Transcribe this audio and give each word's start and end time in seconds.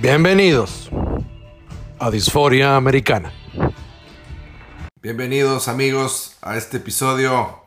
Bienvenidos 0.00 0.90
a 1.98 2.10
Disforia 2.10 2.76
Americana. 2.76 3.32
Bienvenidos 5.02 5.66
amigos 5.66 6.36
a 6.42 6.56
este 6.56 6.76
episodio 6.76 7.60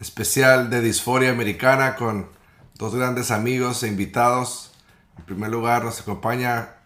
especial 0.00 0.70
de 0.70 0.80
Disforia 0.80 1.30
Americana 1.30 1.94
con 1.94 2.26
dos 2.78 2.94
grandes 2.94 3.30
amigos 3.30 3.82
e 3.82 3.88
invitados. 3.88 4.72
En 5.18 5.24
primer 5.24 5.50
lugar 5.50 5.84
nos 5.84 6.00
acompaña 6.00 6.76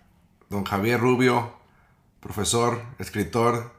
don 0.51 0.65
Javier 0.65 1.01
Rubio, 1.01 1.53
profesor, 2.19 2.83
escritor, 2.99 3.71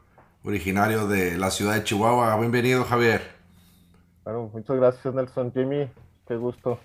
originario 0.44 1.08
de 1.08 1.38
la 1.38 1.52
ciudad 1.52 1.76
de 1.76 1.84
Chihuahua. 1.84 2.38
Bienvenido 2.38 2.86
Javier. 2.86 3.36
Bueno, 4.24 4.50
muchas 4.54 4.78
gracias 4.78 5.14
Nelson. 5.14 5.52
Jimmy, 5.52 5.92
qué 6.26 6.38
gusto 6.38 6.80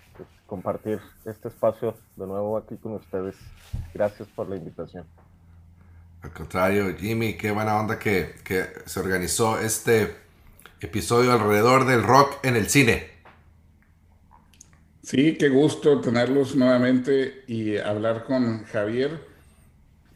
compartir 0.46 1.00
este 1.24 1.46
espacio 1.46 1.94
de 2.16 2.26
nuevo 2.26 2.56
aquí 2.56 2.76
con 2.76 2.94
ustedes. 2.94 3.36
Gracias 3.94 4.26
por 4.28 4.48
la 4.48 4.56
invitación. 4.56 5.06
Al 6.22 6.32
contrario, 6.32 6.96
Jimmy, 6.98 7.34
qué 7.34 7.52
buena 7.52 7.78
onda 7.78 7.96
que, 7.98 8.34
que 8.44 8.66
se 8.86 8.98
organizó 8.98 9.58
este 9.60 10.29
episodio 10.80 11.32
alrededor 11.32 11.86
del 11.86 12.02
rock 12.02 12.44
en 12.44 12.56
el 12.56 12.68
cine. 12.68 13.10
Sí, 15.02 15.36
qué 15.38 15.48
gusto 15.48 16.00
tenerlos 16.00 16.54
nuevamente 16.54 17.44
y 17.46 17.76
hablar 17.76 18.24
con 18.24 18.64
Javier, 18.64 19.26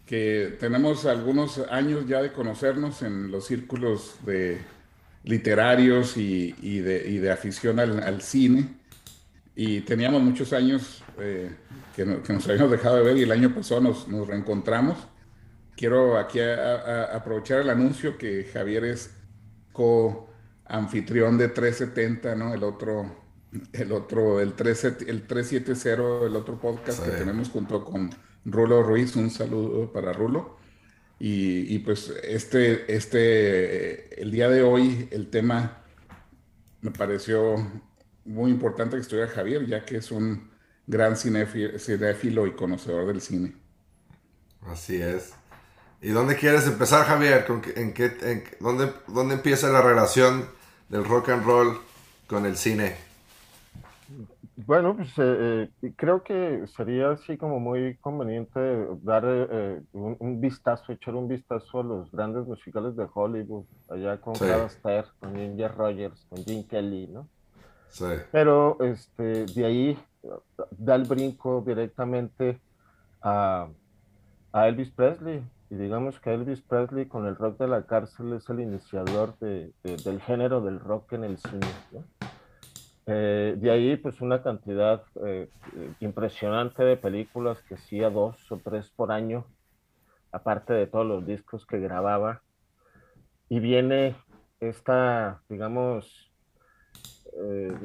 que 0.07 0.57
tenemos 0.61 1.07
algunos 1.07 1.59
años 1.71 2.07
ya 2.07 2.23
de 2.23 2.33
conocernos 2.33 3.03
en 3.03 3.31
los 3.31 3.47
círculos 3.47 4.17
de 4.25 4.61
literarios 5.25 6.17
y, 6.17 6.53
de, 6.81 7.31
afición 7.33 7.81
al, 7.81 8.21
cine 8.21 8.69
y 9.57 9.81
teníamos 9.81 10.23
muchos 10.23 10.53
años 10.53 11.03
eh, 11.19 11.51
que, 11.97 12.05
nos 12.05 12.49
habíamos 12.49 12.71
dejado 12.71 12.97
de 12.97 13.03
ver 13.03 13.17
y 13.17 13.23
el 13.23 13.33
año 13.33 13.55
pasado 13.55 13.81
nos, 13.81 14.07
reencontramos. 14.29 14.99
Quiero 15.77 16.19
aquí 16.19 16.39
aprovechar 16.41 17.61
el 17.61 17.71
anuncio 17.71 18.17
que 18.17 18.49
Javier 18.53 18.85
es 18.85 19.17
co-anfitrión 20.67 21.39
de 21.39 21.49
370, 21.49 22.35
¿no? 22.35 22.55
El 22.55 22.63
otro, 22.63 23.15
el 23.73 23.93
otro, 23.93 24.41
el, 24.41 24.55
3, 24.55 24.85
el 25.07 25.27
370, 25.27 26.27
el 26.27 26.37
otro 26.37 26.59
podcast 26.61 27.05
sí. 27.05 27.11
que 27.11 27.17
tenemos 27.17 27.51
junto 27.51 27.85
con 27.85 28.11
Rulo 28.45 28.83
Ruiz. 28.83 29.17
Un 29.17 29.31
saludo 29.31 29.93
para 29.93 30.13
Rulo. 30.13 30.59
Y, 31.19 31.75
y, 31.75 31.79
pues 31.79 32.13
este, 32.25 32.93
este, 32.95 34.21
el 34.21 34.31
día 34.31 34.49
de 34.49 34.63
hoy, 34.63 35.09
el 35.13 35.31
tema 35.31 35.85
me 36.81 36.91
pareció 36.91 37.57
muy 38.25 38.51
importante 38.51 38.97
que 38.97 39.03
estuviera 39.03 39.31
Javier, 39.31 39.67
ya 39.67 39.85
que 39.85 39.97
es 39.97 40.11
un 40.11 40.51
gran 40.87 41.17
cinéfilo 41.17 42.47
y 42.47 42.53
conocedor 42.53 43.07
del 43.07 43.21
cine. 43.21 43.55
Así 44.63 45.01
es. 45.01 45.35
¿Y 46.05 46.11
dónde 46.11 46.37
quieres 46.37 46.67
empezar, 46.67 47.07
Javier? 47.07 47.47
¿En 47.77 47.95
qué, 47.95 48.13
en, 48.21 48.45
dónde, 48.61 48.93
¿Dónde 49.09 49.37
empieza 49.37 49.71
la 49.71 49.81
relación 49.81 50.45
del 50.91 51.03
rock 51.03 51.31
and 51.31 51.47
roll 51.47 51.79
con 52.27 52.45
el 52.45 52.59
cine? 52.59 52.95
Bueno, 54.67 54.95
pues 54.97 55.09
eh, 55.17 55.71
eh, 55.81 55.93
creo 55.97 56.23
que 56.23 56.67
sería 56.77 57.13
así 57.13 57.39
como 57.39 57.59
muy 57.59 57.97
conveniente 58.03 58.61
dar 59.01 59.25
eh, 59.27 59.81
un, 59.95 60.15
un, 60.19 60.43
vistazo, 60.43 60.93
echar 60.93 61.15
un 61.15 61.27
vistazo 61.27 61.81
a 61.81 61.85
los 61.85 62.13
grandes 62.13 62.47
musicales 62.47 62.95
de 62.97 63.07
Hollywood, 63.11 63.65
allá 63.89 64.21
con 64.21 64.37
sí. 64.37 64.45
Astaire, 64.45 65.09
con 65.19 65.35
Ginger 65.35 65.75
Rogers, 65.75 66.27
con 66.29 66.45
Jim 66.45 66.65
Kelly, 66.69 67.07
¿no? 67.07 67.27
Sí. 67.89 68.05
Pero 68.31 68.77
este, 68.81 69.47
de 69.47 69.65
ahí 69.65 69.99
da 70.71 70.97
el 70.97 71.05
brinco 71.05 71.65
directamente 71.67 72.61
a, 73.23 73.69
a, 74.53 74.69
Elvis 74.69 74.91
Presley. 74.91 75.43
Y 75.75 75.77
digamos 75.77 76.21
que 76.21 76.33
Elvis 76.33 76.61
Presley 76.61 77.07
con 77.07 77.27
el 77.27 77.35
rock 77.35 77.59
de 77.59 77.67
la 77.67 77.83
cárcel 77.83 78.33
es 78.35 78.49
el 78.49 78.61
iniciador 78.61 79.37
de, 79.41 79.73
de, 79.83 79.97
del 79.97 80.21
género 80.21 80.61
del 80.61 80.79
rock 80.79 81.15
en 81.15 81.25
el 81.25 81.37
cine. 81.37 81.67
¿no? 81.91 82.05
Eh, 83.07 83.57
de 83.59 83.71
ahí 83.73 83.97
pues 83.97 84.21
una 84.21 84.41
cantidad 84.41 85.03
eh, 85.27 85.49
impresionante 85.99 86.85
de 86.85 86.97
películas 86.97 87.61
que 87.63 87.75
hacía 87.75 88.09
dos 88.09 88.37
o 88.53 88.59
tres 88.59 88.89
por 88.91 89.11
año, 89.11 89.47
aparte 90.31 90.73
de 90.75 90.87
todos 90.87 91.07
los 91.07 91.27
discos 91.27 91.67
que 91.67 91.81
grababa. 91.81 92.43
Y 93.49 93.59
viene 93.59 94.15
esta, 94.61 95.43
digamos, 95.49 96.31
eh, 97.37 97.77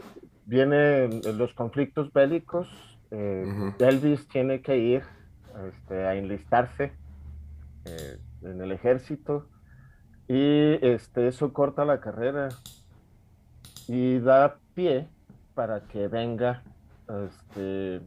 vienen 0.46 1.22
los 1.40 1.56
conflictos 1.56 2.14
bélicos, 2.14 2.68
eh, 3.10 3.46
uh 3.48 3.50
-huh. 3.50 3.76
Elvis 3.80 4.28
tiene 4.28 4.62
que 4.62 4.78
ir 4.78 5.02
este, 5.68 6.06
a 6.06 6.14
enlistarse 6.14 6.94
eh, 7.86 8.18
en 8.42 8.62
el 8.62 8.72
ejército 8.72 9.48
y 10.28 10.86
este, 10.86 11.28
eso 11.28 11.54
corta 11.54 11.86
la 11.86 12.00
carrera 12.00 12.50
y 13.88 14.20
da 14.20 14.58
pie 14.76 15.08
para 15.56 15.82
que 15.88 16.08
venga 16.08 16.64
este, 17.26 18.02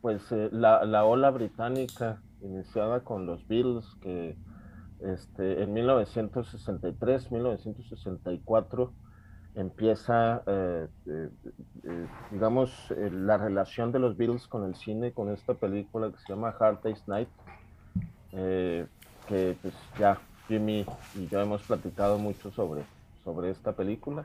pues 0.00 0.30
eh, 0.30 0.48
la, 0.52 0.84
la, 0.84 1.04
ola 1.04 1.30
británica 1.30 2.22
iniciada 2.40 3.00
con 3.00 3.26
los 3.26 3.46
Beatles 3.48 3.86
que 4.00 4.36
este, 5.00 5.62
en 5.62 5.72
1963, 5.72 7.32
1964 7.32 8.92
empieza, 9.54 10.42
eh, 10.46 10.88
eh, 11.06 11.28
eh, 11.84 12.06
digamos, 12.30 12.72
la 12.96 13.36
relación 13.36 13.92
de 13.92 13.98
los 13.98 14.16
Beatles 14.16 14.46
con 14.46 14.64
el 14.64 14.74
cine, 14.74 15.12
con 15.12 15.30
esta 15.30 15.54
película 15.54 16.10
que 16.10 16.18
se 16.18 16.32
llama 16.32 16.54
Hard 16.58 16.80
Day's 16.82 17.06
Night, 17.06 17.28
que 18.32 19.56
pues 19.60 19.74
ya 19.98 20.18
Jimmy 20.48 20.84
y 21.14 21.28
yo 21.28 21.40
hemos 21.40 21.62
platicado 21.62 22.18
mucho 22.18 22.50
sobre, 22.50 22.82
sobre 23.24 23.50
esta 23.50 23.72
película. 23.72 24.24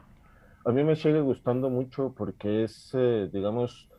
A 0.66 0.72
mí 0.72 0.84
me 0.84 0.95
sigue 0.95 1.22
gustando 1.22 1.69
mucho 1.69 2.13
porque 2.18 2.63
es, 2.63 2.91
digamos, 3.31 3.90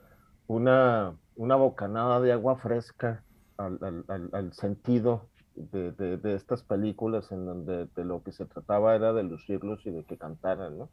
una, 0.48 1.14
una 1.36 1.56
bocanada 1.56 2.20
de 2.20 2.32
agua 2.32 2.56
fresca 2.56 3.22
al, 3.56 3.78
al, 4.08 4.30
al 4.32 4.52
sentido 4.52 5.28
de, 5.54 5.92
de, 5.92 6.16
de, 6.16 6.34
estas 6.34 6.62
películas 6.62 7.30
en 7.32 7.46
donde 7.46 7.86
de 7.94 8.04
lo 8.04 8.22
que 8.22 8.32
se 8.32 8.44
trataba 8.44 8.94
era 8.94 9.12
de 9.12 9.24
lucirlos 9.24 9.84
y 9.86 9.90
de 9.90 10.04
que 10.04 10.16
cantaran, 10.16 10.78
¿no? 10.78 10.88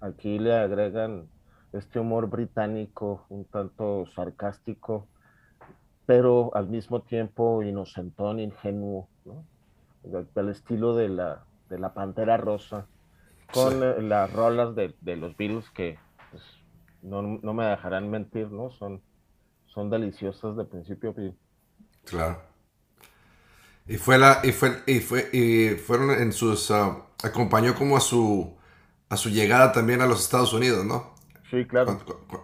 Aquí 0.00 0.38
le 0.38 0.54
agregan 0.54 1.26
este 1.72 1.98
humor 1.98 2.28
británico 2.28 3.26
un 3.28 3.44
tanto 3.44 4.04
sarcástico, 4.14 5.08
pero 6.06 6.50
al 6.54 6.68
mismo 6.68 7.02
tiempo 7.02 7.62
inocentón, 7.62 8.40
ingenuo, 8.40 9.08
¿no? 9.24 9.44
del 10.34 10.50
estilo 10.50 10.94
de 10.94 11.08
la, 11.08 11.44
de 11.70 11.78
la 11.78 11.94
Pantera 11.94 12.36
Rosa, 12.36 12.86
con 13.52 13.72
sí. 13.72 14.02
las 14.02 14.32
rolas 14.32 14.74
de, 14.74 14.94
de, 15.00 15.16
los 15.16 15.36
Beatles 15.36 15.70
que 15.70 15.98
pues, 16.30 16.42
no, 17.02 17.22
no, 17.22 17.54
me 17.54 17.64
dejarán 17.64 18.10
mentir, 18.10 18.50
¿no? 18.50 18.70
Son, 18.70 19.00
son 19.66 19.88
deliciosas 19.88 20.56
de 20.56 20.64
principio 20.64 21.10
a 21.10 21.14
fin. 21.14 21.38
Claro. 22.04 22.38
Y 23.86 23.96
fue 23.96 24.18
la, 24.18 24.40
y 24.42 24.52
fue, 24.52 24.82
y 24.86 25.00
fue, 25.00 25.28
y 25.32 25.70
fueron 25.76 26.10
en 26.10 26.32
sus, 26.32 26.70
uh, 26.70 27.02
acompañó 27.22 27.74
como 27.74 27.96
a 27.96 28.00
su, 28.00 28.56
a 29.08 29.16
su 29.16 29.30
llegada 29.30 29.72
también 29.72 30.00
a 30.00 30.06
los 30.06 30.22
Estados 30.22 30.52
Unidos, 30.52 30.84
¿no? 30.84 31.14
Sí, 31.50 31.64
claro. 31.66 31.98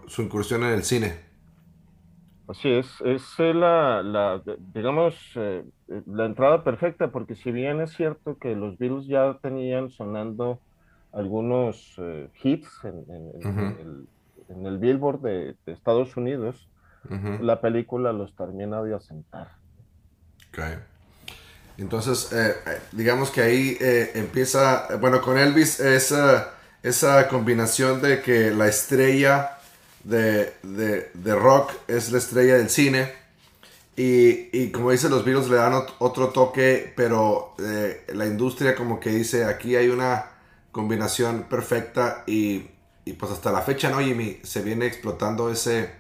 Su 0.06 0.22
incursión 0.22 0.62
en 0.62 0.70
el 0.70 0.84
cine. 0.84 1.29
Así 2.50 2.68
es, 2.68 3.00
es 3.04 3.38
la, 3.38 4.02
la 4.02 4.42
digamos, 4.74 5.14
eh, 5.36 5.62
la 6.06 6.24
entrada 6.26 6.64
perfecta, 6.64 7.12
porque 7.12 7.36
si 7.36 7.52
bien 7.52 7.80
es 7.80 7.92
cierto 7.92 8.38
que 8.38 8.56
los 8.56 8.76
Beatles 8.76 9.06
ya 9.06 9.38
tenían 9.40 9.90
sonando 9.90 10.58
algunos 11.12 11.94
eh, 11.98 12.28
hits 12.42 12.68
en, 12.84 13.04
en, 13.08 13.26
uh 13.26 13.40
-huh. 13.40 13.80
en, 13.80 13.80
el, 13.80 14.06
en, 14.48 14.66
el, 14.66 14.78
Billboard 14.78 15.20
de, 15.20 15.56
de 15.64 15.72
Estados 15.72 16.16
Unidos, 16.16 16.68
uh 17.08 17.14
-huh. 17.14 17.40
la 17.40 17.60
película 17.60 18.12
los 18.12 18.34
termina 18.34 18.82
de 18.82 18.94
asentar. 18.94 19.48
Okay. 20.48 20.74
Entonces, 21.78 22.32
eh, 22.32 22.54
digamos 22.92 23.30
que 23.30 23.42
ahí 23.42 23.76
eh, 23.80 24.10
empieza, 24.14 24.96
bueno, 25.00 25.20
con 25.20 25.38
Elvis 25.38 25.78
esa, 25.78 26.50
esa 26.82 27.28
combinación 27.28 28.02
de 28.02 28.20
que 28.22 28.50
la 28.50 28.66
estrella 28.66 29.59
de, 30.04 30.54
de, 30.62 31.10
de 31.12 31.34
rock 31.34 31.72
es 31.88 32.12
la 32.12 32.18
estrella 32.18 32.56
del 32.56 32.70
cine. 32.70 33.12
Y, 33.96 34.48
y, 34.56 34.70
como 34.70 34.92
dicen 34.92 35.10
los 35.10 35.24
Beatles, 35.24 35.48
le 35.48 35.56
dan 35.56 35.74
otro 35.98 36.28
toque, 36.28 36.92
pero 36.96 37.54
eh, 37.58 38.06
la 38.14 38.26
industria 38.26 38.74
como 38.74 38.98
que 38.98 39.10
dice, 39.10 39.44
aquí 39.44 39.76
hay 39.76 39.88
una 39.88 40.26
combinación 40.72 41.44
perfecta 41.50 42.24
y 42.26 42.66
y 43.04 43.14
pues 43.14 43.32
hasta 43.32 43.50
la 43.50 43.62
fecha, 43.62 43.90
¿no, 43.90 43.98
Jimmy? 43.98 44.38
Se 44.42 44.62
viene 44.62 44.86
explotando 44.86 45.50
ese, 45.50 45.90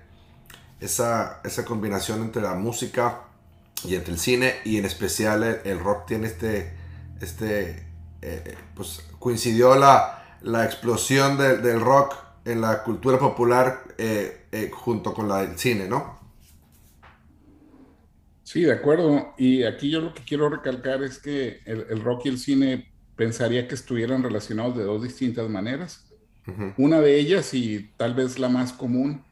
esa, 0.80 1.40
esa 1.44 1.64
combinación 1.64 2.22
entre 2.22 2.42
la 2.42 2.54
música 2.54 3.22
y 3.84 3.94
entre 3.94 4.12
el 4.12 4.18
cine 4.18 4.54
y 4.64 4.76
en 4.78 4.84
especial 4.84 5.42
el, 5.64 5.80
rock 5.80 6.06
tiene 6.06 6.26
este, 6.26 6.72
este 7.20 7.86
eh, 8.20 8.56
pues 8.74 9.02
coincidió 9.18 9.74
la, 9.74 10.36
la 10.42 10.64
explosión 10.64 11.38
del 11.38 11.80
rock 11.80 12.14
en 12.44 12.60
la 12.60 12.82
cultura 12.82 13.18
popular 13.18 13.84
eh, 13.98 14.46
eh, 14.52 14.70
junto 14.72 15.12
con 15.12 15.28
la 15.28 15.42
del 15.42 15.58
cine, 15.58 15.88
¿no? 15.88 16.18
Sí, 18.42 18.62
de 18.62 18.72
acuerdo. 18.72 19.34
Y 19.38 19.62
aquí 19.62 19.90
yo 19.90 20.00
lo 20.00 20.14
que 20.14 20.24
quiero 20.24 20.48
recalcar 20.48 21.02
es 21.02 21.18
que 21.18 21.60
el, 21.66 22.00
rock 22.02 22.26
y 22.26 22.30
el 22.30 22.38
cine 22.38 22.92
pensaría 23.14 23.68
que 23.68 23.74
estuvieran 23.74 24.22
relacionados 24.22 24.76
de 24.76 24.84
dos 24.84 25.02
distintas 25.02 25.48
maneras. 25.48 26.06
Una 26.78 27.00
de 27.00 27.16
ellas, 27.16 27.54
y 27.54 27.92
tal 27.96 28.14
vez 28.14 28.40
la 28.40 28.48
más 28.48 28.72
común, 28.72 29.22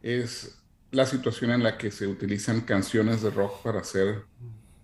es 0.00 0.62
la 0.92 1.06
situación 1.06 1.50
en 1.50 1.64
la 1.64 1.76
que 1.76 1.90
se 1.90 2.06
utilizan 2.06 2.60
canciones 2.60 3.20
de 3.20 3.30
rock 3.30 3.62
para 3.64 3.82
ser 3.82 4.26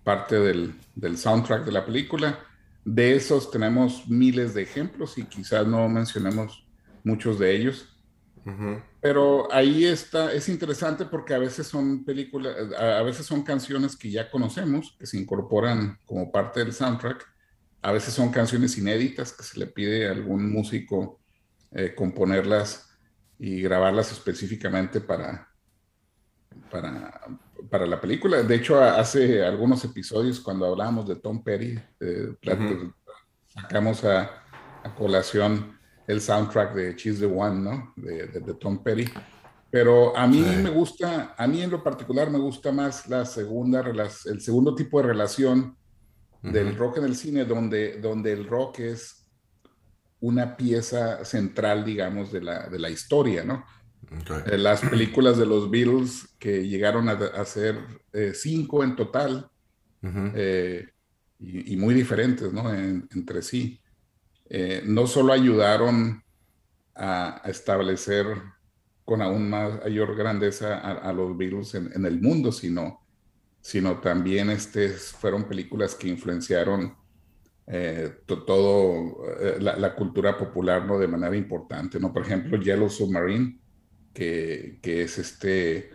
parte 0.03 0.37
del, 0.37 0.75
del 0.95 1.17
soundtrack 1.17 1.63
de 1.63 1.71
la 1.71 1.85
película. 1.85 2.37
De 2.83 3.15
esos 3.15 3.49
tenemos 3.49 4.09
miles 4.09 4.53
de 4.53 4.63
ejemplos 4.63 5.17
y 5.17 5.23
quizás 5.23 5.65
no 5.65 5.87
mencionemos 5.87 6.65
muchos 7.09 7.39
de 7.39 7.55
ellos. 7.55 7.87
Pero 8.99 9.51
ahí 9.53 9.85
está, 9.85 10.33
es 10.33 10.49
interesante 10.49 11.05
porque 11.05 11.35
a 11.35 11.37
veces 11.37 11.67
son 11.67 12.03
películas, 12.03 12.55
a 12.77 13.03
veces 13.03 13.25
son 13.25 13.43
canciones 13.43 13.95
que 13.95 14.09
ya 14.09 14.31
conocemos, 14.31 14.95
que 14.97 15.05
se 15.05 15.17
incorporan 15.17 15.99
como 16.05 16.31
parte 16.31 16.61
del 16.61 16.73
soundtrack. 16.73 17.25
A 17.81 17.91
veces 17.91 18.13
son 18.13 18.31
canciones 18.31 18.77
inéditas 18.77 19.33
que 19.33 19.43
se 19.43 19.59
le 19.59 19.67
pide 19.67 20.07
a 20.07 20.11
algún 20.11 20.51
músico 20.51 21.19
eh, 21.71 21.93
componerlas 21.95 22.89
y 23.37 23.61
grabarlas 23.61 24.11
específicamente 24.11 24.99
para, 24.99 25.47
para, 26.71 27.21
para 27.69 27.85
la 27.85 28.01
película. 28.01 28.41
De 28.41 28.55
hecho, 28.55 28.83
hace 28.83 29.45
algunos 29.45 29.85
episodios 29.85 30.39
cuando 30.39 30.65
hablábamos 30.65 31.07
de 31.07 31.15
Tom 31.17 31.43
Petty, 31.43 31.79
eh, 31.99 32.35
sacamos 33.53 34.03
a, 34.03 34.43
a 34.83 34.95
colación 34.95 35.78
el 36.09 36.21
soundtrack 36.21 36.73
de 36.73 36.95
Cheese 36.95 37.19
the 37.19 37.25
One, 37.27 37.61
¿no? 37.61 37.93
De, 37.95 38.27
de, 38.27 38.53
Tom 38.55 38.81
Petty. 38.81 39.05
Pero 39.69 40.17
a 40.17 40.25
mí 40.25 40.41
me 40.41 40.71
gusta, 40.71 41.35
a 41.37 41.47
mí 41.47 41.61
en 41.61 41.69
lo 41.69 41.83
particular 41.83 42.31
me 42.31 42.39
gusta 42.39 42.71
más 42.71 43.07
la 43.07 43.23
segunda, 43.25 43.83
el 44.25 44.41
segundo 44.41 44.73
tipo 44.73 44.99
de 44.99 45.07
relación 45.07 45.77
del 46.41 46.75
rock 46.75 46.97
en 46.97 47.03
el 47.03 47.15
cine, 47.15 47.45
donde, 47.45 47.99
donde 48.01 48.33
el 48.33 48.47
rock 48.47 48.79
es 48.79 49.29
una 50.19 50.57
pieza 50.57 51.23
central, 51.23 51.85
digamos, 51.85 52.31
de 52.31 52.41
la, 52.41 52.67
de 52.67 52.79
la 52.79 52.89
historia, 52.89 53.43
¿no? 53.43 53.63
Eh, 54.47 54.57
las 54.57 54.81
películas 54.81 55.37
de 55.37 55.45
los 55.45 55.69
Beatles 55.69 56.27
que 56.39 56.67
llegaron 56.67 57.07
a, 57.07 57.45
ser 57.45 57.77
eh, 58.13 58.31
cinco 58.33 58.83
en 58.83 58.95
total 58.95 59.47
eh, 60.01 60.87
y, 61.37 61.77
muy 61.77 61.93
diferentes, 61.93 62.51
¿no? 62.51 62.73
entre 62.73 63.43
sí. 63.43 63.78
Eh, 64.49 64.81
no 64.83 65.05
solo 65.05 65.31
ayudaron 65.31 66.23
a, 66.95 67.41
establecer 67.45 68.25
con 69.05 69.21
aún 69.21 69.49
mayor 69.49 70.15
grandeza 70.15 70.77
a, 70.77 71.13
los 71.13 71.37
virus 71.37 71.75
en, 71.75 72.05
el 72.05 72.21
mundo, 72.21 72.51
sino, 72.51 73.01
sino 73.61 73.99
también 73.99 74.49
este, 74.49 74.89
fueron 74.89 75.45
películas 75.45 75.95
que 75.95 76.09
influenciaron 76.09 76.95
eh, 77.65 78.11
todo 78.25 79.23
eh, 79.39 79.57
la, 79.59 79.95
cultura 79.95 80.37
popular 80.37 80.85
¿no? 80.85 80.99
de 80.99 81.07
manera 81.07 81.35
importante. 81.35 81.99
¿no? 81.99 82.13
Por 82.13 82.23
ejemplo, 82.23 82.57
Yellow 82.57 82.89
Submarine, 82.89 83.59
que, 84.13 84.77
que 84.81 85.03
es 85.03 85.17
este, 85.17 85.91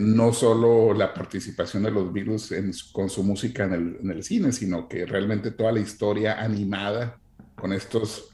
no 0.00 0.32
solo 0.32 0.94
la 0.94 1.12
participación 1.12 1.82
de 1.82 1.90
los 1.90 2.12
virus 2.12 2.52
con 2.92 3.10
su 3.10 3.22
música 3.22 3.64
en 3.64 3.98
en 4.00 4.10
el, 4.10 4.22
cine, 4.22 4.52
sino 4.52 4.88
que 4.88 5.04
realmente 5.04 5.50
toda 5.50 5.72
la 5.72 5.80
historia 5.80 6.40
animada 6.40 7.21
con 7.54 7.72
estos 7.72 8.32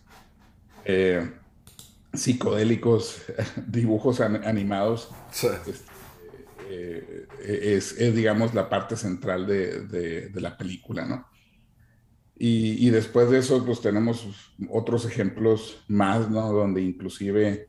eh, 0.84 1.30
psicodélicos 2.12 3.22
dibujos 3.66 4.20
animados. 4.20 5.10
Este, 5.30 5.72
eh, 6.70 7.26
es, 7.42 7.96
digamos, 8.14 8.54
la 8.54 8.68
parte 8.68 8.96
central 8.96 9.46
de, 9.46 10.30
la 10.34 10.56
película, 10.56 11.04
¿no? 11.04 11.26
Y, 12.40 12.88
después 12.90 13.30
de 13.30 13.38
eso, 13.38 13.64
pues 13.66 13.80
tenemos 13.80 14.26
otros 14.70 15.04
ejemplos 15.04 15.84
más, 15.88 16.30
¿no? 16.30 16.52
Donde 16.52 16.80
inclusive 16.80 17.68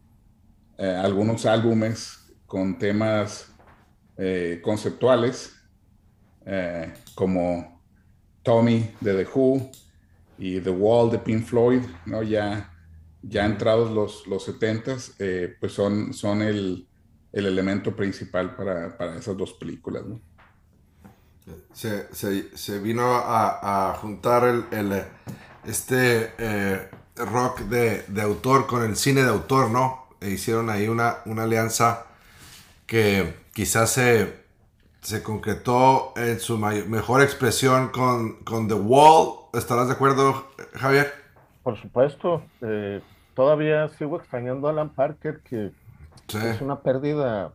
eh, 0.78 0.86
algunos 0.88 1.46
álbumes 1.46 2.32
con 2.46 2.78
temas 2.78 3.52
conceptuales, 4.62 5.56
como 7.16 7.82
Tommy 8.44 8.92
de 9.00 9.24
The 9.24 9.30
Who, 9.34 9.72
y 10.40 10.60
The 10.62 10.70
Wall 10.70 11.12
de 11.12 11.20
Pink 11.20 11.46
Floyd, 11.46 11.82
¿no? 12.06 12.24
Ya, 12.24 12.74
ya 13.22 13.46
entrados 13.46 13.92
los, 13.92 14.26
los 14.26 14.46
70 14.46 14.96
eh, 15.20 15.56
pues 15.60 15.74
son, 15.74 16.14
son 16.14 16.42
el, 16.42 16.88
el 17.34 17.46
elemento 17.46 17.96
principal 17.96 18.56
para, 18.56 18.98
para, 18.98 19.18
esas 19.18 19.38
dos 19.38 19.54
películas, 19.54 20.04
se, 21.74 22.08
se 22.56 22.80
vino 22.80 23.16
a, 23.16 23.90
a 23.90 23.94
juntar 23.96 24.44
el, 24.44 24.66
el, 24.72 25.04
este 25.66 26.34
eh, 26.38 26.90
rock 27.16 27.62
de, 27.62 28.04
de, 28.08 28.22
autor 28.22 28.68
con 28.68 28.84
el 28.84 28.96
cine 28.96 29.24
de 29.24 29.30
autor, 29.30 29.70
¿no? 29.70 30.08
E 30.22 30.30
hicieron 30.32 30.70
ahí 30.70 30.88
una, 30.88 31.18
una 31.26 31.44
alianza 31.44 32.06
que 32.86 33.36
quizás 33.54 33.92
se, 33.92 34.39
se 35.10 35.24
concretó 35.24 36.14
en 36.16 36.40
su 36.40 36.60
mejor 36.60 37.24
expresión 37.24 37.90
con, 37.90 38.44
con 38.44 38.68
The 38.68 38.76
Wall 38.76 39.40
¿Estarás 39.54 39.88
de 39.88 39.94
acuerdo, 39.94 40.46
Javier? 40.76 41.12
Por 41.64 41.76
supuesto. 41.82 42.44
Eh, 42.62 43.02
todavía 43.34 43.90
sigo 43.90 44.18
extrañando 44.18 44.68
a 44.68 44.72
Alan 44.72 44.90
Parker, 44.90 45.42
que 45.42 45.72
es 46.28 46.62
una 46.62 46.82
pérdida 46.82 47.52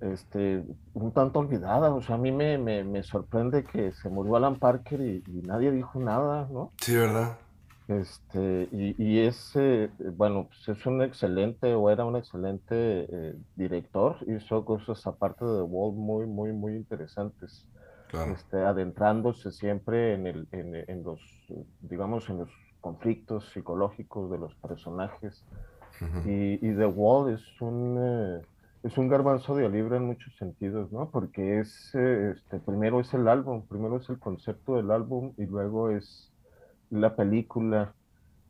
este, 0.00 0.62
un 0.94 1.10
tanto 1.10 1.40
olvidada. 1.40 1.92
O 1.92 2.00
sea, 2.00 2.14
a 2.14 2.18
mí 2.18 2.30
me, 2.30 2.56
me, 2.56 3.02
sorprende 3.02 3.64
que 3.64 3.90
se 3.90 4.08
murió 4.08 4.36
Alan 4.36 4.60
Parker 4.60 5.00
y, 5.00 5.24
nadie 5.42 5.72
dijo 5.72 5.98
nada, 5.98 6.46
¿no? 6.52 6.70
Sí, 6.76 6.94
¿verdad? 6.94 7.36
Este, 7.88 8.68
y, 8.70 9.02
y 9.02 9.20
es, 9.20 9.52
eh, 9.56 9.90
bueno, 10.14 10.48
pues 10.48 10.78
es 10.78 10.84
un 10.84 11.00
excelente 11.00 11.74
o 11.74 11.88
era 11.88 12.04
un 12.04 12.16
excelente 12.16 12.74
eh, 13.10 13.34
director. 13.56 14.16
Hizo 14.26 14.62
cosas 14.66 15.06
aparte 15.06 15.46
de 15.46 15.56
The 15.56 15.62
Wall 15.62 15.94
muy, 15.94 16.26
muy, 16.26 16.52
muy 16.52 16.76
interesantes. 16.76 17.66
Este, 18.32 18.58
adentrándose 18.62 19.52
siempre 19.52 20.14
en, 20.14 20.26
el, 20.26 20.48
en, 20.52 21.02
los, 21.02 21.20
digamos, 21.80 22.28
en 22.30 22.38
los 22.38 22.50
conflictos 22.80 23.50
psicológicos 23.52 24.30
de 24.30 24.38
los 24.38 24.54
personajes. 24.56 25.44
y, 26.24 26.56
The 26.58 26.86
Wall 26.86 27.34
es 27.34 27.60
un, 27.60 27.98
eh, 27.98 28.46
es 28.82 28.96
un 28.98 29.08
garbanzo 29.08 29.56
de 29.56 29.68
libre 29.68 29.96
en 29.96 30.06
muchos 30.06 30.34
sentidos, 30.36 30.92
¿no? 30.92 31.10
Porque 31.10 31.60
es, 31.60 31.94
este, 31.94 32.60
primero 32.60 33.00
es 33.00 33.12
el 33.14 33.28
álbum, 33.28 33.62
primero 33.66 33.96
es 33.96 34.08
el 34.08 34.18
concepto 34.18 34.76
del 34.76 34.90
álbum 34.90 35.32
y 35.36 35.46
luego 35.46 35.90
es 35.90 36.27
la 36.90 37.16
película 37.16 37.94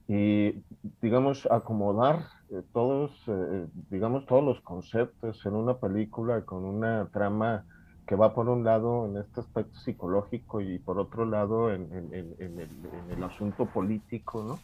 y 0.06 0.62
digamos 1.02 1.46
acomodar 1.50 2.26
eh, 2.50 2.62
todos 2.72 3.10
digamos 3.90 4.24
todos 4.26 4.42
los 4.42 4.60
conceptos 4.62 5.44
en 5.44 5.54
una 5.54 5.74
película 5.74 6.42
con 6.42 6.64
una 6.64 7.08
trama 7.12 7.64
que 8.08 8.16
va 8.16 8.34
por 8.34 8.48
un 8.48 8.64
lado 8.64 9.06
en 9.06 9.18
este 9.18 9.40
aspecto 9.40 9.78
psicológico 9.80 10.62
y 10.62 10.78
por 10.78 10.98
otro 10.98 11.26
lado 11.26 11.70
en, 11.70 11.90
el, 11.92 13.22
asunto 13.22 13.66
político, 13.66 14.42
¿no? 14.42 14.58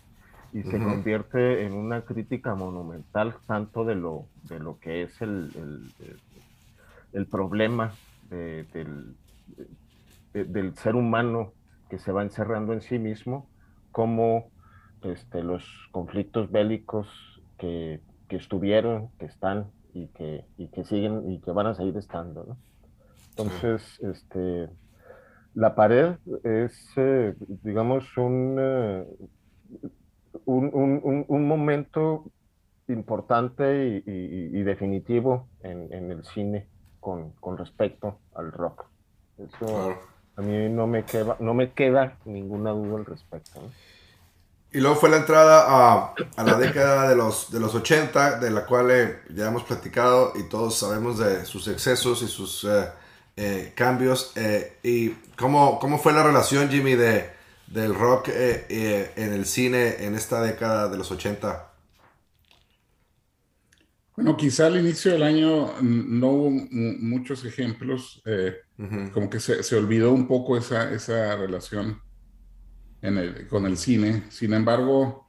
Y 0.58 0.62
se 0.62 0.82
convierte 0.82 1.66
en 1.66 1.74
una 1.74 2.02
crítica 2.06 2.54
monumental 2.54 3.34
tanto 3.46 3.84
de 3.84 3.96
lo, 3.96 4.24
de 4.44 4.60
lo 4.60 4.78
que 4.78 5.02
es 5.02 5.20
el, 5.20 5.92
el 7.12 7.26
problema 7.26 7.92
del, 8.30 9.14
del 10.32 10.76
ser 10.76 10.96
humano 10.96 11.52
que 11.90 11.98
se 11.98 12.12
va 12.12 12.22
encerrando 12.22 12.72
en 12.72 12.80
sí 12.80 12.98
mismo, 12.98 13.46
como 13.94 14.50
este, 15.02 15.44
los 15.44 15.64
conflictos 15.92 16.50
bélicos 16.50 17.06
que, 17.58 18.00
que 18.28 18.34
estuvieron, 18.34 19.10
que 19.20 19.26
están 19.26 19.70
y 19.92 20.08
que, 20.08 20.44
y 20.58 20.66
que 20.66 20.82
siguen 20.82 21.30
y 21.30 21.38
que 21.38 21.52
van 21.52 21.68
a 21.68 21.74
seguir 21.76 21.96
estando, 21.96 22.42
¿no? 22.42 22.56
Entonces, 23.30 24.00
este, 24.02 24.68
la 25.54 25.76
pared 25.76 26.16
es, 26.42 26.76
eh, 26.96 27.36
digamos, 27.62 28.04
eh, 28.16 29.06
un, 30.44 30.70
un, 30.74 31.24
un, 31.28 31.48
momento 31.48 32.24
importante 32.88 34.02
y, 34.04 34.62
definitivo 34.62 35.46
en, 35.62 35.92
en, 35.92 36.10
el 36.10 36.24
cine 36.24 36.66
con, 36.98 37.30
con, 37.40 37.56
respecto 37.56 38.18
al 38.34 38.50
rock. 38.50 38.86
Eso 39.38 39.94
a 40.36 40.42
mí 40.42 40.68
no 40.68 40.86
me 40.86 41.04
queda, 41.04 41.36
no 41.40 41.54
me 41.54 41.72
queda 41.72 42.16
ninguna 42.24 42.70
duda 42.70 42.98
al 42.98 43.04
respecto. 43.04 43.60
Y 44.72 44.80
luego 44.80 44.96
fue 44.96 45.08
la 45.08 45.18
entrada 45.18 45.66
a, 45.68 46.14
a, 46.36 46.42
la 46.42 46.54
década 46.54 47.08
de 47.08 47.14
los, 47.14 47.52
de 47.52 47.60
los 47.60 47.74
80, 47.76 48.40
de 48.40 48.50
la 48.50 48.66
cual 48.66 48.90
eh, 48.90 49.20
ya 49.30 49.46
hemos 49.46 49.62
platicado 49.62 50.32
y 50.34 50.48
todos 50.48 50.76
sabemos 50.76 51.18
de 51.18 51.44
sus 51.46 51.68
excesos 51.68 52.22
y 52.22 52.26
sus 52.26 52.64
eh, 52.64 52.88
eh, 53.36 53.72
cambios. 53.76 54.32
¿Y 54.82 55.10
cómo, 55.36 55.78
cómo 55.78 55.98
fue 55.98 56.12
la 56.12 56.24
relación, 56.24 56.68
Jimmy, 56.70 56.96
de, 56.96 57.30
del 57.68 57.94
rock 57.94 58.30
en 58.30 59.32
el 59.32 59.46
cine 59.46 60.04
en 60.04 60.16
esta 60.16 60.42
década 60.42 60.88
de 60.88 60.98
los 60.98 61.08
80? 61.12 61.73
Bueno, 64.16 64.36
quizá 64.36 64.66
al 64.66 64.78
inicio 64.78 65.10
del 65.12 65.24
año 65.24 65.74
no 65.82 66.28
hubo 66.28 66.50
muchos 66.50 67.44
ejemplos, 67.44 68.22
como 69.12 69.28
que 69.28 69.40
se, 69.40 69.62
se, 69.62 69.76
olvidó 69.76 70.12
un 70.12 70.28
poco 70.28 70.56
esa, 70.56 70.92
esa 70.92 71.36
relación 71.36 72.00
con 73.48 73.66
el 73.66 73.76
cine. 73.76 74.24
Sin 74.30 74.52
embargo, 74.52 75.28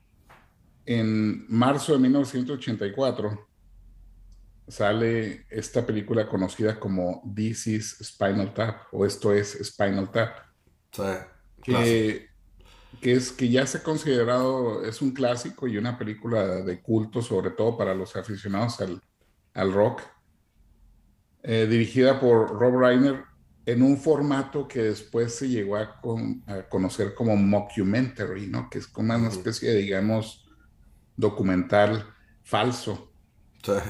en 0.85 1.45
marzo 1.49 1.93
de 1.93 1.99
1984 1.99 3.47
sale 4.67 5.45
esta 5.49 5.85
película 5.85 6.27
conocida 6.27 6.79
como 6.79 7.21
This 7.35 7.67
is 7.67 7.97
Spinal 8.01 8.53
Tap 8.53 8.87
o 8.91 9.05
esto 9.05 9.33
es 9.33 9.57
Spinal 9.63 10.11
Tap. 10.11 10.37
que, 11.63 12.29
que, 13.01 13.13
es 13.13 13.31
que 13.31 13.49
ya 13.49 13.65
se 13.65 13.79
ha 13.79 13.83
considerado, 13.83 14.83
es 14.83 15.01
un 15.01 15.11
clásico 15.11 15.67
y 15.67 15.77
una 15.77 15.97
película 15.97 16.45
de 16.61 16.81
culto, 16.81 17.21
sobre 17.21 17.51
todo 17.51 17.77
para 17.77 17.93
los 17.93 18.15
aficionados 18.15 18.81
al, 18.81 19.01
al 19.53 19.73
rock. 19.73 20.01
Eh, 21.43 21.67
dirigida 21.67 22.19
por 22.19 22.59
Rob 22.59 22.79
Reiner 22.79 23.23
en 23.65 23.81
un 23.81 23.97
formato 23.97 24.67
que 24.67 24.83
después 24.83 25.35
se 25.35 25.49
llegó 25.49 25.75
a, 25.77 25.99
conocer 26.69 27.13
como 27.15 27.35
mockumentary, 27.35 28.47
¿no? 28.47 28.69
Que 28.69 28.79
es 28.79 28.87
como 28.87 29.15
una 29.15 29.27
especie 29.27 29.71
de, 29.71 29.77
digamos, 29.77 30.45
documental 31.15 32.05
falso. 32.43 33.11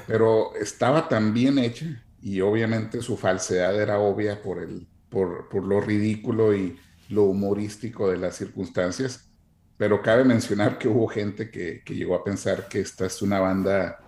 Pero 0.07 0.55
estaba 0.55 1.09
tan 1.09 1.33
bien 1.33 1.59
hecha 1.59 1.85
y 2.21 2.39
obviamente 2.39 3.01
su 3.01 3.17
falsedad 3.17 3.79
era 3.79 4.00
obvia 4.00 4.41
por, 4.41 4.59
el, 4.59 4.88
por, 5.09 5.50
por 5.50 5.65
lo 5.65 5.81
ridículo 5.81 6.55
y 6.55 6.79
lo 7.09 7.24
humorístico 7.24 8.09
de 8.09 8.17
las 8.17 8.35
circunstancias. 8.35 9.29
Pero 9.77 10.01
cabe 10.01 10.24
mencionar 10.24 10.77
que 10.77 10.88
hubo 10.88 11.07
gente 11.07 11.50
que, 11.50 11.81
que 11.83 11.95
llegó 11.95 12.15
a 12.15 12.24
pensar 12.24 12.67
que 12.67 12.79
esta 12.79 13.05
es 13.05 13.21
una 13.21 13.39
banda 13.39 14.00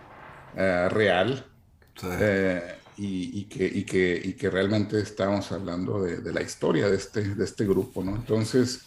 uh, 0.54 0.90
real. 0.90 1.46
Eh, 2.04 2.76
y, 2.98 3.44
que, 3.46 3.66
y, 3.66 3.84
que, 3.84 4.22
y, 4.24 4.34
que, 4.34 4.50
realmente 4.50 5.00
estamos 5.00 5.52
hablando 5.52 6.02
de, 6.02 6.18
de, 6.18 6.34
la 6.34 6.42
historia 6.42 6.88
de 6.88 6.96
este, 6.96 7.36
de 7.36 7.44
este 7.44 7.66
grupo, 7.66 8.04
¿no? 8.04 8.16
Entonces, 8.16 8.86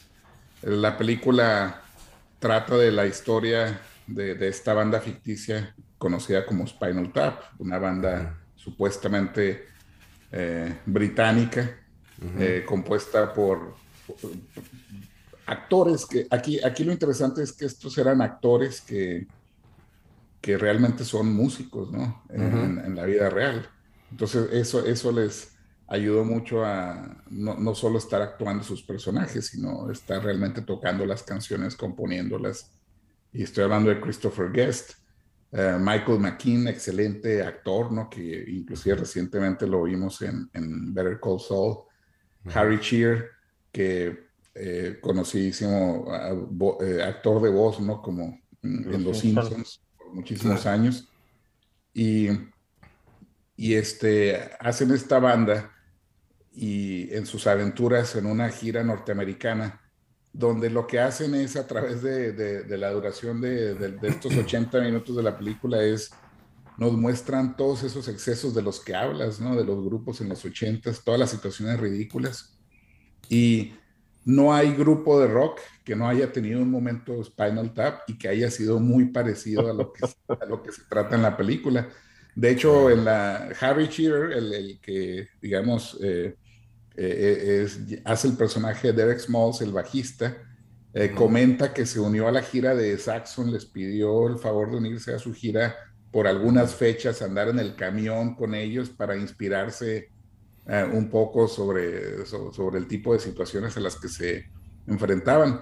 la 0.62 0.96
película 0.98 1.82
trata 2.40 2.76
de 2.76 2.90
la 2.90 3.06
historia 3.06 3.80
de, 4.06 4.34
de 4.34 4.48
esta 4.48 4.74
banda 4.74 5.00
ficticia 5.00 5.74
conocida 6.00 6.46
como 6.46 6.66
Spinal 6.66 7.12
Tap, 7.12 7.42
una 7.58 7.78
banda 7.78 8.38
supuestamente 8.56 9.66
eh, 10.32 10.74
británica, 10.86 11.76
eh, 12.38 12.64
compuesta 12.66 13.32
por, 13.32 13.74
actores 15.46 16.06
que 16.06 16.26
aquí, 16.30 16.60
aquí 16.62 16.84
lo 16.84 16.92
interesante 16.92 17.42
es 17.42 17.52
que 17.52 17.66
estos 17.66 17.98
eran 17.98 18.22
actores 18.22 18.80
que, 18.80 19.26
que 20.40 20.56
realmente 20.56 21.04
son 21.04 21.32
músicos, 21.32 21.90
¿no? 21.90 22.22
en, 22.28 22.78
en 22.78 22.94
la 22.94 23.04
vida 23.04 23.28
real. 23.28 23.68
Entonces 24.10 24.48
eso, 24.52 24.84
eso 24.84 25.12
les 25.12 25.52
ayudó 25.90 26.24
mucho 26.24 26.64
a 26.64 27.24
no, 27.30 27.56
no, 27.56 27.74
solo 27.74 27.98
estar 27.98 28.22
actuando 28.22 28.62
sus 28.62 28.82
personajes, 28.82 29.48
sino 29.48 29.90
estar 29.90 30.22
realmente 30.22 30.62
tocando 30.62 31.04
las 31.04 31.24
canciones, 31.24 31.74
componiéndolas. 31.74 32.70
Y 33.32 33.42
estoy 33.42 33.64
hablando 33.64 33.90
de 33.90 34.00
Christopher 34.00 34.52
Guest, 34.52 34.92
uh, 35.50 35.78
Michael 35.80 36.20
McKean, 36.20 36.68
excelente 36.68 37.42
actor, 37.42 37.90
¿no? 37.90 38.08
que 38.08 38.44
inclusive 38.48 38.96
recientemente 38.96 39.66
lo 39.66 39.82
vimos 39.82 40.22
en, 40.22 40.48
en 40.52 40.94
Better 40.94 41.18
Call 41.20 41.40
Saul, 41.40 41.78
Harry 42.54 42.78
Shearer, 42.78 43.30
que 43.72 44.30
eh, 44.54 44.98
conocidísimo 45.00 46.06
uh, 46.06 47.02
actor 47.02 47.42
de 47.42 47.50
voz, 47.50 47.80
¿no? 47.80 48.02
como 48.02 48.40
en 48.62 49.04
Los 49.04 49.18
Simpsons 49.18 49.82
por 49.96 50.14
muchísimos 50.14 50.66
años. 50.66 51.08
Y 51.92 52.28
y 53.60 53.74
este, 53.74 54.40
hacen 54.58 54.90
esta 54.90 55.18
banda 55.18 55.70
y 56.50 57.12
en 57.14 57.26
sus 57.26 57.46
aventuras 57.46 58.16
en 58.16 58.24
una 58.24 58.48
gira 58.48 58.82
norteamericana, 58.82 59.82
donde 60.32 60.70
lo 60.70 60.86
que 60.86 60.98
hacen 60.98 61.34
es 61.34 61.56
a 61.56 61.66
través 61.66 62.00
de, 62.00 62.32
de, 62.32 62.78
la 62.78 62.90
duración 62.90 63.38
de, 63.42 63.74
de, 63.74 64.08
estos 64.08 64.34
80 64.38 64.80
minutos 64.80 65.14
de 65.14 65.22
la 65.22 65.36
película 65.36 65.82
es, 65.82 66.10
nos 66.78 66.94
muestran 66.94 67.54
todos 67.54 67.82
esos 67.82 68.08
excesos 68.08 68.54
de 68.54 68.62
los 68.62 68.80
que 68.80 68.94
hablas, 68.94 69.42
¿no? 69.42 69.54
De 69.54 69.64
los 69.64 69.84
grupos 69.84 70.22
en 70.22 70.30
los 70.30 70.42
80, 70.42 70.90
todas 71.04 71.20
las 71.20 71.28
situaciones 71.28 71.78
ridículas. 71.78 72.58
Y 73.30 73.72
no 74.24 74.52
hay 74.52 74.74
grupo 74.74 75.20
de 75.20 75.28
rock 75.28 75.60
que 75.84 75.96
no 75.96 76.08
haya 76.08 76.32
tenido 76.32 76.60
un 76.60 76.70
momento 76.70 77.22
Spinal 77.24 77.72
Tap 77.72 78.02
y 78.08 78.18
que 78.18 78.28
haya 78.28 78.50
sido 78.50 78.80
muy 78.80 79.06
parecido 79.06 79.70
a 79.70 79.72
lo 79.72 79.92
que, 79.92 80.04
a 80.28 80.44
lo 80.46 80.62
que 80.62 80.72
se 80.72 80.82
trata 80.90 81.14
en 81.14 81.22
la 81.22 81.36
película. 81.36 81.88
De 82.34 82.50
hecho, 82.50 82.90
en 82.90 83.04
la 83.04 83.50
Harry 83.60 83.86
Shearer, 83.86 84.32
el, 84.32 84.80
que, 84.82 85.28
digamos, 85.40 85.96
eh, 86.02 86.36
eh, 86.96 87.66
hace 88.04 88.28
el 88.28 88.36
personaje 88.36 88.88
de 88.88 89.04
Derek 89.04 89.20
Smalls, 89.20 89.60
el 89.62 89.72
bajista, 89.72 90.36
eh, 90.92 91.12
comenta 91.12 91.72
que 91.72 91.86
se 91.86 92.00
unió 92.00 92.26
a 92.26 92.32
la 92.32 92.42
gira 92.42 92.74
de 92.74 92.98
Saxon, 92.98 93.52
les 93.52 93.64
pidió 93.64 94.26
el 94.26 94.38
favor 94.38 94.70
de 94.70 94.78
unirse 94.78 95.14
a 95.14 95.20
su 95.20 95.32
gira 95.32 95.76
por 96.10 96.26
algunas 96.26 96.74
fechas, 96.74 97.22
andar 97.22 97.48
en 97.48 97.60
el 97.60 97.76
camión 97.76 98.34
con 98.34 98.56
ellos 98.56 98.90
para 98.90 99.16
inspirarse 99.16 100.10
un 100.66 101.10
poco 101.10 101.48
sobre, 101.48 102.24
sobre 102.26 102.78
el 102.78 102.86
tipo 102.86 103.12
de 103.12 103.20
situaciones 103.20 103.76
a 103.76 103.80
las 103.80 103.96
que 103.96 104.08
se 104.08 104.50
enfrentaban. 104.86 105.60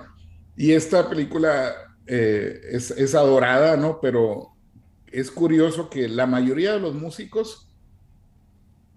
Y 0.57 0.73
esta 0.73 1.09
película 1.09 1.73
es, 2.07 2.91
es, 2.91 3.15
adorada, 3.15 3.77
¿no? 3.77 4.01
Pero 4.01 4.51
es 5.07 5.31
curioso 5.31 5.89
que 5.89 6.09
la 6.09 6.27
mayoría 6.27 6.73
de 6.73 6.81
los 6.81 6.95
músicos 6.95 7.69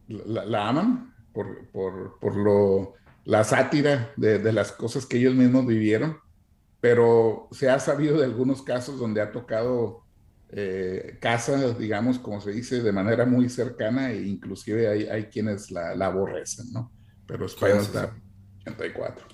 la, 0.08 0.68
aman 0.68 1.14
por, 1.34 1.70
por, 1.72 2.36
lo, 2.36 2.94
la 3.26 3.44
sátira 3.44 4.12
de, 4.18 4.52
las 4.52 4.72
cosas 4.72 5.06
que 5.06 5.18
ellos 5.18 5.36
mismos 5.36 5.66
vivieron, 5.66 6.18
pero 6.80 7.48
se 7.52 7.70
ha 7.70 7.80
sabido 7.80 8.18
de 8.18 8.26
algunos 8.26 8.62
casos 8.62 9.00
donde 9.00 9.22
ha 9.22 9.32
tocado 9.32 10.01
eh, 10.52 11.18
casas, 11.20 11.78
digamos, 11.78 12.20
como 12.20 12.42
se 12.42 12.52
dice, 12.52 12.82
de 12.82 12.92
manera 12.92 13.26
muy 13.26 13.50
cercana 13.50 14.12
e 14.12 14.24
inclusive 14.24 14.88
hay, 14.88 15.04
hay 15.04 15.26
quienes 15.26 15.72
la, 15.72 15.92
aborrecen, 16.06 16.72
¿no? 16.74 16.92
Pero 17.26 17.48
Spinal 17.48 17.88
Tap 17.88 18.12
84. 18.68 19.26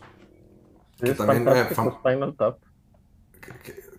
Es 1.01 1.17
también, 1.17 1.47
eh, 1.47 1.67
Spinal 1.73 2.35
Tap 2.35 2.59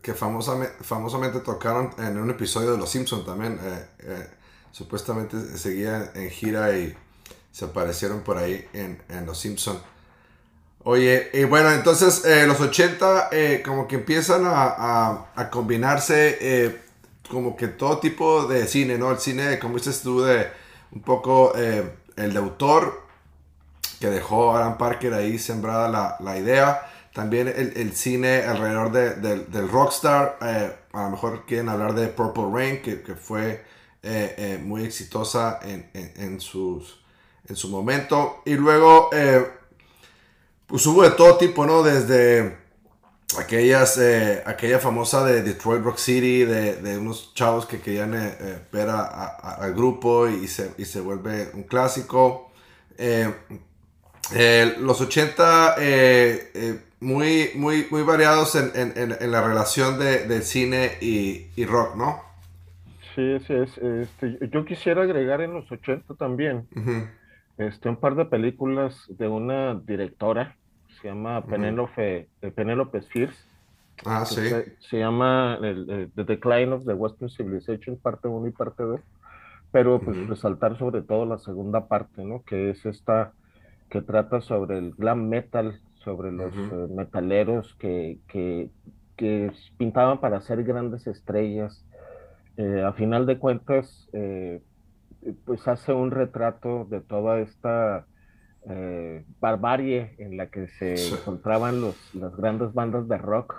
que 0.09 0.15
famosamente, 0.15 0.75
famosamente 0.83 1.41
tocaron 1.41 1.91
en 1.99 2.19
un 2.19 2.31
episodio 2.31 2.73
de 2.73 2.79
Los 2.79 2.91
Simpsons 2.91 3.27
también. 3.27 3.59
Eh, 3.63 3.87
eh, 4.01 4.27
supuestamente 4.71 5.37
seguían 5.59 6.11
en 6.15 6.31
gira 6.31 6.77
y 6.77 6.97
se 7.51 7.67
aparecieron 7.67 8.21
por 8.21 8.39
ahí 8.39 8.67
en, 8.73 9.03
en 9.09 9.27
Los 9.27 9.39
Simpsons. 9.39 9.81
Oye, 10.85 11.29
y 11.35 11.45
bueno, 11.45 11.71
entonces 11.73 12.25
eh, 12.25 12.47
los 12.47 12.59
80 12.59 13.31
como 13.65 13.87
que 13.87 13.97
empiezan 13.97 14.47
a, 14.47 15.27
a, 15.35 15.51
combinarse 15.51 16.81
como 17.29 17.57
que 17.57 17.69
todo 17.69 17.99
tipo 17.99 18.47
de 18.47 18.67
cine, 18.67 18.99
¿no? 18.99 19.11
El 19.11 19.19
cine, 19.19 19.59
como 19.59 19.77
dices 19.77 20.03
tú, 20.03 20.23
de 20.23 20.49
un 20.93 21.03
poco 21.03 21.55
el 21.55 22.33
de 22.33 22.39
autor 22.39 23.03
que 24.01 24.09
dejó 24.09 24.57
Alan 24.57 24.79
Parker 24.79 25.13
ahí 25.15 25.39
sembrada 25.39 25.89
la, 25.89 26.17
la 26.21 26.39
idea 26.39 26.89
también 27.19 27.49
el, 27.49 27.97
cine 27.97 28.45
alrededor 28.45 28.93
del 28.93 29.69
rockstar. 29.69 30.39
Eh, 30.41 30.73
a 30.93 31.03
lo 31.03 31.11
mejor 31.11 31.47
quieren 31.47 31.69
hablar 31.69 31.93
de 31.95 32.07
Purple 32.07 32.45
Rain, 32.53 32.81
que, 32.81 33.17
fue 33.17 33.65
eh, 34.05 34.35
eh, 34.39 34.61
muy 34.63 34.85
exitosa 34.85 35.59
en, 35.65 36.41
sus, 36.41 37.01
en 37.49 37.57
su 37.57 37.71
momento. 37.71 38.43
Y 38.45 38.55
luego, 38.55 39.11
pues 40.69 40.87
hubo 40.87 41.03
de 41.03 41.11
todo 41.11 41.37
tipo, 41.39 41.67
¿no? 41.67 41.83
Desde 41.83 42.57
aquellas, 43.37 44.01
aquella 44.47 44.79
famosa 44.79 45.25
de 45.25 45.43
Detroit 45.43 45.83
Rock 45.83 45.99
City, 45.99 46.45
de, 46.45 46.99
unos 46.99 47.35
chavos 47.35 47.67
que 47.67 47.81
querían 47.81 48.13
ver 48.73 48.89
al 48.89 49.75
grupo 49.75 50.29
y 50.29 50.47
se, 50.47 50.73
y 50.79 50.85
se 50.85 51.01
vuelve 51.01 51.51
un 51.55 51.65
clásico. 51.65 52.53
los 54.81 55.01
80 55.01 55.77
muy, 57.01 57.51
muy, 57.55 57.87
muy 57.91 58.03
variados 58.03 58.55
en, 58.57 58.71
en, 58.75 59.13
en 59.19 59.31
la 59.31 59.47
relación 59.47 59.99
de, 59.99 60.27
del 60.27 60.43
cine 60.43 60.93
y, 61.01 61.47
y, 61.55 61.65
rock, 61.65 61.97
¿no? 61.97 62.21
Sí, 63.15 63.39
sí, 63.47 63.53
es, 63.53 63.79
este, 63.79 64.39
yo 64.51 64.65
quisiera 64.65 65.03
agregar 65.03 65.41
en 65.41 65.55
los 65.55 65.71
80 65.71 66.15
también 66.15 66.67
este, 67.57 67.89
un 67.89 67.97
par 67.97 68.15
de 68.15 68.25
películas 68.25 69.07
de 69.09 69.29
una 69.29 69.75
directora, 69.75 70.57
se 71.01 71.09
llama 71.09 71.45
Penélope, 71.45 72.29
uh 72.43 72.51
Penélope 72.51 72.99
Spears, 72.99 73.49
Ah, 74.05 74.25
sí. 74.25 74.49
Se, 74.79 74.99
llama 74.99 75.59
The 75.61 76.25
Decline 76.25 76.73
of 76.73 76.85
the 76.85 76.95
Western 76.95 77.31
Civilization, 77.31 77.97
parte 77.97 78.29
1 78.29 78.47
y 78.47 78.51
parte 78.53 78.83
2. 78.83 79.01
Pero 79.71 80.01
pues 80.01 80.27
resaltar 80.29 80.79
sobre 80.79 81.03
todo 81.03 81.27
la 81.27 81.39
segunda 81.39 81.89
parte, 81.89 82.25
¿no? 82.25 82.43
Que 82.45 82.71
es 82.71 82.87
esta 82.87 83.33
que 83.91 84.01
trata 84.01 84.41
sobre 84.41 84.79
el 84.79 84.93
glam 84.93 85.29
metal, 85.29 85.81
sobre 85.97 86.33
los 86.33 86.55
eh, 86.55 86.89
metaleros 86.95 87.75
que, 87.75 88.19
que, 88.29 88.71
que, 89.17 89.51
pintaban 89.77 90.21
para 90.21 90.41
ser 90.41 90.63
grandes 90.65 91.07
estrellas. 91.07 91.85
Eh, 92.57 92.83
a 92.83 92.93
final 92.93 93.27
de 93.27 93.39
cuentas, 93.39 94.09
eh, 94.13 94.61
pues 95.45 95.67
hace 95.69 95.93
un 95.93 96.11
retrato 96.11 96.87
de 96.89 97.01
toda 97.01 97.41
esta 97.41 98.07
barbarie 99.41 100.15
en 100.19 100.37
la 100.37 100.49
que 100.49 100.69
se 100.69 100.95
encontraban 101.15 101.81
los, 101.81 101.97
las 102.15 102.37
grandes 102.37 102.73
bandas 102.75 103.09
de 103.09 103.19
rock. 103.19 103.55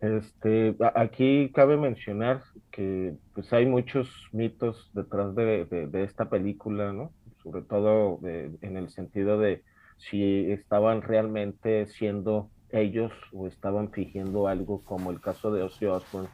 Este, 0.00 0.76
aquí 0.94 1.50
cabe 1.52 1.76
mencionar 1.76 2.42
que 2.70 3.14
pues 3.34 3.52
hay 3.52 3.66
muchos 3.66 4.08
mitos 4.32 4.90
detrás 4.92 5.34
de, 5.34 5.64
de 5.64 6.04
esta 6.04 6.28
película, 6.28 6.92
¿no? 6.92 7.10
sobre 7.42 7.62
todo 7.62 8.20
en 8.22 8.76
el 8.76 8.90
sentido 8.90 9.38
de 9.38 9.62
si 9.96 10.50
estaban 10.52 11.02
realmente 11.02 11.86
siendo 11.86 12.50
ellos 12.70 13.12
o 13.32 13.46
estaban 13.46 13.90
fingiendo 13.90 14.48
algo, 14.48 14.82
como 14.84 15.10
el 15.10 15.20
caso 15.20 15.50
de 15.50 15.62
Ozzy 15.62 15.86
Osbourne, 15.86 16.28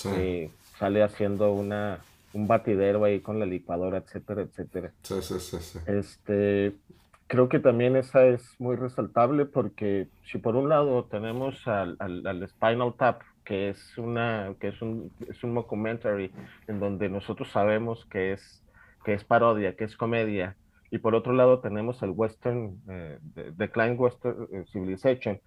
que 0.00 0.50
sale 0.78 1.02
haciendo 1.02 1.52
una, 1.52 2.00
un 2.32 2.46
batidero 2.46 3.04
ahí 3.04 3.20
con 3.20 3.40
la 3.40 3.46
licuadora, 3.46 3.98
etcétera, 3.98 4.42
etcétera. 4.42 4.92
Sí, 5.02 5.20
sí, 5.20 5.40
sí, 5.40 5.78
Este, 5.86 6.74
creo 7.28 7.48
que 7.48 7.60
también 7.60 7.94
esa 7.96 8.26
es 8.26 8.58
muy 8.58 8.76
resaltable 8.76 9.46
porque 9.46 10.08
si 10.24 10.38
por 10.38 10.56
un 10.56 10.68
lado 10.68 11.04
tenemos 11.04 11.66
al, 11.68 11.96
al, 12.00 12.48
Spinal 12.48 12.94
Tap, 12.94 13.22
que 13.44 13.68
es 13.68 13.96
una 13.98 14.54
que 14.60 14.68
es 14.68 14.82
un, 14.82 15.12
es 15.28 15.44
un 15.44 15.54
documentary 15.54 16.32
en 16.66 16.80
donde 16.80 17.08
nosotros 17.08 17.50
sabemos 17.50 18.04
que 18.06 18.32
es 18.32 18.64
que 19.04 19.14
es 19.14 19.24
parodia, 19.24 19.76
que 19.76 19.84
es 19.84 19.96
comedia, 19.96 20.56
y 20.90 20.98
por 20.98 21.14
otro 21.14 21.32
lado 21.32 21.60
tenemos 21.60 22.02
el 22.02 22.10
Western, 22.10 22.80
eh, 22.88 23.18
Decline 23.56 23.94
Western 23.94 24.48
eh, 24.52 24.64
Civilization, 24.72 25.40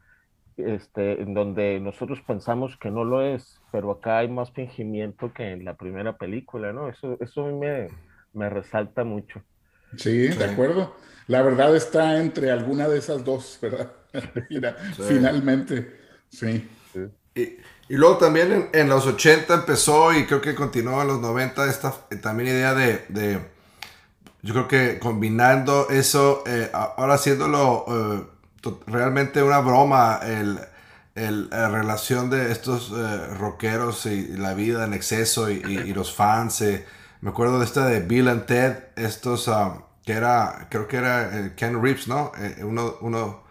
este, 0.57 1.21
en 1.21 1.33
donde 1.33 1.79
nosotros 1.79 2.21
pensamos 2.21 2.77
que 2.77 2.91
no 2.91 3.03
lo 3.03 3.21
es, 3.21 3.61
pero 3.71 3.91
acá 3.91 4.19
hay 4.19 4.29
más 4.29 4.51
fingimiento 4.51 5.33
que 5.33 5.51
en 5.51 5.65
la 5.65 5.75
primera 5.75 6.17
película, 6.17 6.73
¿no? 6.73 6.89
Eso, 6.89 7.17
eso 7.19 7.45
me, 7.57 7.87
me 8.33 8.49
resalta 8.49 9.03
mucho. 9.03 9.43
Sí, 9.97 10.27
de 10.27 10.45
acuerdo. 10.45 10.95
La 11.27 11.41
verdad 11.41 11.75
está 11.75 12.17
entre 12.19 12.51
alguna 12.51 12.87
de 12.87 12.97
esas 12.99 13.23
dos, 13.23 13.57
¿verdad? 13.61 13.91
Finalmente, 15.07 15.99
sí. 16.29 16.69
Y, 17.33 17.41
y, 17.41 17.95
luego 17.95 18.17
también 18.17 18.51
en, 18.51 18.69
en, 18.73 18.89
los 18.89 19.05
80 19.07 19.53
empezó 19.53 20.13
y 20.13 20.25
creo 20.25 20.41
que 20.41 20.53
continuó 20.53 21.01
en 21.01 21.07
los 21.07 21.21
90 21.21 21.69
esta 21.69 21.93
también 22.21 22.49
idea 22.49 22.73
de, 22.73 23.05
de 23.07 23.39
yo 24.41 24.53
creo 24.53 24.67
que 24.67 24.99
combinando 24.99 25.89
eso, 25.89 26.43
eh, 26.47 26.69
ahora 26.73 27.13
haciéndolo 27.13 27.85
eh, 27.87 28.71
realmente 28.87 29.43
una 29.43 29.59
broma, 29.59 30.19
el, 30.23 30.59
el, 31.15 31.49
la 31.49 31.69
relación 31.69 32.29
de 32.29 32.51
estos 32.51 32.91
eh, 32.91 33.27
rockeros 33.37 34.07
y, 34.07 34.29
la 34.37 34.53
vida 34.53 34.83
en 34.85 34.93
exceso 34.93 35.49
y, 35.49 35.61
y, 35.63 35.93
los 35.93 36.13
fans. 36.13 36.63
Me 37.21 37.29
acuerdo 37.29 37.59
de 37.59 37.65
esta 37.65 37.85
de 37.85 38.01
Bill 38.01 38.27
and 38.27 38.45
Ted, 38.45 38.77
estos 38.95 39.47
ah, 39.47 39.85
que 40.05 40.13
era, 40.13 40.67
creo 40.69 40.87
que 40.87 40.97
era 40.97 41.53
Ken 41.55 41.81
Reeves, 41.81 42.07
¿no? 42.07 42.31
uno, 42.63 42.95
uno, 43.01 43.43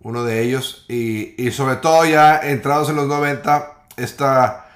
uno 0.00 0.24
de 0.24 0.42
ellos. 0.42 0.86
Y, 0.88 1.34
y, 1.42 1.50
sobre 1.52 1.76
todo 1.76 2.04
ya 2.06 2.38
entrados 2.38 2.88
en 2.88 2.96
los 2.96 3.06
90, 3.06 3.84
esta 3.96 4.70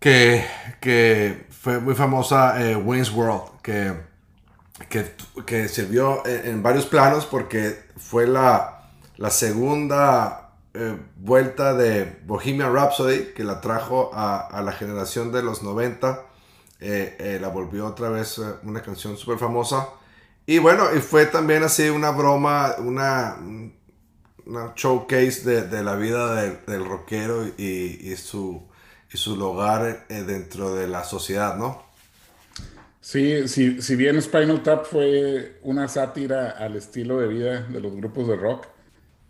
que, 0.00 0.44
que 0.80 1.46
fue 1.50 1.78
muy 1.78 1.94
famosa 1.94 2.56
Wayne's 2.84 3.12
World, 3.12 3.60
que 3.62 3.94
que, 4.88 5.14
que 5.46 5.68
sirvió 5.68 6.26
en, 6.26 6.62
varios 6.62 6.86
planos 6.86 7.26
porque 7.26 7.84
fue 7.96 8.26
la, 8.26 8.90
la 9.16 9.30
segunda 9.30 10.50
eh, 10.74 10.98
vuelta 11.16 11.74
de 11.74 12.20
Bohemian 12.24 12.74
Rhapsody 12.74 13.32
que 13.34 13.44
la 13.44 13.60
trajo 13.60 14.10
a, 14.12 14.38
a 14.38 14.62
la 14.62 14.72
generación 14.72 15.32
de 15.32 15.42
los 15.42 15.62
90. 15.62 16.22
Eh, 16.80 17.16
eh, 17.18 17.38
la 17.40 17.48
volvió 17.48 17.86
otra 17.86 18.08
vez 18.10 18.38
una 18.62 18.82
canción 18.82 19.16
súper 19.16 19.38
famosa. 19.38 19.88
Y 20.46 20.58
bueno, 20.58 20.94
y 20.94 21.00
fue 21.00 21.26
también 21.26 21.62
así 21.62 21.88
una 21.88 22.10
broma, 22.10 22.74
una, 22.78 23.36
una 24.44 24.72
showcase 24.76 25.42
de, 25.44 25.62
de 25.68 25.82
la 25.82 25.96
vida 25.96 26.34
del 26.66 26.84
rockero 26.84 27.46
y, 27.56 27.98
y, 28.02 28.16
su, 28.16 28.62
y 29.12 29.16
su 29.16 29.36
lugar 29.36 30.06
dentro 30.08 30.74
de 30.74 30.86
la 30.86 31.04
sociedad, 31.04 31.56
¿no? 31.56 31.82
Sí, 33.00 33.48
si, 33.48 33.82
si 33.82 33.96
bien 33.96 34.20
Spinal 34.20 34.62
Tap 34.62 34.86
fue 34.86 35.58
una 35.62 35.88
sátira 35.88 36.52
al 36.52 36.74
estilo 36.74 37.20
de 37.20 37.28
vida 37.28 37.60
de 37.60 37.78
los 37.78 37.94
grupos 37.94 38.28
de 38.28 38.34
rock, 38.34 38.66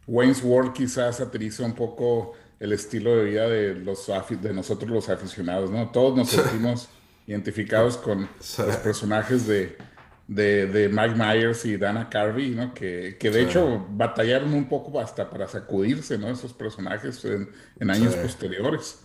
Wayne's 0.06 0.44
World 0.44 0.72
quizás 0.72 1.16
satiriza 1.16 1.64
un 1.64 1.74
poco 1.74 2.34
el 2.60 2.72
estilo 2.72 3.16
de 3.16 3.24
vida 3.24 3.48
de, 3.48 3.74
los, 3.74 4.06
de 4.40 4.52
nosotros 4.52 4.90
los 4.90 5.08
aficionados, 5.08 5.72
¿no? 5.72 5.90
Todos 5.90 6.16
nos 6.16 6.28
sentimos 6.30 6.88
identificados 7.26 7.96
con 7.96 8.28
los 8.38 8.76
personajes 8.76 9.46
de, 9.46 9.76
de, 10.28 10.88
Mike 10.92 11.14
Myers 11.14 11.64
y 11.64 11.76
Dana 11.76 12.08
Carvey, 12.08 12.50
¿no? 12.50 12.74
Que, 12.74 13.16
que 13.18 13.30
de 13.30 13.42
hecho 13.42 13.86
batallaron 13.90 14.52
un 14.54 14.68
poco 14.68 15.00
hasta 15.00 15.28
para 15.30 15.48
sacudirse, 15.48 16.18
¿no? 16.18 16.28
Esos 16.28 16.52
personajes 16.52 17.24
en, 17.24 17.48
en 17.78 17.90
años 17.90 18.14
posteriores. 18.16 19.00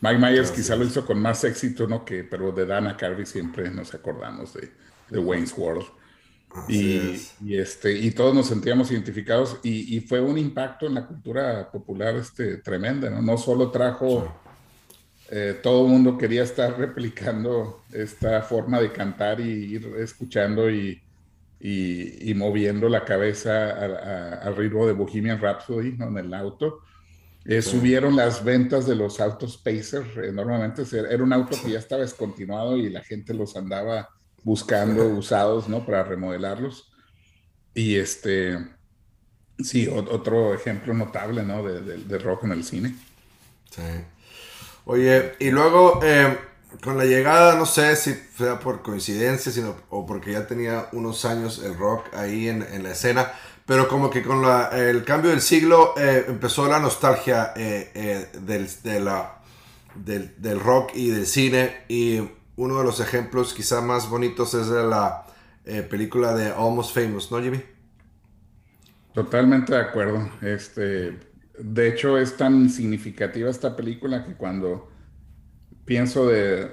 Mike 0.00 0.18
Myers 0.18 0.50
quizá 0.50 0.74
lo 0.74 0.84
hizo 0.84 1.06
con 1.06 1.20
más 1.20 1.44
éxito, 1.44 1.86
¿no? 1.86 2.04
Que, 2.04 2.24
pero 2.24 2.52
de 2.52 2.66
Dana 2.66 2.96
Carvey 2.96 3.24
siempre 3.24 3.70
nos 3.70 3.94
acordamos 3.94 4.52
de, 4.54 4.70
de 5.08 5.18
Wayne's 5.18 5.54
World. 5.56 5.86
Y, 6.68 7.18
y, 7.40 7.56
este, 7.56 7.92
y 7.92 8.10
todos 8.10 8.34
nos 8.34 8.48
sentíamos 8.48 8.90
identificados 8.90 9.58
y, 9.62 9.96
y, 9.96 10.00
fue 10.00 10.20
un 10.20 10.36
impacto 10.36 10.86
en 10.86 10.94
la 10.94 11.06
cultura 11.06 11.70
popular 11.70 12.14
este, 12.16 12.58
tremenda, 12.58 13.08
¿no? 13.08 13.22
No 13.22 13.38
solo 13.38 13.70
trajo, 13.70 14.41
eh, 15.34 15.58
todo 15.62 15.86
el 15.86 15.90
mundo 15.90 16.18
quería 16.18 16.42
estar 16.42 16.78
replicando 16.78 17.82
esta 17.92 18.42
forma 18.42 18.78
de 18.80 18.92
cantar 18.92 19.40
y 19.40 19.74
ir 19.74 19.94
escuchando 19.98 20.70
y, 20.70 21.00
y 21.58 22.34
moviendo 22.34 22.88
la 22.88 23.04
cabeza 23.04 24.40
al 24.42 24.56
ritmo 24.56 24.86
de 24.86 24.92
Bohemian 24.92 25.40
Rhapsody 25.40 25.92
¿no? 25.92 26.08
en 26.08 26.18
el 26.18 26.34
auto, 26.34 26.80
eh, 27.44 27.60
subieron 27.60 28.14
las 28.14 28.44
ventas 28.44 28.86
de 28.86 28.94
los 28.94 29.20
autos 29.20 29.56
Pacer 29.56 30.04
enormemente. 30.24 30.84
Era 30.92 31.22
un 31.22 31.32
auto 31.32 31.56
que 31.62 31.72
ya 31.72 31.78
estaba 31.78 32.02
descontinuado 32.02 32.76
y 32.76 32.88
la 32.88 33.02
gente 33.02 33.34
los 33.34 33.56
andaba 33.56 34.08
buscando 34.44 35.06
usados, 35.08 35.68
¿no? 35.68 35.84
Para 35.84 36.04
remodelarlos. 36.04 36.92
Y 37.74 37.96
este, 37.96 38.58
sí, 39.58 39.88
otro 39.88 40.54
ejemplo 40.54 40.94
notable, 40.94 41.42
¿no? 41.42 41.62
De, 41.64 42.18
rock 42.18 42.44
en 42.44 42.52
el 42.52 42.64
cine. 42.64 42.94
Sí. 43.70 43.82
Oye, 44.84 45.34
y 45.38 45.50
luego, 45.50 46.00
eh, 46.02 46.38
con 46.82 46.98
la 46.98 47.04
llegada, 47.04 47.56
no 47.56 47.66
sé 47.66 47.96
si 47.96 48.14
sea 48.36 48.58
por 48.58 48.82
coincidencia, 48.82 49.52
sino 49.52 49.76
o 49.90 50.06
porque 50.06 50.32
ya 50.32 50.46
tenía 50.46 50.88
unos 50.92 51.24
años 51.24 51.62
el 51.64 51.76
rock 51.76 52.14
ahí 52.14 52.48
en, 52.48 52.62
en 52.62 52.82
la 52.82 52.90
escena 52.92 53.32
pero 53.66 53.88
como 53.88 54.10
que 54.10 54.22
con 54.22 54.44
el 54.72 55.04
cambio 55.04 55.30
del 55.30 55.40
siglo 55.40 55.94
eh, 55.96 56.24
empezó 56.28 56.68
la 56.68 56.80
nostalgia 56.80 57.52
eh, 57.56 57.90
eh, 57.94 58.28
del, 58.40 58.68
de 58.82 59.00
la, 59.00 59.38
del, 59.94 60.60
rock 60.60 60.92
y 60.94 61.08
del 61.10 61.26
cine. 61.26 61.84
Y 61.88 62.20
uno 62.56 62.78
de 62.78 62.84
los 62.84 63.00
ejemplos 63.00 63.54
quizá 63.54 63.80
más 63.80 64.08
bonitos 64.08 64.54
es 64.54 64.68
de 64.68 64.82
la 64.82 65.26
película 65.88 66.34
de 66.34 66.50
Almost 66.50 66.94
Famous, 66.94 67.30
¿no, 67.30 67.40
Jimmy? 67.40 67.62
Totalmente 69.14 69.74
de 69.74 69.80
acuerdo. 69.80 70.28
Este, 70.40 71.18
de 71.58 71.88
hecho, 71.88 72.18
es 72.18 72.36
tan 72.36 72.70
significativa 72.70 73.50
esta 73.50 73.76
película 73.76 74.24
que 74.24 74.34
cuando 74.34 74.90
pienso 75.84 76.26
de, 76.26 76.68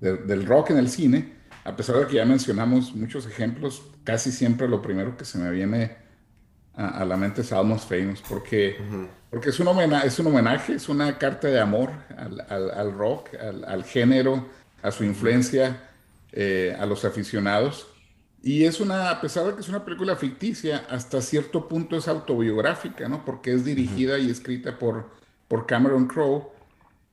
del 0.00 0.46
rock 0.46 0.70
en 0.70 0.78
el 0.78 0.88
cine, 0.88 1.34
a 1.64 1.74
pesar 1.74 1.96
de 1.96 2.06
que 2.06 2.14
ya 2.14 2.24
mencionamos 2.24 2.94
muchos 2.94 3.26
ejemplos, 3.26 3.82
casi 4.04 4.30
siempre 4.30 4.68
lo 4.68 4.80
primero 4.80 5.16
que 5.16 5.24
se 5.24 5.38
me 5.38 5.50
viene 5.50 5.96
a, 6.74 7.04
la 7.04 7.16
mente 7.16 7.40
es 7.40 7.52
Almost 7.52 7.88
Famous, 7.88 8.22
porque, 8.28 8.76
porque 9.30 9.48
es, 9.48 9.58
un 9.60 9.68
homenaje, 9.68 10.06
es 10.06 10.18
un 10.18 10.26
homenaje, 10.26 10.74
es 10.74 10.88
una 10.88 11.18
carta 11.18 11.48
de 11.48 11.58
amor 11.58 11.90
al, 12.18 12.92
rock, 12.92 13.30
al, 13.34 13.84
género, 13.84 14.46
a 14.82 14.90
su 14.90 15.04
influencia, 15.04 15.80
eh, 16.32 16.76
a 16.78 16.86
los 16.86 17.04
aficionados. 17.04 17.88
Y 18.46 18.64
es 18.64 18.78
una, 18.78 19.10
a 19.10 19.20
pesar 19.20 19.44
de 19.44 19.54
que 19.54 19.60
es 19.60 19.68
una 19.68 19.84
película 19.84 20.14
ficticia, 20.14 20.86
hasta 20.88 21.20
cierto 21.20 21.66
punto 21.66 21.96
es 21.96 22.06
autobiográfica, 22.06 23.08
¿no? 23.08 23.24
Porque 23.24 23.52
es 23.52 23.64
dirigida 23.64 24.20
y 24.20 24.30
escrita 24.30 24.78
por, 24.78 25.10
por 25.48 25.66
Cameron 25.66 26.06
Crowe, 26.06 26.52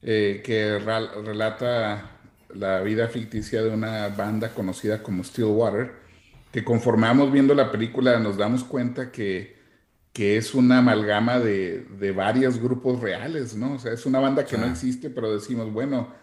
eh, 0.04 0.43
que 0.46 0.78
relata 0.78 2.19
la 2.54 2.82
vida 2.82 3.08
ficticia 3.08 3.63
de 3.63 3.72
una 3.72 4.10
banda 4.10 4.54
conocida 4.54 5.02
como 5.02 5.24
Stillwater, 5.24 5.93
que 6.52 6.63
conformamos 6.63 7.32
viendo 7.32 7.56
la 7.56 7.72
película 7.72 8.19
nos 8.19 8.38
damos 8.38 8.63
cuenta 8.63 9.12
que, 9.12 9.58
que 10.13 10.38
es 10.38 10.54
una 10.54 10.78
amalgama 10.78 11.39
de, 11.39 11.88
de, 12.00 12.12
varios 12.12 12.60
grupos 12.60 13.00
reales, 13.00 13.56
¿no? 13.56 13.74
O 13.74 13.80
sea, 13.80 13.91
es 13.91 14.06
una 14.06 14.19
banda 14.19 14.46
que 14.46 14.60
no 14.60 14.67
existe, 14.67 15.10
pero 15.10 15.34
decimos, 15.34 15.74
bueno, 15.74 16.13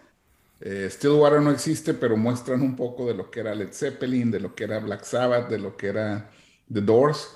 eh, 0.61 0.87
Stillwater 0.91 1.41
no 1.41 1.51
existe, 1.51 1.93
pero 1.93 2.15
muestran 2.17 2.61
un 2.61 2.75
poco 2.75 3.07
de 3.07 3.15
lo 3.15 3.31
que 3.31 3.39
era 3.39 3.55
Led 3.55 3.73
Zeppelin, 3.73 4.29
de 4.29 4.39
lo 4.39 4.53
que 4.53 4.65
era 4.65 4.79
Black 4.79 5.03
Sabbath, 5.03 5.49
de 5.49 5.57
lo 5.57 5.75
que 5.75 5.87
era 5.87 6.29
The 6.71 6.81
Doors. 6.81 7.35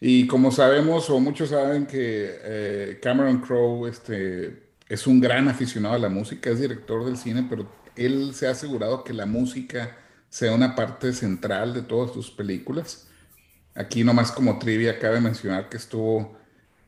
Y 0.00 0.26
como 0.26 0.50
sabemos, 0.50 1.08
o 1.08 1.20
muchos 1.20 1.50
saben 1.50 1.86
que 1.86 2.38
eh, 2.42 2.98
Cameron 3.00 3.40
Crowe 3.40 3.88
este, 3.88 4.70
es 4.88 5.06
un 5.06 5.20
gran 5.20 5.48
aficionado 5.48 5.94
a 5.94 5.98
la 5.98 6.08
música, 6.08 6.50
es 6.50 6.60
director 6.60 7.04
del 7.04 7.16
cine, 7.16 7.46
pero 7.48 7.70
él 7.94 8.34
se 8.34 8.48
ha 8.48 8.50
asegurado 8.50 9.04
que 9.04 9.14
la 9.14 9.26
música 9.26 9.96
sea 10.28 10.52
una 10.52 10.74
parte 10.74 11.12
central 11.12 11.72
de 11.72 11.82
todas 11.82 12.12
sus 12.12 12.30
películas. 12.30 13.08
Aquí 13.74 14.02
nomás 14.02 14.32
como 14.32 14.58
trivia 14.58 14.98
cabe 14.98 15.20
mencionar 15.20 15.68
que 15.68 15.76
estuvo 15.76 16.36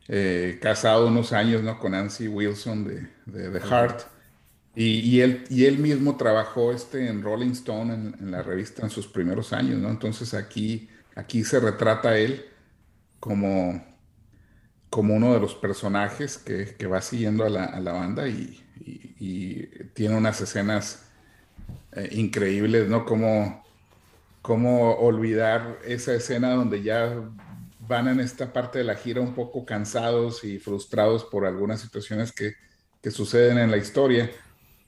eh, 0.08 0.58
casado 0.60 1.06
unos 1.06 1.32
años 1.32 1.62
¿no? 1.62 1.78
con 1.78 1.92
Nancy 1.92 2.28
Wilson 2.28 2.84
de, 2.84 3.08
de 3.26 3.50
The 3.50 3.60
Heart. 3.60 4.17
Y, 4.80 5.22
él, 5.22 5.78
mismo 5.78 6.16
trabajó 6.16 6.70
este, 6.70 7.08
en 7.08 7.20
Rolling 7.20 7.50
Stone, 7.50 8.14
en, 8.20 8.30
la 8.30 8.44
revista, 8.44 8.82
en 8.82 8.90
sus 8.90 9.08
primeros 9.08 9.52
años. 9.52 9.80
¿no? 9.80 9.90
Entonces 9.90 10.34
aquí, 10.34 10.88
se 11.42 11.58
retrata 11.58 12.16
él 12.16 12.44
como, 13.18 13.84
uno 14.92 15.34
de 15.34 15.40
los 15.40 15.56
personajes 15.56 16.38
que, 16.38 16.86
va 16.86 17.02
siguiendo 17.02 17.44
a 17.44 17.48
la, 17.50 17.92
banda 17.92 18.28
y, 18.28 18.64
tiene 19.94 20.14
unas 20.14 20.40
escenas 20.40 21.08
eh, 21.90 22.10
increíbles, 22.12 22.88
¿no? 22.88 23.04
Como 23.04 24.92
olvidar 24.92 25.80
esa 25.84 26.14
escena 26.14 26.50
donde 26.50 26.84
ya 26.84 27.20
van 27.80 28.06
en 28.06 28.20
esta 28.20 28.52
parte 28.52 28.78
de 28.78 28.84
la 28.84 28.94
gira 28.94 29.20
un 29.20 29.34
poco 29.34 29.66
cansados 29.66 30.44
y 30.44 30.60
frustrados 30.60 31.24
por 31.24 31.46
algunas 31.46 31.80
situaciones 31.80 32.30
que 32.30 32.54
suceden 33.10 33.58
en 33.58 33.72
la 33.72 33.76
historia 33.76 34.30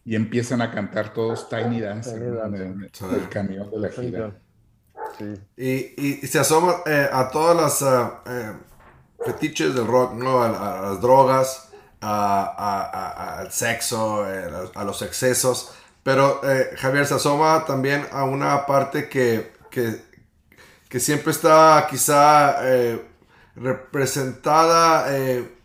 y 0.04 0.16
empiezan 0.16 0.62
a 0.62 0.70
cantar 0.70 1.12
todos 1.12 1.48
Tiny 1.48 1.80
Dance 1.80 2.10
en, 2.10 2.22
el, 2.22 3.28
camión 3.28 3.70
de 3.70 3.78
la 3.78 3.88
gira. 3.88 4.32
Y, 5.56 6.22
y, 6.22 6.26
se 6.26 6.38
asoma 6.38 6.76
eh, 6.86 7.08
a 7.12 7.28
todas 7.28 7.56
las 7.56 7.82
uh, 7.82 8.12
eh, 8.26 8.52
fetiches 9.24 9.74
del 9.74 9.86
rock, 9.86 10.14
¿no? 10.14 10.42
A, 10.42 10.80
las 10.82 11.00
drogas, 11.00 11.70
al 12.00 13.50
sexo, 13.52 14.24
eh, 14.30 14.48
a 14.74 14.84
los 14.84 15.02
excesos. 15.02 15.74
Pero 16.02 16.40
eh, 16.44 16.70
Javier 16.76 17.06
se 17.06 17.14
asoma 17.14 17.64
también 17.66 18.06
a 18.10 18.24
una 18.24 18.66
parte 18.66 19.08
que, 19.08 19.52
que, 19.70 21.00
siempre 21.00 21.30
está 21.30 21.86
quizá 21.88 22.56
eh, 22.62 23.00
representada 23.54 25.06
eh, 25.14 25.56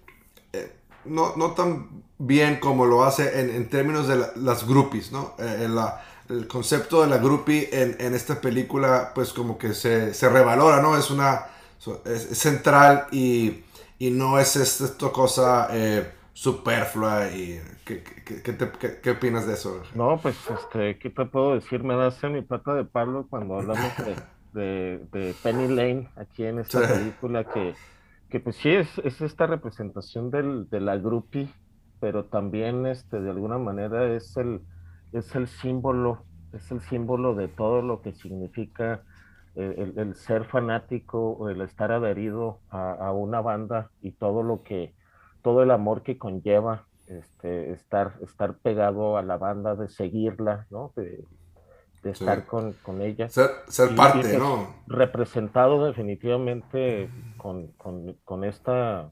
no, 1.05 1.35
no, 1.35 1.51
tan 1.53 2.03
bien 2.17 2.59
como 2.59 2.85
lo 2.85 3.03
hace 3.03 3.55
en, 3.57 3.69
términos 3.69 4.07
de 4.07 4.25
las 4.35 4.67
groupies, 4.67 5.11
¿no? 5.11 5.33
el 5.37 6.47
concepto 6.47 7.01
de 7.01 7.07
la 7.07 7.17
groupie 7.17 7.69
en, 7.71 7.97
en, 7.99 8.15
esta 8.15 8.41
película 8.41 9.11
pues 9.13 9.31
como 9.31 9.59
que 9.59 9.73
se, 9.73 10.13
se 10.13 10.27
revalora, 10.27 10.81
¿no? 10.81 10.97
Es 10.97 11.11
una... 11.11 11.47
Es, 12.05 12.39
central 12.39 13.05
y, 13.11 13.63
y, 13.99 14.09
no 14.09 14.39
es 14.39 14.55
esta 14.55 15.09
cosa 15.11 15.69
superflua 16.35 17.29
y 17.29 17.61
¿qué, 17.85 18.03
qué, 18.03 18.99
qué, 19.01 19.11
opinas 19.11 19.47
de 19.47 19.53
eso? 19.53 19.81
No, 19.95 20.19
pues 20.21 20.35
este, 20.49 20.99
¿qué 20.99 21.09
te 21.09 21.25
puedo 21.25 21.55
decir? 21.55 21.81
Me 21.81 21.95
das 21.95 22.21
mi 22.25 22.41
pata 22.41 22.73
de 22.73 22.83
palo 22.83 23.25
cuando 23.29 23.55
hablamos 23.55 23.93
de, 24.53 24.99
de, 25.13 25.33
Penny 25.41 25.69
Lane 25.69 26.09
aquí 26.17 26.43
en 26.43 26.59
esta 26.59 26.81
película 26.81 27.45
que, 27.45 27.73
que 28.29 28.41
pues 28.41 28.57
sí 28.57 28.69
es, 28.69 28.89
es 29.05 29.21
esta 29.21 29.47
representación 29.47 30.29
del, 30.29 30.69
de 30.69 30.81
la 30.81 30.97
groupie, 30.97 31.47
pero 31.99 32.25
también 32.25 32.85
este, 32.85 33.19
de 33.19 33.29
alguna 33.29 33.57
manera 33.57 34.13
es 34.13 34.35
el, 34.37 34.61
es 35.11 35.35
el 35.35 35.47
símbolo, 35.47 36.23
es 36.53 36.71
el 36.71 36.81
símbolo 36.81 37.35
de 37.35 37.47
todo 37.47 37.81
lo 37.81 38.01
que 38.01 38.13
significa 38.13 39.03
el, 39.55 39.93
el, 39.97 40.15
ser 40.15 40.43
fanático 40.45 41.49
el 41.49 41.61
estar 41.61 41.91
adherido 41.91 42.59
a, 42.69 42.91
a 42.91 43.13
una 43.13 43.39
banda 43.39 43.89
y 44.01 44.11
todo 44.11 44.43
lo 44.43 44.63
que 44.63 44.93
todo 45.41 45.63
el 45.63 45.71
amor 45.71 46.03
que 46.03 46.17
conlleva 46.17 46.87
este, 47.07 47.71
estar, 47.71 48.13
estar 48.21 48.57
pegado 48.57 49.17
a 49.17 49.21
la 49.21 49.37
banda, 49.37 49.75
de 49.75 49.89
seguirla, 49.89 50.65
¿no? 50.69 50.91
De, 50.95 51.23
estar 52.03 52.45
con, 52.45 52.73
con, 52.83 53.01
ella. 53.01 53.29
Ser, 53.29 53.95
parte, 53.95 54.37
¿no? 54.37 54.75
Representado 54.85 55.85
definitivamente 55.85 57.09
con, 57.37 57.71
con, 57.77 58.43
esta 58.43 59.11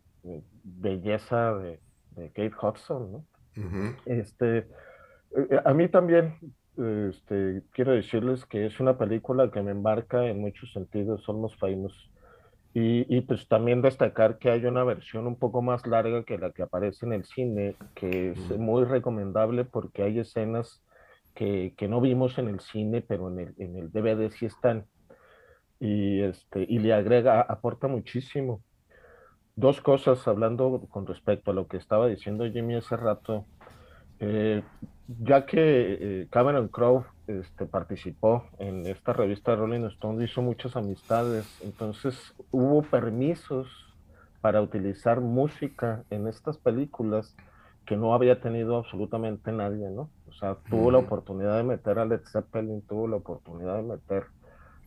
belleza 0.63 1.53
de, 1.55 1.79
de 2.15 2.30
Kate 2.30 2.54
Hudson, 2.62 3.12
¿no? 3.12 3.26
este, 4.06 4.58
eh, 4.58 5.62
a 5.63 5.73
mí 5.73 5.88
también 5.88 6.36
este, 6.78 7.62
quiero 7.71 7.91
decirles 7.91 8.45
que 8.45 8.65
es 8.65 8.80
una 8.80 8.97
película 8.97 9.52
que 9.52 9.62
me 9.62 9.71
embarca 9.71 10.26
en 10.26 10.39
muchos 10.39 10.71
sentidos, 10.71 11.23
somos 11.23 11.56
famous 11.58 12.10
y, 12.76 13.21
pues 13.21 13.47
también 13.47 13.84
destacar 13.84 14.39
que 14.39 14.49
hay 14.49 14.65
una 14.65 14.84
versión 14.84 15.28
un 15.28 15.36
poco 15.36 15.62
más 15.62 15.86
larga 15.86 16.23
que 16.23 16.39
la 16.39 16.52
que 16.52 16.63
aparece 16.63 17.06
en 17.06 17.13
el 17.13 17.23
cine, 17.23 17.76
que 17.93 18.32
es 18.32 18.49
muy 18.58 18.84
recomendable 18.84 19.63
porque 19.63 20.02
hay 20.02 20.17
escenas 20.17 20.84
que, 21.36 21.76
que 21.78 21.88
no 21.88 22.02
vimos 22.02 22.39
en 22.39 22.47
el 22.47 22.60
cine, 22.62 23.02
pero 23.02 23.30
en 23.30 23.39
el, 23.39 23.54
en 23.60 23.76
el 23.76 23.91
DVD 23.91 24.32
sí 24.32 24.47
están. 24.47 24.88
Y, 25.80 26.21
este, 26.21 26.65
y 26.67 26.80
le 26.80 26.93
agrega, 26.93 27.41
aporta 27.41 27.88
muchísimo. 27.88 28.63
Dos 29.55 29.81
cosas 29.81 30.27
hablando 30.27 30.81
con 30.89 31.05
respecto 31.05 31.51
a 31.51 31.53
lo 31.53 31.67
que 31.67 31.77
estaba 31.77 32.07
diciendo 32.07 32.49
Jimmy 32.51 32.75
hace 32.75 32.97
rato. 32.97 33.45
Eh, 34.19 34.63
ya 35.21 35.45
que 35.45 35.57
eh, 35.59 36.27
Cameron 36.31 36.69
Crowe 36.69 37.05
este, 37.27 37.65
participó 37.65 38.45
en 38.57 38.87
esta 38.87 39.13
revista 39.13 39.55
Rolling 39.55 39.85
Stone, 39.85 40.23
hizo 40.23 40.41
muchas 40.41 40.75
amistades, 40.75 41.45
entonces 41.61 42.33
hubo 42.51 42.81
permisos 42.81 43.67
para 44.41 44.61
utilizar 44.61 45.21
música 45.21 46.03
en 46.09 46.27
estas 46.27 46.57
películas 46.57 47.35
que 47.85 47.95
no 47.95 48.13
había 48.13 48.41
tenido 48.41 48.77
absolutamente 48.77 49.51
nadie, 49.51 49.89
¿no? 49.89 50.09
O 50.29 50.33
sea, 50.33 50.55
tuvo 50.69 50.89
la 50.89 50.99
oportunidad 50.99 51.57
de 51.57 51.63
meter 51.63 51.99
a 51.99 52.05
Led 52.05 52.21
Zeppelin, 52.25 52.81
tuvo 52.81 53.07
la 53.07 53.17
oportunidad 53.17 53.75
de 53.75 53.83
meter 53.83 54.23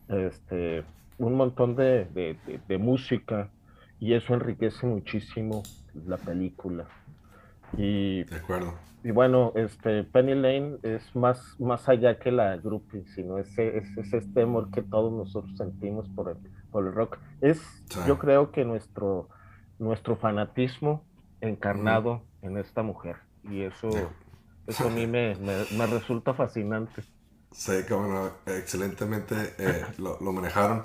este, 0.09 0.83
un 1.19 1.35
montón 1.35 1.75
de, 1.75 2.37
de 2.67 2.77
música 2.77 3.49
y 3.99 4.13
eso 4.13 4.33
enriquece 4.33 4.85
muchísimo 4.85 5.63
la 6.05 6.17
película. 6.17 6.85
Y, 7.77 8.23
de 8.23 8.35
acuerdo 8.35 8.73
y 9.07 9.11
bueno, 9.11 9.53
este 9.55 10.03
Penny 10.03 10.35
Lane 10.35 10.79
es 10.83 11.15
más, 11.15 11.55
más 11.59 11.87
allá 11.87 12.19
que 12.19 12.29
la 12.29 12.57
groupie, 12.57 13.05
sino 13.15 13.37
ese, 13.37 13.77
es 13.77 14.13
este 14.13 14.41
amor 14.41 14.69
que 14.71 14.81
todos 14.81 15.13
nosotros 15.13 15.55
sentimos 15.55 16.09
por 16.09 16.31
el, 16.31 16.37
por 16.71 16.85
el 16.85 16.93
rock. 16.93 17.17
Es, 17.39 17.61
yo 18.07 18.17
creo 18.17 18.51
que 18.51 18.65
nuestro, 18.65 19.29
nuestro 19.79 20.17
fanatismo 20.17 21.05
encarnado 21.41 22.23
en 22.41 22.57
esta 22.57 22.83
mujer. 22.83 23.15
Y 23.49 23.61
eso, 23.61 23.89
eso 24.65 24.87
a 24.87 24.89
mí 24.89 25.07
me, 25.07 25.35
me, 25.35 25.85
resulta 25.85 26.33
fascinante. 26.33 27.03
Sí, 27.51 27.83
que 27.87 27.93
bueno, 27.93 28.31
excelentemente 28.45 29.35
eh, 29.57 29.85
lo, 29.99 30.17
lo, 30.19 30.33
manejaron. 30.33 30.83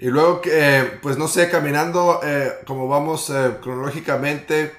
Y 0.00 0.06
luego, 0.08 0.42
eh, 0.46 0.98
pues 1.02 1.18
no 1.18 1.28
sé, 1.28 1.48
caminando 1.50 2.20
eh, 2.24 2.52
como 2.66 2.88
vamos 2.88 3.32
cronológicamente, 3.62 4.72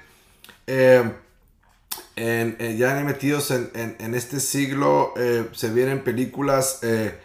en, 2.16 2.76
ya 2.76 2.94
metidos 3.04 3.50
en, 3.50 3.70
en, 3.74 4.14
este 4.14 4.40
siglo 4.40 5.14
eh, 5.16 5.48
se 5.52 5.70
vienen 5.70 6.04
películas 6.04 6.80
eh, 6.82 7.18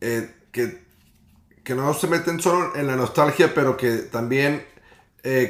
eh, 0.00 0.34
que, 0.50 0.82
que, 1.62 1.74
no 1.74 1.92
se 1.94 2.06
meten 2.06 2.40
solo 2.40 2.74
en 2.74 2.86
la 2.86 2.96
nostalgia, 2.96 3.52
pero 3.54 3.76
que 3.76 3.98
también 3.98 4.64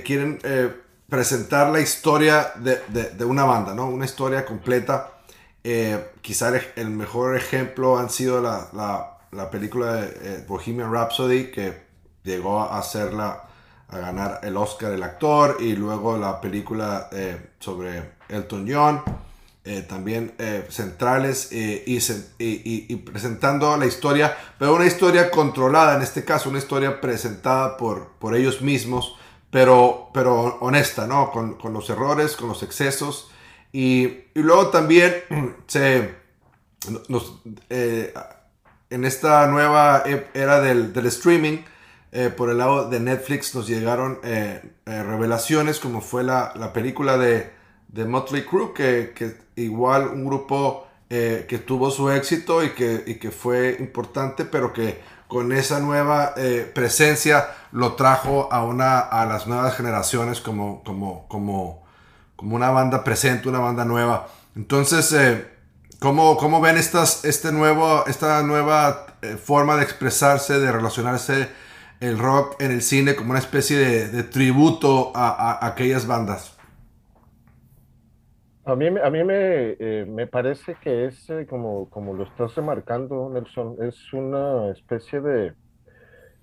quieren 0.04 0.40
presentar 1.08 1.70
la 1.70 1.80
historia 1.80 2.52
de, 2.56 2.80
de, 2.88 3.10
de, 3.10 3.24
una 3.24 3.44
banda, 3.44 3.72
¿no? 3.72 3.86
Una 3.86 4.04
historia 4.04 4.44
completa. 4.44 5.12
quizá 6.20 6.52
el 6.74 6.90
mejor 6.90 7.36
ejemplo 7.36 7.96
han 7.96 8.10
sido 8.10 8.42
la, 8.42 8.68
la, 8.72 9.18
la 9.30 9.48
película 9.48 9.94
de 9.94 10.44
Bohemian 10.48 10.92
Rhapsody, 10.92 11.52
que 11.52 11.89
llegó 12.22 12.60
a 12.62 12.82
ser 12.82 13.12
la, 13.12 13.44
a 13.88 13.98
ganar 13.98 14.40
el 14.42 14.56
Oscar 14.56 14.92
el 14.92 15.02
actor 15.02 15.56
y 15.60 15.76
luego 15.76 16.16
la 16.16 16.40
película 16.40 17.08
sobre 17.58 18.12
Elton 18.28 18.66
John, 18.68 19.02
eh, 19.62 19.82
también 19.82 20.32
eh, 20.38 20.66
centrales 20.70 21.48
eh, 21.52 21.84
y, 21.86 22.96
presentando 22.96 23.76
la 23.76 23.84
historia, 23.84 24.34
pero 24.58 24.74
una 24.74 24.86
historia 24.86 25.30
controlada, 25.30 25.96
en 25.96 26.02
este 26.02 26.24
caso 26.24 26.48
una 26.48 26.58
historia 26.58 26.98
presentada 26.98 27.76
por, 27.76 28.12
por 28.18 28.34
ellos 28.34 28.62
mismos, 28.62 29.16
pero, 29.50 30.08
pero 30.14 30.56
honesta, 30.60 31.06
¿no? 31.06 31.30
Con, 31.30 31.72
los 31.74 31.90
errores, 31.90 32.36
con 32.36 32.48
los 32.48 32.62
excesos. 32.62 33.30
Y, 33.70 34.24
luego 34.32 34.68
también 34.68 35.14
se, 35.66 36.14
en 37.68 39.04
esta 39.04 39.46
nueva 39.46 40.04
era 40.32 40.60
del, 40.60 40.94
del 40.94 41.06
streaming, 41.06 41.58
eh, 42.12 42.28
por 42.28 42.50
el 42.50 42.58
lado 42.58 42.88
de 42.88 43.00
Netflix 43.00 43.54
nos 43.54 43.66
llegaron 43.66 44.18
eh, 44.24 44.62
revelaciones 44.84 45.78
como 45.78 46.00
fue 46.00 46.24
la, 46.24 46.52
la 46.56 46.72
película 46.72 47.16
de, 47.16 47.50
de 47.88 48.04
Motley 48.04 48.44
Crue, 48.44 48.72
que, 48.72 49.12
que, 49.14 49.36
igual 49.56 50.08
un 50.08 50.24
grupo 50.24 50.86
que 51.08 51.60
tuvo 51.66 51.90
su 51.90 52.08
éxito 52.08 52.62
y 52.62 52.70
que, 52.70 53.02
y 53.04 53.16
que 53.16 53.32
fue 53.32 53.76
importante, 53.80 54.44
pero 54.44 54.72
que 54.72 55.00
con 55.26 55.50
esa 55.50 55.80
nueva 55.80 56.36
presencia 56.72 57.48
lo 57.72 57.94
trajo 57.94 58.48
a, 58.52 58.64
una, 58.64 59.00
a 59.00 59.26
las 59.26 59.48
nuevas 59.48 59.76
generaciones 59.76 60.40
como, 60.40 60.84
como, 60.84 61.26
como, 61.26 61.82
como 62.36 62.54
una 62.54 62.70
banda 62.70 63.02
presente, 63.02 63.48
una 63.48 63.58
banda 63.58 63.84
nueva. 63.84 64.28
Entonces, 64.54 65.12
¿Cómo, 66.00 66.38
¿Cómo, 66.38 66.62
ven 66.62 66.78
estas, 66.78 67.26
este 67.26 67.52
nuevo, 67.52 68.06
esta 68.06 68.42
nueva 68.42 69.04
eh, 69.20 69.36
forma 69.36 69.76
de 69.76 69.82
expresarse, 69.82 70.58
de 70.58 70.72
relacionarse 70.72 71.50
el 72.00 72.18
rock 72.18 72.60
en 72.60 72.72
el 72.72 72.82
cine 72.82 73.14
como 73.14 73.30
una 73.30 73.38
especie 73.38 73.76
de, 74.08 74.22
tributo 74.24 75.12
a, 75.14 75.64
aquellas 75.66 76.06
bandas? 76.06 76.58
A 78.64 78.74
mí, 78.74 78.86
a 78.86 79.10
mí 79.10 79.24
me, 79.24 79.76
eh, 79.78 80.06
me 80.08 80.26
parece 80.26 80.76
que 80.82 81.06
es, 81.06 81.28
eh, 81.30 81.46
como, 81.48 81.90
como 81.90 82.14
lo 82.14 82.24
estás 82.24 82.54
remarcando, 82.54 83.28
Nelson, 83.30 83.76
es 83.80 84.12
una 84.12 84.70
especie 84.70 85.20
de, 85.20 85.52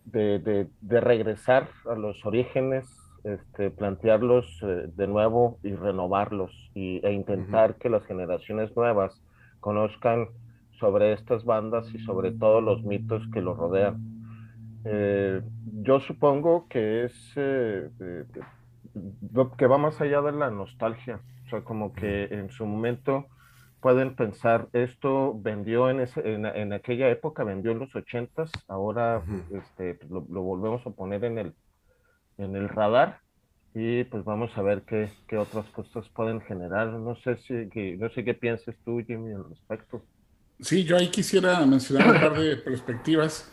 de, 0.06 0.68
de, 0.82 1.02
regresar 1.02 1.70
a 1.90 1.96
los 1.96 2.26
orígenes, 2.26 2.86
este, 3.24 3.72
plantearlos 3.72 4.46
de 4.62 5.08
nuevo 5.08 5.58
y 5.64 5.74
renovarlos 5.74 6.52
y, 6.74 7.06
e 7.06 7.12
intentar 7.12 7.76
que 7.76 7.90
las 7.90 8.06
generaciones 8.06 8.76
nuevas 8.76 9.22
conozcan 9.60 10.28
sobre 10.80 11.14
estas 11.14 11.44
bandas 11.44 11.88
y 11.94 12.00
sobre 12.00 12.32
todos 12.32 12.64
los 12.64 12.84
mitos 12.84 13.24
que 13.34 13.42
los 13.42 13.58
rodean. 13.58 14.17
Eh, 14.90 15.42
yo 15.82 16.00
supongo 16.00 16.68
que 16.70 17.06
es 17.06 17.14
eh, 17.36 17.90
que 19.58 19.68
va 19.68 19.78
más 19.78 20.00
allá 20.00 20.22
de 20.22 20.32
la 20.32 20.50
nostalgia, 20.50 21.20
o 21.46 21.50
sea, 21.50 21.62
como 21.62 21.92
que 21.94 22.26
en 22.26 22.50
su 22.52 22.66
momento 22.66 23.28
pueden 23.82 24.16
pensar, 24.16 24.70
esto 24.74 25.38
vendió 25.38 25.90
en, 25.90 26.08
en, 26.24 26.74
aquella 26.74 27.10
época, 27.10 27.44
vendió 27.44 27.72
en 27.72 27.80
los 27.80 27.94
ochentas, 27.96 28.50
ahora 28.68 29.22
este, 29.52 29.96
pues, 29.96 30.10
lo, 30.10 30.22
volvemos 30.22 30.86
a 30.88 30.92
poner 30.92 31.26
en 31.26 31.38
el, 31.38 31.54
en 32.38 32.56
el 32.56 32.70
radar 32.70 33.20
y 33.74 34.06
pues 34.06 34.24
vamos 34.24 34.58
a 34.58 34.62
ver 34.62 34.84
qué, 34.84 35.10
qué 35.28 35.38
otras 35.38 35.66
cosas 35.68 36.08
pueden 36.10 36.42
generar. 36.42 36.88
No 36.88 37.16
sé 37.18 37.38
si 37.38 37.98
no 37.98 38.10
sé 38.10 38.24
qué 38.24 38.34
pienses 38.34 38.76
tú, 38.84 39.04
Jimmy, 39.06 39.34
al 39.34 39.50
respecto. 39.50 40.02
Sí, 40.60 40.84
yo 40.84 40.98
ahí 40.98 41.10
quisiera 41.10 41.64
mencionar 41.66 42.08
un 42.08 42.22
par 42.22 42.40
de 42.40 42.58
perspectivas. 42.58 43.52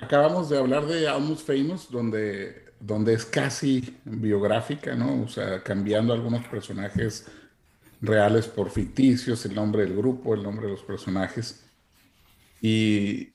Acabamos 0.00 0.50
de 0.50 0.58
hablar 0.58 0.86
de 0.86 1.08
Almost 1.08 1.46
Famous, 1.46 1.90
donde, 1.90 2.74
donde 2.78 3.14
es 3.14 3.24
casi 3.24 3.98
biográfica, 4.04 4.94
¿no? 4.94 5.22
O 5.22 5.28
sea, 5.28 5.62
cambiando 5.62 6.12
algunos 6.12 6.46
personajes 6.46 7.26
reales 8.00 8.46
por 8.46 8.70
ficticios, 8.70 9.46
el 9.46 9.54
nombre 9.54 9.84
del 9.84 9.96
grupo, 9.96 10.34
el 10.34 10.42
nombre 10.42 10.66
de 10.66 10.72
los 10.72 10.82
personajes. 10.82 11.64
Y, 12.60 13.32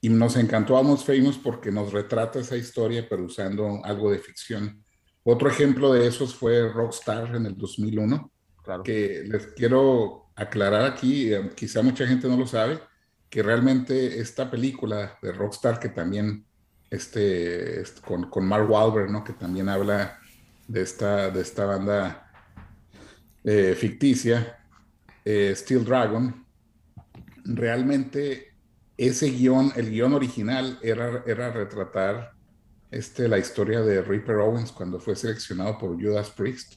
y 0.00 0.08
nos 0.10 0.36
encantó 0.36 0.76
Almost 0.76 1.06
Famous 1.06 1.38
porque 1.38 1.72
nos 1.72 1.92
retrata 1.92 2.40
esa 2.40 2.56
historia, 2.56 3.06
pero 3.08 3.24
usando 3.24 3.82
algo 3.84 4.10
de 4.10 4.18
ficción. 4.18 4.84
Otro 5.24 5.48
ejemplo 5.48 5.92
de 5.92 6.06
esos 6.06 6.34
fue 6.34 6.68
Rockstar 6.68 7.34
en 7.34 7.46
el 7.46 7.56
2001, 7.56 8.32
claro. 8.62 8.82
que 8.82 9.24
les 9.26 9.46
quiero 9.48 10.30
aclarar 10.36 10.84
aquí, 10.84 11.32
eh, 11.32 11.50
quizá 11.54 11.82
mucha 11.82 12.06
gente 12.06 12.28
no 12.28 12.36
lo 12.36 12.46
sabe, 12.46 12.78
que 13.30 13.42
realmente 13.42 14.20
esta 14.20 14.50
película 14.50 15.18
de 15.22 15.32
Rockstar, 15.32 15.78
que 15.78 15.90
también 15.90 16.46
este, 16.90 17.82
con, 18.04 18.30
con 18.30 18.46
Mark 18.46 18.70
Wahlberg, 18.70 19.10
¿no? 19.10 19.24
que 19.24 19.34
también 19.34 19.68
habla 19.68 20.18
de 20.66 20.82
esta, 20.82 21.30
de 21.30 21.40
esta 21.40 21.64
banda 21.64 22.30
eh, 23.44 23.74
ficticia, 23.76 24.58
eh, 25.24 25.52
Steel 25.54 25.84
Dragon, 25.84 26.46
realmente 27.44 28.54
ese 28.96 29.30
guion, 29.30 29.72
el 29.76 29.90
guion 29.90 30.12
original 30.12 30.78
era, 30.82 31.22
era 31.26 31.50
retratar 31.50 32.32
este, 32.90 33.28
la 33.28 33.38
historia 33.38 33.80
de 33.80 34.02
Ripper 34.02 34.36
Owens 34.36 34.72
cuando 34.72 34.98
fue 34.98 35.14
seleccionado 35.14 35.78
por 35.78 35.90
Judas 36.02 36.30
Priest. 36.30 36.74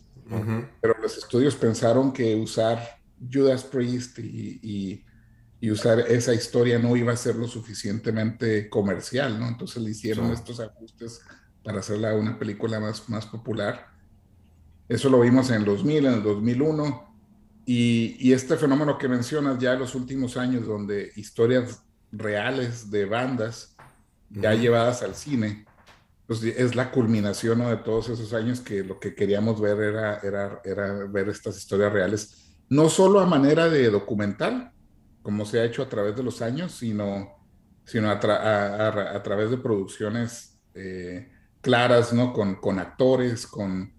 Pero 0.82 0.96
los 1.02 1.18
estudios 1.18 1.56
pensaron 1.56 2.14
que 2.14 2.36
usar 2.36 3.02
Judas 3.32 3.64
Priest 3.64 4.20
y, 4.20 4.60
y, 4.62 5.06
usar 5.70 6.00
esa 6.00 6.34
historia 6.34 6.80
no 6.80 6.96
iba 6.96 7.14
a 7.14 7.18
ser 7.18 7.36
lo 7.36 7.48
suficientemente 7.48 8.68
comercial, 8.70 9.40
¿no? 9.40 9.48
Entonces 9.48 9.84
le 9.84 9.92
hicieron 9.92 10.32
estos 10.32 10.60
ajustes 10.60 11.22
para 11.64 11.82
hacerla 11.82 12.16
una 12.16 12.40
película 12.40 12.80
más, 12.80 13.08
más 13.10 13.28
popular. 13.28 13.88
Eso 14.90 15.10
lo 15.10 15.20
vimos 15.20 15.52
en 15.52 15.58
el 15.58 15.66
2000, 15.66 16.06
en 16.06 16.14
el 16.14 16.24
2001. 16.24 17.16
Y, 17.66 18.18
y 18.20 18.34
este 18.34 18.58
fenómeno 18.58 18.98
que 18.98 19.08
mencionas 19.08 19.60
ya 19.60 19.74
en 19.74 19.80
los 19.80 19.94
últimos 19.94 20.36
años, 20.36 20.66
donde 20.66 21.12
historias 21.16 21.84
reales 22.12 22.90
de 22.90 23.06
bandas 23.06 23.76
ya 24.30 24.56
llevadas 24.56 25.04
al 25.04 25.14
cine, 25.14 25.66
pues 26.26 26.44
es 26.44 26.76
la 26.76 26.92
culminación 26.92 27.60
de 27.60 27.78
todos 27.78 28.10
esos 28.10 28.34
años 28.34 28.62
que 28.62 28.84
lo 28.84 29.00
que 29.00 29.14
queríamos 29.14 29.60
ver 29.60 29.80
era, 29.80 30.20
era, 30.20 30.62
era 30.64 31.06
ver 31.06 31.30
estas 31.30 31.58
historias 31.58 31.92
reales, 31.92 32.56
no 32.70 32.90
solo 32.90 33.20
a 33.20 33.26
manera 33.26 33.68
de 33.70 33.90
documental, 33.90 34.72
como 35.22 35.46
se 35.46 35.60
ha 35.60 35.66
hecho 35.66 35.84
a 35.84 35.90
través 35.90 36.16
de 36.16 36.24
los 36.24 36.42
años, 36.42 36.72
sino, 36.72 37.30
sino 37.86 38.10
a, 38.10 38.14
a, 38.14 39.24
través 39.24 39.52
de 39.52 39.58
producciones 39.58 40.60
eh, 40.74 41.32
claras, 41.62 42.14
¿no? 42.14 42.34
Con, 42.34 42.56
con, 42.56 42.80
actores, 42.80 43.46
con, 43.48 43.94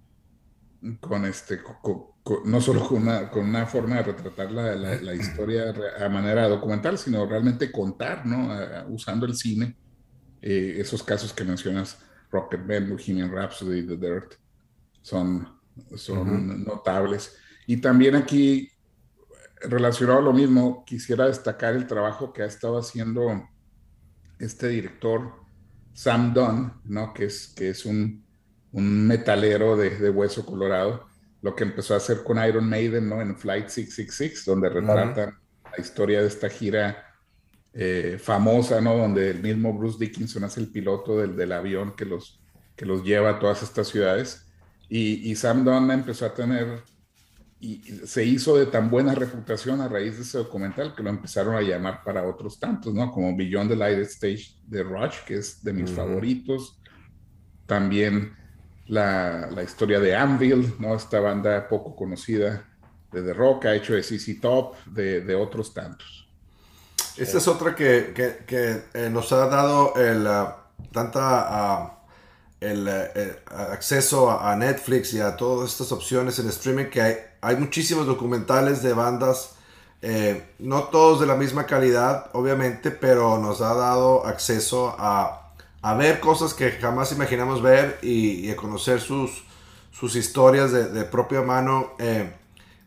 con 1.00 1.24
este, 1.24 1.61
no 2.44 2.61
solo 2.61 2.87
con 2.87 3.02
una, 3.02 3.30
con 3.30 3.48
una 3.48 3.66
forma 3.66 3.96
de 3.96 4.02
retratar 4.02 4.50
la, 4.50 4.74
la, 4.74 5.14
historia 5.14 5.74
a 6.00 6.08
manera 6.08 6.48
documental, 6.48 6.98
sino 6.98 7.26
realmente 7.26 7.70
contar, 7.70 8.26
¿no? 8.26 8.50
usando 8.88 9.26
el 9.26 9.35
cine, 9.35 9.76
eh, 10.40 10.76
esos 10.78 11.02
casos 11.02 11.32
que 11.32 11.44
mencionas 11.44 11.98
Rocketman, 12.30 12.88
Bohemian 12.88 13.30
Rhapsody, 13.30 13.87
The 13.87 13.96
Dirt, 13.96 14.35
son, 15.02 15.48
son 15.96 16.64
notables. 16.64 17.37
Y 17.66 17.76
también 17.76 18.16
aquí, 18.16 18.71
relacionado 19.64 20.18
a 20.18 20.22
lo 20.22 20.33
mismo, 20.33 20.85
quisiera 20.85 21.27
destacar 21.27 21.75
el 21.75 21.87
trabajo 21.87 22.33
que 22.33 22.42
ha 22.42 22.46
estado 22.46 22.79
haciendo 22.79 23.42
este 24.38 24.68
director, 24.68 25.33
Sam 25.92 26.33
Dunn, 26.35 26.72
¿no? 26.85 27.12
que, 27.12 27.27
es, 27.27 27.48
que 27.55 27.70
es 27.70 27.85
un, 27.85 28.25
un 28.72 29.07
metalero 29.07 29.77
de, 29.77 29.90
de, 29.90 30.11
hueso 30.11 30.44
colorado, 30.44 31.07
lo 31.42 31.55
que 31.55 31.64
empezó 31.64 31.94
a 31.94 31.98
hacer 31.98 32.22
con 32.22 32.44
Iron 32.44 32.68
Maiden 32.68 33.09
¿no? 33.09 33.20
en 33.20 33.37
Flight 33.37 33.68
666, 33.68 34.44
donde 34.44 34.68
retratan 34.68 35.38
la 35.64 35.81
historia 35.83 36.20
de 36.20 36.29
esta 36.29 36.48
gira 36.48 37.12
eh, 37.75 38.18
famosa, 38.20 38.81
¿no? 38.81 38.96
Donde 38.96 39.31
el 39.31 39.40
mismo 39.40 39.72
Bruce 39.72 39.96
Dickinson 39.98 40.44
hace 40.44 40.61
el 40.61 40.68
piloto 40.68 41.18
del, 41.18 41.37
del 41.37 41.53
avión 41.53 41.96
que 41.96 42.05
los, 42.05 42.40
que 42.77 42.85
los 42.85 43.03
lleva 43.03 43.31
a 43.31 43.38
todas 43.38 43.62
estas 43.62 43.88
ciudades. 43.88 44.46
Y, 44.88 45.31
y 45.31 45.35
Sam 45.37 45.64
Dunn 45.64 45.90
empezó 45.90 46.27
a 46.27 46.35
tener, 46.35 46.83
y, 47.62 48.07
se 48.07 48.25
hizo 48.25 48.57
de 48.57 48.66
tan 48.66 48.90
buena 48.90 49.14
reputación 49.14 49.81
a 49.81 49.88
raíz 49.88 50.16
de 50.16 50.22
ese 50.22 50.38
documental 50.38 50.94
que 50.96 51.03
lo 51.03 51.11
empezaron 51.11 51.55
a 51.55 51.62
llamar 51.62 52.03
para 52.03 52.27
otros 52.27 52.59
tantos, 52.59 52.92
¿no? 52.92 53.12
Como 53.12 53.37
Beyond 53.37 53.70
the 53.70 53.77
Lighted 53.77 54.03
Stage 54.03 54.57
de 54.66 54.83
Rush, 54.83 55.20
que 55.25 55.37
es 55.37 55.62
de 55.62 55.72
mis 55.72 55.90
favoritos. 55.90 56.77
También 57.66 58.37
la, 58.88 59.48
la, 59.51 59.62
historia 59.62 60.01
de 60.01 60.16
Anvil, 60.16 60.75
¿no? 60.81 60.96
Esta 60.96 61.20
banda 61.20 61.68
poco 61.68 61.94
conocida 61.94 62.68
de 63.12 63.22
The 63.22 63.33
Rock, 63.33 63.66
ha 63.66 63.75
hecho 63.77 63.94
de 63.94 64.03
CC 64.03 64.40
Top, 64.40 64.75
de, 64.87 65.20
de 65.20 65.35
otros 65.37 65.72
tantos. 65.72 66.29
Esta 67.16 67.38
es 67.38 67.46
otra 67.46 67.77
que, 67.77 68.12
eh, 68.48 69.09
nos 69.11 69.31
ha 69.33 69.46
dado 69.46 69.94
el, 69.94 70.27
ah, 70.27 70.66
tanta, 70.90 71.20
ah, 71.22 72.05
el, 72.59 72.88
eh, 72.88 73.42
acceso 73.46 74.31
a, 74.31 74.57
Netflix 74.57 75.14
y 75.14 75.20
a 75.20 75.37
todas 75.37 75.70
estas 75.70 75.92
opciones 75.92 76.38
en 76.38 76.48
streaming 76.48 76.87
que 76.87 77.31
hay, 77.42 77.57
muchísimos 77.57 78.07
documentales 78.07 78.83
de 78.83 78.94
bandas, 78.94 79.57
eh, 80.00 80.55
no 80.59 80.85
todos 80.85 81.20
de 81.20 81.26
la 81.26 81.37
misma 81.37 81.66
calidad, 81.66 82.31
obviamente, 82.33 82.90
pero 82.90 83.38
nos 83.38 83.61
ha 83.61 83.74
dado 83.74 84.26
acceso 84.26 84.96
a, 84.98 85.38
ver 85.98 86.20
cosas 86.20 86.55
que 86.55 86.70
jamás 86.72 87.12
imaginamos 87.12 87.61
ver 87.61 87.98
y, 88.02 88.50
a 88.50 88.57
conocer 88.57 89.00
sus, 89.00 89.44
sus 89.90 90.16
historias 90.16 90.72
de, 90.72 90.88
de 90.88 91.05
propia 91.05 91.42
mano 91.42 91.92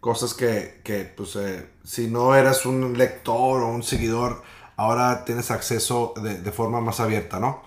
cosas 0.05 0.35
que, 0.35 0.81
que 0.83 1.03
pues, 1.03 1.35
eh, 1.35 1.65
si 1.83 2.05
no 2.05 2.35
eras 2.35 2.67
un 2.67 2.95
lector 2.95 3.63
o 3.63 3.69
un 3.69 3.81
seguidor, 3.81 4.43
ahora 4.77 5.25
tienes 5.25 5.49
acceso 5.49 6.13
de, 6.21 6.41
de 6.41 6.51
forma 6.51 6.79
más 6.79 6.99
abierta, 6.99 7.39
¿no? 7.39 7.63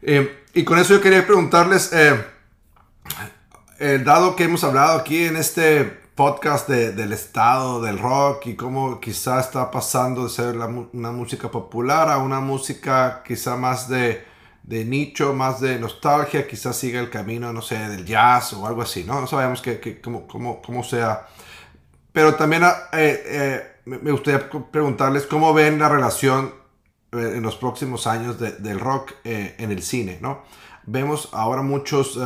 Eh, 0.00 0.44
y 0.54 0.64
con 0.64 0.78
eso 0.78 0.94
yo 0.94 1.02
quería 1.02 1.26
preguntarles, 1.26 1.92
eh, 3.82 3.98
dado 3.98 4.36
que 4.36 4.44
hemos 4.44 4.62
hablado 4.62 4.96
aquí 4.96 5.24
en 5.24 5.36
este 5.36 5.82
podcast 6.14 6.68
de, 6.68 6.92
del 6.92 7.12
estado 7.12 7.82
del 7.82 7.98
rock 7.98 8.46
y 8.46 8.54
cómo 8.54 9.00
quizá 9.00 9.40
está 9.40 9.72
pasando 9.72 10.22
de 10.22 10.30
ser 10.30 10.56
una 10.56 11.10
música 11.10 11.50
popular 11.50 12.08
a 12.08 12.18
una 12.18 12.38
música 12.38 13.24
quizá 13.26 13.56
más 13.56 13.88
de, 13.88 14.24
de 14.62 14.84
nicho, 14.84 15.34
más 15.34 15.60
de 15.60 15.80
nostalgia, 15.80 16.46
quizás 16.46 16.76
siga 16.76 17.00
el 17.00 17.10
camino, 17.10 17.52
no 17.52 17.60
sé, 17.60 17.76
del 17.88 18.06
jazz 18.06 18.52
o 18.52 18.68
algo 18.68 18.82
así, 18.82 19.02
¿no? 19.02 19.20
No 19.20 19.26
sabemos 19.26 19.60
que, 19.60 20.00
cómo, 20.00 20.28
cómo, 20.28 20.62
cómo, 20.62 20.84
sea. 20.84 21.26
Pero 22.12 22.36
también 22.36 22.62
eh, 22.62 22.70
eh, 22.92 23.62
me 23.86 24.12
gustaría 24.12 24.48
preguntarles 24.70 25.26
cómo 25.26 25.52
ven 25.52 25.80
la 25.80 25.88
relación 25.88 26.54
eh, 27.10 27.32
en 27.34 27.42
los 27.42 27.56
próximos 27.56 28.06
años 28.06 28.38
del 28.38 28.78
rock 28.78 29.14
en 29.24 29.72
el 29.72 29.82
cine, 29.82 30.18
¿no? 30.22 30.44
Vemos 30.86 31.30
ahora 31.32 31.62
muchos 31.62 32.16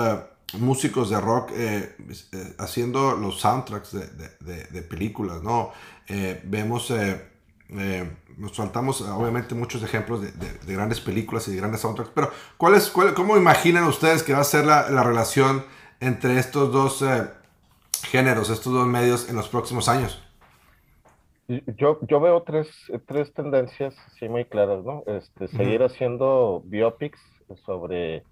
músicos 0.55 1.11
de 1.11 1.21
rock 1.21 1.53
haciendo 2.59 3.17
los 3.17 3.41
soundtracks 3.41 3.93
de, 3.93 4.07
de, 4.41 4.65
de 4.65 4.83
películas, 4.83 5.43
¿no? 5.43 5.73
vemos 6.45 6.91
eh, 7.69 8.09
nos 8.37 8.53
faltamos 8.57 9.01
obviamente 9.01 9.55
muchos 9.55 9.83
ejemplos 9.83 10.23
de, 10.23 10.75
grandes 10.75 11.01
películas 11.01 11.49
y 11.49 11.53
de 11.53 11.57
grandes 11.57 11.81
soundtracks, 11.81 12.13
pero 12.15 12.31
¿cuál 12.57 12.75
es, 12.75 12.91
¿cómo 12.91 13.37
imaginan 13.37 13.85
ustedes 13.85 14.23
que 14.23 14.35
va 14.35 14.41
a 14.41 14.45
ser 14.45 14.67
la, 14.67 15.03
relación 15.03 15.65
entre 15.99 16.39
estos 16.39 16.73
dos 16.73 17.03
eh, 17.03 17.29
géneros, 18.05 18.51
estos 18.51 18.73
dos 18.73 18.87
medios 18.87 19.29
en 19.29 19.37
los 19.37 19.49
próximos 19.49 19.89
años? 19.89 20.23
Yo, 21.49 21.99
yo 22.03 22.21
veo 22.21 22.43
tres, 22.43 22.69
tres 23.07 23.33
tendencias 23.33 23.95
sí 24.19 24.29
muy 24.29 24.45
claras, 24.45 24.85
¿no? 24.85 25.03
Este, 25.07 25.49
seguir 25.49 25.83
haciendo 25.83 26.63
biopics 26.67 27.21
sobre, 27.65 28.23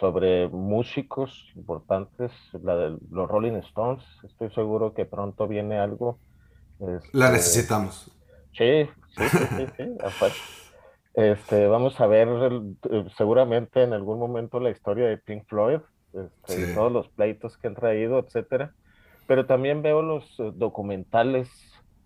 sobre 0.00 0.48
músicos 0.48 1.52
importantes, 1.54 2.32
la 2.62 2.74
de 2.74 2.96
los 3.10 3.28
Rolling 3.28 3.56
Stones, 3.56 4.02
estoy 4.24 4.50
seguro 4.50 4.94
que 4.94 5.04
pronto 5.04 5.46
viene 5.46 5.78
algo. 5.78 6.18
la 6.78 7.26
este, 7.26 7.32
necesitamos. 7.32 8.10
Sí, 8.52 8.88
sí, 9.16 9.24
sí, 9.28 9.66
sí, 9.76 9.96
Este, 11.14 11.66
vamos 11.66 12.00
a 12.00 12.06
ver 12.06 12.28
eh, 12.90 13.04
seguramente 13.18 13.82
en 13.82 13.92
algún 13.92 14.18
momento 14.18 14.58
la 14.58 14.70
historia 14.70 15.06
de 15.06 15.18
Pink 15.18 15.44
Floyd, 15.46 15.80
este, 16.14 16.74
todos 16.74 16.90
los 16.90 17.08
pleitos 17.08 17.58
que 17.58 17.68
han 17.68 17.74
traído, 17.74 18.18
etcétera. 18.18 18.72
Pero 19.26 19.44
también 19.46 19.82
veo 19.82 20.02
los 20.02 20.24
eh, 20.40 20.50
documentales 20.54 21.48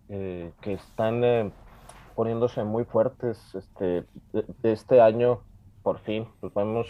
eh, 0.08 0.50
que 0.60 0.72
están 0.72 1.52
poniéndose 2.16 2.64
muy 2.64 2.84
fuertes. 2.84 3.38
Este, 3.54 4.04
este 4.64 5.00
año, 5.00 5.40
por 5.82 6.00
fin, 6.00 6.26
pues 6.40 6.52
vemos, 6.54 6.88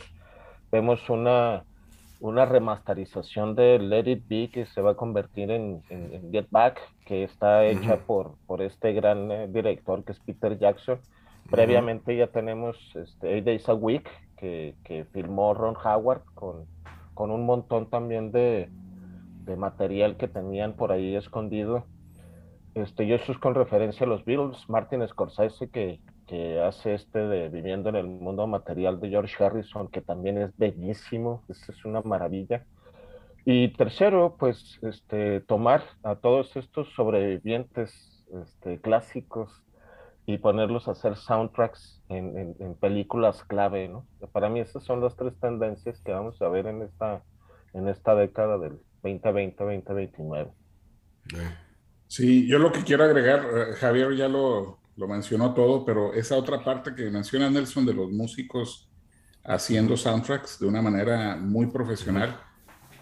vemos 0.75 1.09
una 1.09 1.63
una 2.21 2.47
remasterización 2.47 3.55
de 3.55 3.79
Let 3.79 4.11
It 4.11 4.25
Be 4.27 4.49
que 4.51 4.65
se 4.65 4.81
va 4.81 4.93
a 4.93 4.95
convertir 4.95 5.51
en, 5.51 5.83
Get 6.33 6.47
Back, 6.51 6.81
que 7.05 7.23
está 7.23 7.67
hecha 7.67 7.99
por, 8.07 8.37
por 8.47 8.63
este 8.63 8.93
gran 8.95 9.31
eh, 9.31 9.47
director 9.49 10.03
que 10.03 10.13
es 10.13 10.21
Peter 10.21 10.59
Jackson. 10.59 10.99
Previamente 11.51 12.17
ya 12.17 12.29
tenemos 12.29 12.79
este, 12.95 13.35
Eight 13.35 13.45
Days 13.45 13.69
a 13.69 13.75
Week, 13.75 14.09
que, 14.39 14.75
que 14.85 15.05
filmó 15.13 15.53
Ron 15.53 15.77
Howard 15.77 16.23
con, 16.35 16.65
con 17.13 17.31
un 17.31 17.45
montón 17.45 17.91
también 17.91 18.33
de, 18.33 18.71
de, 19.45 19.57
material 19.57 20.17
que 20.17 20.27
tenían 20.27 20.73
por 20.73 20.93
ahí 20.93 21.15
escondido. 21.15 21.85
Este, 22.75 23.05
y 23.05 23.13
eso 23.13 23.33
es 23.33 23.39
con 23.39 23.55
referencia 23.55 24.07
a 24.07 24.09
los 24.09 24.25
Beatles, 24.25 24.67
Martin 24.69 25.07
Scorsese, 25.07 25.69
que, 25.69 26.01
que 26.27 26.61
hace 26.61 26.95
este 26.95 27.19
de 27.19 27.49
Viviendo 27.49 27.89
en 27.89 27.97
el 27.97 28.07
Mundo 28.07 28.47
Material 28.47 29.01
de 29.01 29.11
George 29.11 29.43
Harrison, 29.43 29.89
que 29.89 30.01
también 30.01 30.39
es 30.39 30.57
bellísimo, 30.57 31.45
es, 31.49 31.85
una 31.85 32.01
maravilla. 32.03 32.65
Y 33.45 33.69
tercero, 33.75 34.37
pues 34.39 34.79
este, 34.83 35.41
tomar 35.41 35.85
a 36.03 36.17
todos 36.17 36.57
estos 36.57 36.89
sobrevivientes 36.95 38.25
este, 38.43 38.81
clásicos 38.81 39.63
y 40.27 40.39
ponerlos 40.39 40.89
a 40.89 40.93
hacer 40.93 41.17
soundtracks 41.17 42.03
en, 42.09 42.57
en, 42.59 42.75
películas 42.77 43.45
clave, 43.45 43.89
¿no? 43.89 44.07
Para 44.33 44.49
mí 44.49 44.61
esas 44.61 44.83
son 44.83 45.03
las 45.03 45.15
tres 45.17 45.39
tendencias 45.39 46.01
que 46.01 46.13
vamos 46.13 46.41
a 46.41 46.49
ver 46.49 46.67
en 46.67 46.81
esta, 46.81 47.23
en 47.75 47.89
esta 47.89 48.15
década 48.15 48.57
del 48.57 48.79
2020-2029. 49.03 50.51
Sí, 52.07 52.47
yo 52.47 52.59
lo 52.59 52.73
que 52.73 52.85
quiero 52.85 53.05
agregar, 53.05 53.45
eh, 53.45 53.73
Javier 53.75 54.15
ya 54.17 54.29
lo, 54.29 54.79
lo 54.97 55.09
mencionó 55.09 55.55
todo, 55.55 55.85
pero 55.85 56.13
esa 56.15 56.37
otra 56.37 56.63
parte 56.63 56.95
que 56.95 57.11
menciona 57.11 57.51
Nelson 57.51 57.87
de 57.87 57.95
los 57.95 58.11
músicos 58.13 58.89
haciendo 59.45 59.97
soundtracks 59.97 60.59
de 60.59 60.67
una 60.67 60.81
manera 60.81 61.37
muy 61.37 61.67
profesional. 61.67 62.41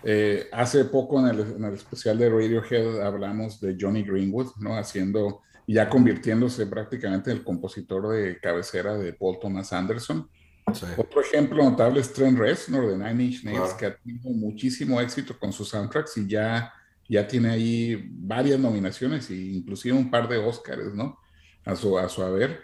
Eh, 0.03 0.49
hace 0.53 0.85
poco 0.87 1.21
en 1.21 1.27
el, 1.29 1.41
en 1.41 1.65
el, 1.65 1.75
especial 1.75 2.19
de 2.19 2.29
Radiohead 2.29 3.03
hablamos 3.03 3.61
de 3.61 3.77
Johnny 3.79 4.03
Greenwood, 4.03 4.57
¿no? 4.59 4.77
Haciendo, 4.77 5.43
ya 5.67 5.89
convirtiéndose 5.89 6.67
prácticamente 6.67 7.31
en 7.31 7.39
el 7.39 7.45
compositor 7.45 8.09
de 8.09 8.41
cabecera 8.41 8.97
de 8.97 9.13
Paul 9.13 9.39
Thomas 9.41 9.73
Anderson. 9.73 10.29
Otro 10.97 11.21
ejemplo 11.21 11.63
notable 11.63 12.01
es 12.01 12.13
Trent 12.13 12.39
Reznor 12.39 12.89
de 12.89 12.97
Nine 12.97 13.25
Inch 13.25 13.45
Nails, 13.45 13.75
que 13.75 13.87
ha 13.87 13.97
tenido 13.97 14.31
muchísimo 14.31 15.01
éxito 15.01 15.39
con 15.39 15.53
sus 15.53 15.69
soundtracks 15.69 16.17
y 16.17 16.29
ya, 16.29 16.73
ya 17.09 17.27
tiene 17.27 17.51
ahí 17.51 18.09
varias 18.11 18.59
nominaciones 18.59 19.29
e 19.31 19.35
inclusive 19.35 19.97
un 19.97 20.11
par 20.11 20.29
de 20.29 20.39
Oscars, 20.39 20.95
¿no? 20.95 21.19
A 21.65 21.77
su, 21.77 21.99
a 21.99 22.09
su 22.09 22.23
haber. 22.23 22.61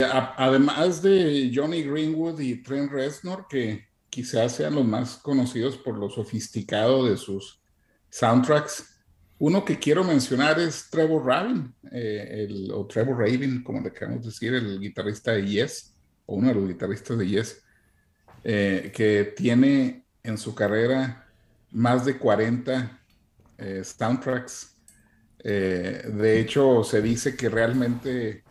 Además 0.00 1.02
de 1.02 1.50
Johnny 1.52 1.82
Greenwood 1.82 2.38
y 2.38 2.62
Trent 2.62 2.92
Reznor, 2.92 3.46
que 3.48 3.88
quizás 4.08 4.54
sean 4.54 4.76
los 4.76 4.84
más 4.84 5.16
conocidos 5.16 5.76
por 5.76 5.98
lo 5.98 6.08
sofisticado 6.08 7.04
de 7.06 7.16
sus 7.16 7.60
soundtracks, 8.08 8.94
uno 9.40 9.64
que 9.64 9.78
quiero 9.78 10.02
mencionar 10.04 10.58
es 10.58 10.88
Trevor 10.90 11.24
Rabin, 11.24 11.74
eh, 11.92 12.48
o 12.72 12.86
Trevor 12.86 13.18
Rabin, 13.18 13.62
como 13.62 13.80
le 13.80 13.92
queremos 13.92 14.24
decir, 14.24 14.54
el 14.54 14.80
guitarrista 14.80 15.32
de 15.32 15.46
Yes, 15.46 15.94
o 16.26 16.36
uno 16.36 16.48
de 16.48 16.54
los 16.54 16.68
guitarristas 16.68 17.18
de 17.18 17.26
Yes, 17.28 17.62
eh, 18.44 18.92
que 18.94 19.32
tiene 19.36 20.04
en 20.22 20.38
su 20.38 20.54
carrera 20.54 21.28
más 21.70 22.04
de 22.04 22.18
40 22.18 23.00
eh, 23.58 23.82
soundtracks. 23.84 24.74
de 25.42 26.40
hecho, 26.40 26.82
se 26.82 27.00
dice 27.00 27.36
que 27.36 27.48
realmente 27.48 28.42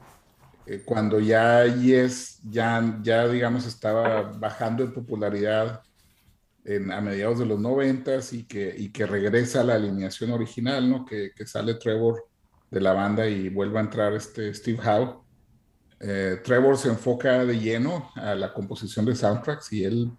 eh, 0.67 0.83
cuando 0.83 1.19
ya 1.19 1.65
Yes 1.65 2.41
ya, 2.43 2.99
ya, 3.01 3.27
digamos, 3.27 3.65
estaba 3.65 4.33
bajando 4.33 4.83
en 4.83 4.93
popularidad 4.93 5.81
en, 6.65 6.91
a 6.91 6.99
mediados 6.99 7.39
de 7.39 7.45
los 7.45 7.59
noventas 7.59 8.33
y 8.33 8.45
que, 8.45 8.75
y 8.77 8.91
que 8.91 9.05
regresa 9.05 9.61
a 9.61 9.63
la 9.63 9.75
alineación 9.75 10.31
original, 10.31 10.89
¿no? 10.89 11.05
Que, 11.05 11.31
que, 11.33 11.47
sale 11.47 11.75
Trevor 11.75 12.25
de 12.69 12.81
la 12.81 12.91
banda 12.91 13.27
y 13.27 13.47
vuelve 13.47 13.77
a 13.77 13.81
entrar 13.81 14.13
este 14.13 14.53
Steve 14.53 14.79
Howe. 14.85 15.23
Eh, 16.01 16.41
Trevor 16.43 16.77
se 16.77 16.89
enfoca 16.89 17.45
de 17.45 17.57
lleno 17.57 18.11
a 18.15 18.35
la 18.35 18.53
composición 18.53 19.05
de 19.05 19.15
soundtracks 19.15 19.71
y 19.71 19.85
él, 19.85 20.11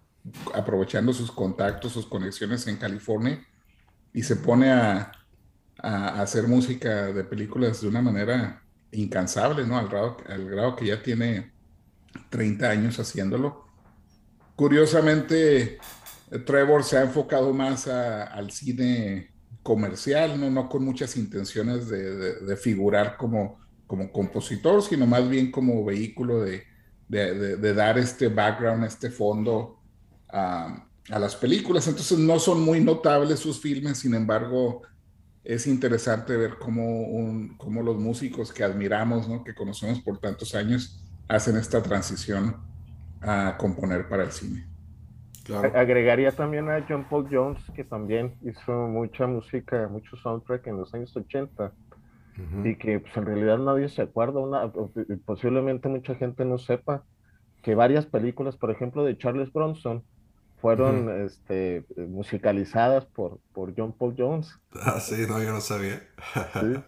aprovechando 0.55 1.13
sus 1.13 1.31
contactos, 1.31 1.93
sus 1.93 2.07
conexiones 2.07 2.65
en 2.65 2.77
California, 2.77 3.39
y 4.11 4.23
se 4.23 4.35
pone 4.35 4.71
a, 4.71 5.11
a 5.77 6.21
hacer 6.21 6.47
música 6.47 7.13
de 7.13 7.23
películas 7.23 7.81
de 7.81 7.87
una 7.87 8.01
manera 8.01 8.63
incansable, 8.91 9.65
¿no? 9.65 9.77
Al 9.77 9.87
grado, 9.87 10.17
al 10.27 10.49
grado 10.49 10.75
que 10.75 10.87
ya 10.87 11.01
tiene 11.01 11.51
30 12.29 12.69
años 12.69 12.99
haciéndolo. 12.99 13.65
Curiosamente, 14.55 15.77
Trevor 16.45 16.83
se 16.83 16.97
ha 16.97 17.03
enfocado 17.03 17.53
más 17.53 17.87
al 17.87 18.51
cine 18.51 19.31
comercial, 19.63 20.39
¿no? 20.39 20.49
no 20.49 20.69
con 20.69 20.83
muchas 20.83 21.15
intenciones 21.17 21.87
de, 21.89 22.57
figurar 22.57 23.17
como, 23.17 23.59
como 23.87 24.11
compositor, 24.11 24.81
sino 24.81 25.05
más 25.05 25.27
bien 25.29 25.51
como 25.51 25.83
vehículo 25.85 26.41
de, 26.41 26.63
de 27.07 27.73
dar 27.73 27.97
este 27.97 28.27
background, 28.27 28.83
este 28.85 29.09
fondo 29.09 29.79
a, 30.29 30.85
a, 31.09 31.19
las 31.19 31.35
películas. 31.35 31.87
Entonces 31.87 32.17
no 32.17 32.39
son 32.39 32.61
muy 32.61 32.79
notables 32.79 33.39
sus 33.39 33.59
filmes, 33.59 33.99
sin 33.99 34.13
embargo, 34.13 34.83
es 35.43 35.67
interesante 35.67 36.35
ver 36.35 36.57
cómo, 36.59 37.01
un, 37.01 37.55
cómo 37.57 37.81
los 37.81 37.97
músicos 37.97 38.51
que 38.53 38.63
admiramos, 38.63 39.27
¿no? 39.27 39.43
que 39.43 39.53
conocemos 39.53 40.01
por 40.01 40.19
tantos 40.19 40.55
años, 40.55 41.03
hacen 41.27 41.57
esta 41.57 41.81
transición 41.81 42.57
a 43.21 43.55
componer 43.57 44.07
para 44.07 44.23
el 44.23 44.31
cine. 44.31 44.67
Agregaría 45.73 46.31
también 46.31 46.69
a 46.69 46.85
John 46.87 47.07
Paul 47.09 47.27
Jones, 47.31 47.63
que 47.75 47.83
también 47.83 48.35
hizo 48.43 48.71
mucha 48.87 49.25
música, 49.25 49.87
mucho 49.87 50.15
soundtrack 50.17 50.67
en 50.67 50.77
los 50.77 50.93
años 50.93 51.15
80 51.15 51.71
y 52.63 52.75
que 52.75 52.99
pues, 52.99 53.17
en 53.17 53.25
realidad 53.25 53.57
nadie 53.57 53.89
se 53.89 54.01
acuerda, 54.01 54.39
una, 54.39 54.71
posiblemente 55.25 55.89
mucha 55.89 56.15
gente 56.15 56.45
no 56.45 56.57
sepa 56.57 57.03
que 57.61 57.75
varias 57.75 58.05
películas, 58.05 58.55
por 58.55 58.71
ejemplo, 58.71 59.03
de 59.03 59.17
Charles 59.17 59.51
Bronson, 59.51 60.03
fueron 60.61 61.25
este, 61.25 61.85
musicalizadas 61.95 63.05
por, 63.05 63.39
por 63.53 63.73
John 63.75 63.93
Paul 63.93 64.15
Jones. 64.17 64.49
Ah, 64.73 64.99
sí, 64.99 65.25
no, 65.27 65.41
yo 65.41 65.51
no 65.51 65.61
sabía. 65.61 66.01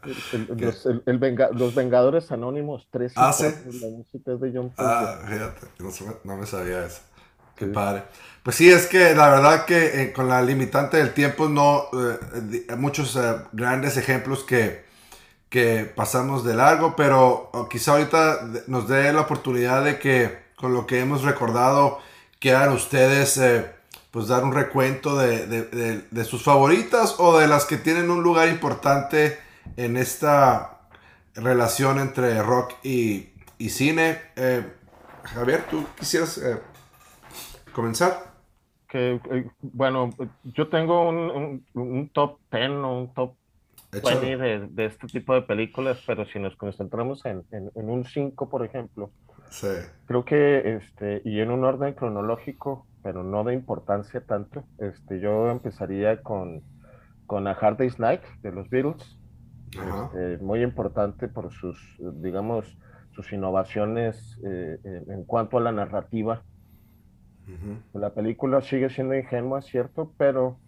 los, 1.53 1.75
Vengadores 1.75 2.31
Anónimos 2.31 2.87
3 2.91 3.13
ah, 3.15 3.33
¿sí? 3.33 3.45
la 3.45 3.87
música 3.87 4.33
es 4.33 4.41
de 4.41 4.51
John 4.53 4.71
Paul 4.75 4.87
Ah, 4.89 5.19
fíjate, 5.25 5.67
no, 6.23 6.37
me 6.37 6.45
sabía 6.45 6.85
eso. 6.85 7.01
Qué 7.55 7.67
padre. 7.67 8.03
Pues 8.43 8.55
sí, 8.55 8.69
es 8.69 8.87
que 8.87 9.13
la 9.13 9.29
verdad 9.29 9.65
que 9.65 10.01
eh, 10.01 10.13
con 10.13 10.27
la 10.27 10.41
limitante 10.41 10.97
del 10.97 11.13
tiempo 11.13 11.47
no, 11.47 11.85
eh, 11.93 12.65
hay 12.67 12.75
muchos 12.77 13.15
eh, 13.15 13.35
grandes 13.51 13.97
ejemplos 13.97 14.43
que, 14.43 14.83
que 15.49 15.91
pasamos 15.95 16.43
de 16.43 16.55
largo, 16.55 16.95
pero 16.95 17.51
quizá 17.69 17.91
ahorita 17.91 18.49
nos 18.67 18.87
dé 18.87 19.13
la 19.13 19.21
oportunidad 19.21 19.83
de 19.83 19.99
que 19.99 20.39
con 20.55 20.73
lo 20.73 20.87
que 20.87 20.99
hemos 20.99 21.21
recordado 21.21 21.99
quieran 22.41 22.73
ustedes 22.73 23.39
pues 24.11 24.27
dar 24.27 24.43
un 24.43 24.51
recuento 24.51 25.15
de, 25.15 25.47
de, 25.47 26.01
de, 26.01 26.23
sus 26.25 26.43
favoritas 26.43 27.15
o 27.19 27.37
de 27.37 27.47
las 27.47 27.65
que 27.65 27.77
tienen 27.77 28.09
un 28.09 28.23
lugar 28.23 28.49
importante 28.49 29.37
en 29.77 29.95
esta 29.95 30.81
relación 31.35 31.99
entre 31.99 32.41
rock 32.43 32.73
y, 32.83 33.29
y 33.57 33.69
cine. 33.69 34.19
Javier, 35.23 35.63
¿tú 35.69 35.85
quisieras 35.97 36.41
comenzar? 37.71 38.31
Que, 38.87 39.21
eh, 39.31 39.49
bueno, 39.61 40.09
yo 40.43 40.67
tengo 40.67 41.07
un, 41.07 41.63
un, 41.73 42.09
top 42.09 42.39
10 42.51 42.69
o 42.71 42.99
un 42.99 43.13
top 43.13 43.35
20 43.91 44.37
de, 44.37 44.67
de, 44.67 44.85
este 44.85 45.07
tipo 45.07 45.33
de 45.33 45.43
películas, 45.43 46.03
pero 46.05 46.25
si 46.25 46.39
nos 46.39 46.55
concentramos 46.57 47.25
en, 47.25 47.43
en, 47.51 47.89
un 47.89 48.03
5, 48.03 48.49
por 48.49 48.65
ejemplo, 48.65 49.11
sí. 49.51 49.67
creo 50.07 50.25
que, 50.25 50.77
este, 50.77 51.21
y 51.23 51.39
en 51.39 51.51
un 51.51 51.63
orden 51.63 51.93
cronológico, 51.93 52.87
pero 53.03 53.23
no 53.23 53.43
de 53.43 53.53
importancia 53.53 54.21
tanto, 54.21 54.63
este, 54.79 55.19
yo 55.19 55.49
empezaría 55.49 56.21
con, 56.23 56.63
con 57.27 57.47
A 57.47 57.51
Hard 57.51 57.77
Day's 57.77 57.99
Night 57.99 58.21
de 58.41 58.51
los 58.51 58.69
Beatles, 58.69 59.19
este, 59.67 60.43
muy 60.43 60.63
importante 60.63 61.27
por 61.27 61.51
sus, 61.51 61.77
digamos, 62.15 62.77
sus 63.11 63.31
innovaciones 63.31 64.39
eh, 64.43 64.79
en 64.83 65.23
cuanto 65.25 65.57
a 65.57 65.61
la 65.61 65.71
narrativa 65.71 66.41
la 67.93 68.13
película 68.13 68.61
sigue 68.61 68.89
siendo 68.89 69.15
ingenua, 69.15 69.61
cierto, 69.61 70.13
pero, 70.17 70.59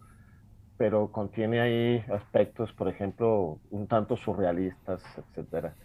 pero 0.78 1.12
contiene 1.12 1.62
ahí 1.62 2.06
aspectos, 2.12 2.74
por 2.74 2.90
ejemplo, 2.90 3.60
un 3.70 3.88
tanto 3.88 4.18
surrealistas, 4.18 5.04
etcétera. 5.18 5.76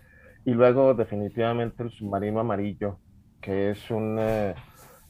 Y 0.48 0.54
luego, 0.54 0.94
definitivamente, 0.94 1.82
El 1.82 1.90
Submarino 1.90 2.40
Amarillo, 2.40 2.98
que 3.38 3.68
es 3.70 3.90
una, 3.90 4.54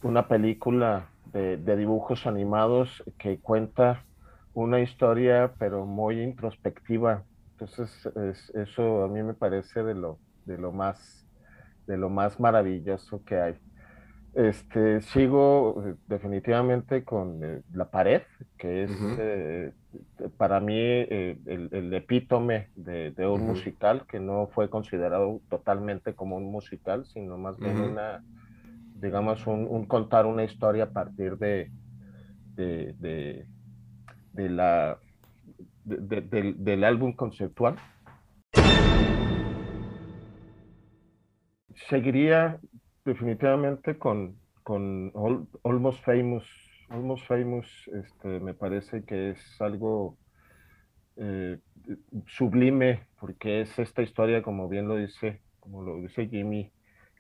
una 0.03 0.27
película 0.27 1.11
de, 1.27 1.77
dibujos 1.77 2.27
animados 2.27 3.05
que 3.19 3.39
cuenta 3.39 4.05
una 4.53 4.81
historia, 4.81 5.55
pero 5.57 5.87
muy 5.87 6.21
introspectiva. 6.21 7.23
Entonces, 7.53 8.11
eso 8.53 9.05
a 9.05 9.07
mí 9.07 9.23
me 9.23 9.35
parece 9.35 9.85
de 9.85 9.95
lo, 9.95 10.19
de 10.45 10.59
lo 10.59 10.73
más 10.73 11.25
de 11.87 11.97
lo 11.97 12.11
más 12.11 12.41
maravilloso 12.41 13.23
que 13.25 13.41
hay. 13.41 13.55
Este, 14.39 15.01
sigo 15.01 15.83
eh, 15.85 15.95
definitivamente 16.07 17.03
con 17.03 17.43
eh, 17.43 17.63
La 17.73 17.91
Pared, 17.91 18.23
que 18.57 18.85
es 18.85 18.91
eh, 19.19 19.73
para 20.37 20.61
mí 20.61 20.79
el, 20.79 21.91
epítome 21.93 22.69
de, 22.77 23.13
un 23.27 23.45
musical 23.45 24.07
que 24.07 24.21
no 24.21 24.47
fue 24.47 24.71
considerado 24.71 25.41
totalmente 25.51 26.15
como 26.15 26.37
un 26.37 26.53
musical, 26.53 27.05
sino 27.07 27.37
más 27.37 27.59
bien 27.59 27.81
una, 27.81 28.23
digamos, 29.01 29.45
un, 29.49 29.87
contar 29.87 30.25
una 30.25 30.45
historia 30.45 30.85
a 30.85 30.91
partir 30.91 31.37
de, 31.37 31.73
de, 32.55 33.45
la, 34.37 35.01
del 35.85 36.85
álbum 36.85 37.13
conceptual. 37.13 37.75
Seguiría 41.89 42.61
definitivamente 43.09 43.99
con, 43.99 44.37
con 44.63 45.13
Almost 45.65 46.05
Famous. 46.05 46.45
Almost 46.91 47.27
Famous 47.27 47.67
este, 47.93 48.41
me 48.41 48.55
parece 48.55 49.05
que 49.05 49.31
es 49.31 49.61
algo 49.61 50.17
eh, 51.17 51.59
sublime 52.27 53.07
porque 53.19 53.63
es 53.63 53.79
esta 53.79 54.03
historia, 54.03 54.43
como 54.43 54.69
bien 54.69 54.89
lo 54.89 54.97
dice, 54.97 55.41
como 55.61 55.83
lo 55.83 55.97
dice 56.01 56.29
Jimmy, 56.29 56.71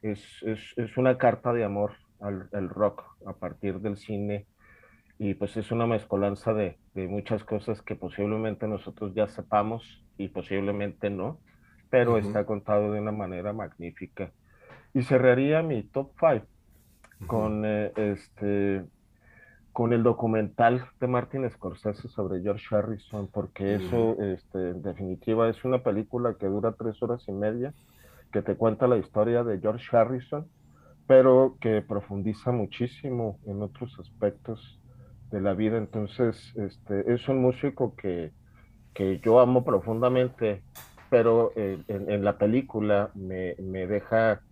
es, 0.02 0.22
es, 0.42 0.96
una 0.96 1.18
carta 1.18 1.52
de 1.52 1.64
amor 1.64 1.92
al, 2.20 2.68
rock 2.68 3.04
a 3.26 3.32
partir 3.32 3.80
del 3.80 3.96
cine 3.96 4.46
y 5.18 5.34
pues 5.34 5.56
es 5.56 5.72
una 5.72 5.86
mezcolanza 5.86 6.52
de, 6.54 6.78
de, 6.94 7.08
muchas 7.08 7.42
cosas 7.44 7.82
que 7.82 7.96
posiblemente 7.96 8.68
nosotros 8.68 9.14
ya 9.14 9.26
sepamos 9.26 10.04
y 10.16 10.28
posiblemente 10.28 11.10
no, 11.10 11.40
pero 11.90 12.18
está 12.18 12.44
contado 12.46 12.92
de 12.92 13.00
una 13.00 13.12
manera 13.12 13.52
magnífica. 13.52 14.32
Y 14.98 15.04
cerraría 15.04 15.62
mi 15.62 15.84
top 15.84 16.10
5 16.18 16.44
con, 17.28 17.62
eh, 17.64 17.92
este, 17.94 18.84
con 19.72 19.92
el 19.92 20.02
documental 20.02 20.86
de 20.98 21.06
Martin 21.06 21.48
Scorsese 21.48 22.08
sobre 22.08 22.42
George 22.42 22.66
Harrison, 22.74 23.28
porque 23.28 23.76
eso, 23.76 24.20
este, 24.20 24.70
en 24.70 24.82
definitiva, 24.82 25.48
es 25.48 25.64
una 25.64 25.84
película 25.84 26.34
que 26.34 26.46
dura 26.46 26.72
tres 26.72 27.00
horas 27.00 27.22
y 27.28 27.32
media, 27.32 27.74
que 28.32 28.42
te 28.42 28.56
cuenta 28.56 28.88
la 28.88 28.96
historia 28.96 29.44
de 29.44 29.60
George 29.60 29.96
Harrison, 29.96 30.48
pero 31.06 31.58
que 31.60 31.80
profundiza 31.80 32.50
muchísimo 32.50 33.38
en 33.46 33.62
otros 33.62 33.96
aspectos 34.00 34.80
de 35.30 35.40
la 35.40 35.54
vida. 35.54 35.78
Entonces, 35.78 36.52
este, 36.56 37.14
es 37.14 37.28
un 37.28 37.40
músico 37.40 37.94
que, 37.94 38.32
que 38.94 39.20
yo 39.20 39.38
amo 39.38 39.64
profundamente, 39.64 40.64
pero 41.08 41.52
eh, 41.54 41.78
en, 41.86 42.24
la 42.24 42.36
película 42.36 43.12
me, 43.14 43.54
me 43.62 43.86
deja 43.86 44.42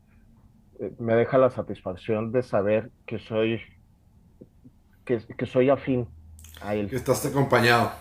me 0.98 1.14
deja 1.14 1.38
la 1.38 1.50
satisfacción 1.50 2.32
de 2.32 2.42
saber 2.42 2.90
que 3.06 3.18
soy 3.18 3.60
que, 5.04 5.20
que 5.36 5.46
soy 5.46 5.70
afín 5.70 6.08
a 6.60 6.74
él. 6.74 6.88
Que 6.90 6.96
estás 6.96 7.24
acompañado. 7.24 7.92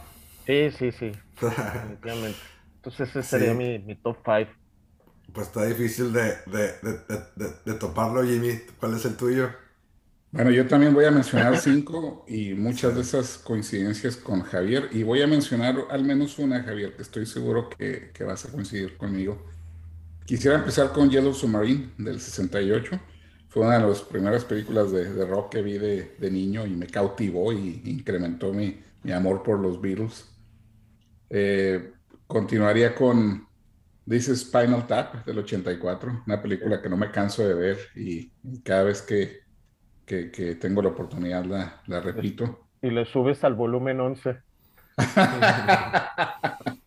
Sí, 0.45 0.71
sí, 0.71 0.91
sí. 0.91 1.11
definitivamente. 1.39 2.39
Entonces 2.77 3.09
ese 3.09 3.23
sería 3.23 3.53
mi, 3.53 3.79
mi, 3.79 3.95
top 3.95 4.17
5. 4.23 4.51
Pues 5.33 5.47
está 5.47 5.65
difícil 5.65 6.13
de, 6.13 6.35
de, 6.45 6.73
de, 7.35 7.49
de, 7.65 7.73
toparlo, 7.73 8.23
Jimmy. 8.23 8.59
¿Cuál 8.79 8.95
es 8.95 9.05
el 9.05 9.17
tuyo? 9.17 9.49
Bueno, 10.31 10.51
yo 10.51 10.67
también 10.67 10.93
voy 10.93 11.05
a 11.05 11.11
mencionar 11.11 11.57
cinco 11.61 12.25
y 12.27 12.53
muchas 12.53 12.93
de 12.93 13.01
esas 13.01 13.37
coincidencias 13.37 14.17
con 14.17 14.41
Javier. 14.41 14.89
Y 14.91 15.03
voy 15.03 15.21
a 15.21 15.27
mencionar 15.27 15.75
al 15.89 16.03
menos 16.03 16.37
una, 16.37 16.61
Javier, 16.63 16.95
que 16.95 17.01
estoy 17.01 17.25
seguro 17.25 17.69
que, 17.69 18.11
que 18.13 18.23
vas 18.23 18.45
a 18.45 18.51
coincidir 18.51 18.97
conmigo. 18.97 19.43
Quisiera 20.25 20.57
empezar 20.57 20.91
con 20.91 21.09
Yellow 21.09 21.33
Submarine 21.33 21.91
del 21.99 22.19
68. 22.19 22.99
Fue 23.47 23.63
una 23.63 23.77
de 23.77 23.87
las 23.87 24.01
primeras 24.01 24.43
películas 24.43 24.91
de, 24.91 25.23
rock 25.25 25.51
que 25.51 25.61
vi 25.61 25.77
de, 25.77 26.31
niño 26.31 26.65
y 26.65 26.71
me 26.71 26.87
cautivó 26.87 27.53
y 27.53 27.83
incrementó 27.85 28.51
mi, 28.51 28.81
amor 29.13 29.43
por 29.43 29.59
los 29.59 29.79
Beatles. 29.79 30.35
Eh, 31.29 31.91
continuaría 32.25 32.95
con 32.95 33.47
This 34.09 34.29
is 34.29 34.41
Spinal 34.41 34.87
Tap 34.87 35.25
del 35.25 35.37
84, 35.39 36.23
una 36.25 36.41
película 36.41 36.81
que 36.81 36.89
no 36.89 36.97
me 36.97 37.11
canso 37.11 37.47
de 37.47 37.53
ver 37.53 37.77
y, 37.95 38.31
cada 38.63 38.83
vez 38.83 39.03
que, 39.03 39.41
que, 40.05 40.57
tengo 40.59 40.81
la 40.81 40.89
oportunidad 40.89 41.45
la, 41.45 41.83
la 41.85 42.01
repito. 42.01 42.67
Y 42.81 42.89
le 42.89 43.05
subes 43.05 43.43
al 43.43 43.53
volumen 43.53 43.99
11. 43.99 44.37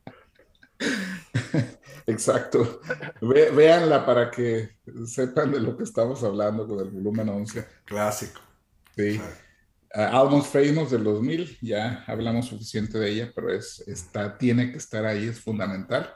Exacto. 2.09 2.81
véanla 3.21 4.05
para 4.05 4.31
que 4.31 4.79
sepan 5.07 5.53
de 5.53 5.61
lo 5.61 5.77
que 5.77 5.85
estamos 5.85 6.25
hablando 6.25 6.67
con 6.67 6.81
el 6.81 6.91
volumen 6.91 7.29
11. 7.29 7.67
Clásico. 7.85 8.41
Sí. 8.97 9.21
Almost 9.93 10.53
Famous 10.53 10.91
del 10.91 11.05
2000, 11.05 11.59
ya 11.61 12.05
hablamos 12.07 12.47
suficiente 12.47 12.99
de 12.99 13.11
ella, 13.11 13.33
pero 13.35 13.53
es, 13.53 13.81
está, 13.87 14.37
tiene 14.39 14.71
que 14.71 14.79
estar 14.79 15.05
ahí, 15.05 15.27
es 15.27 15.41
fundamental. 15.41 16.11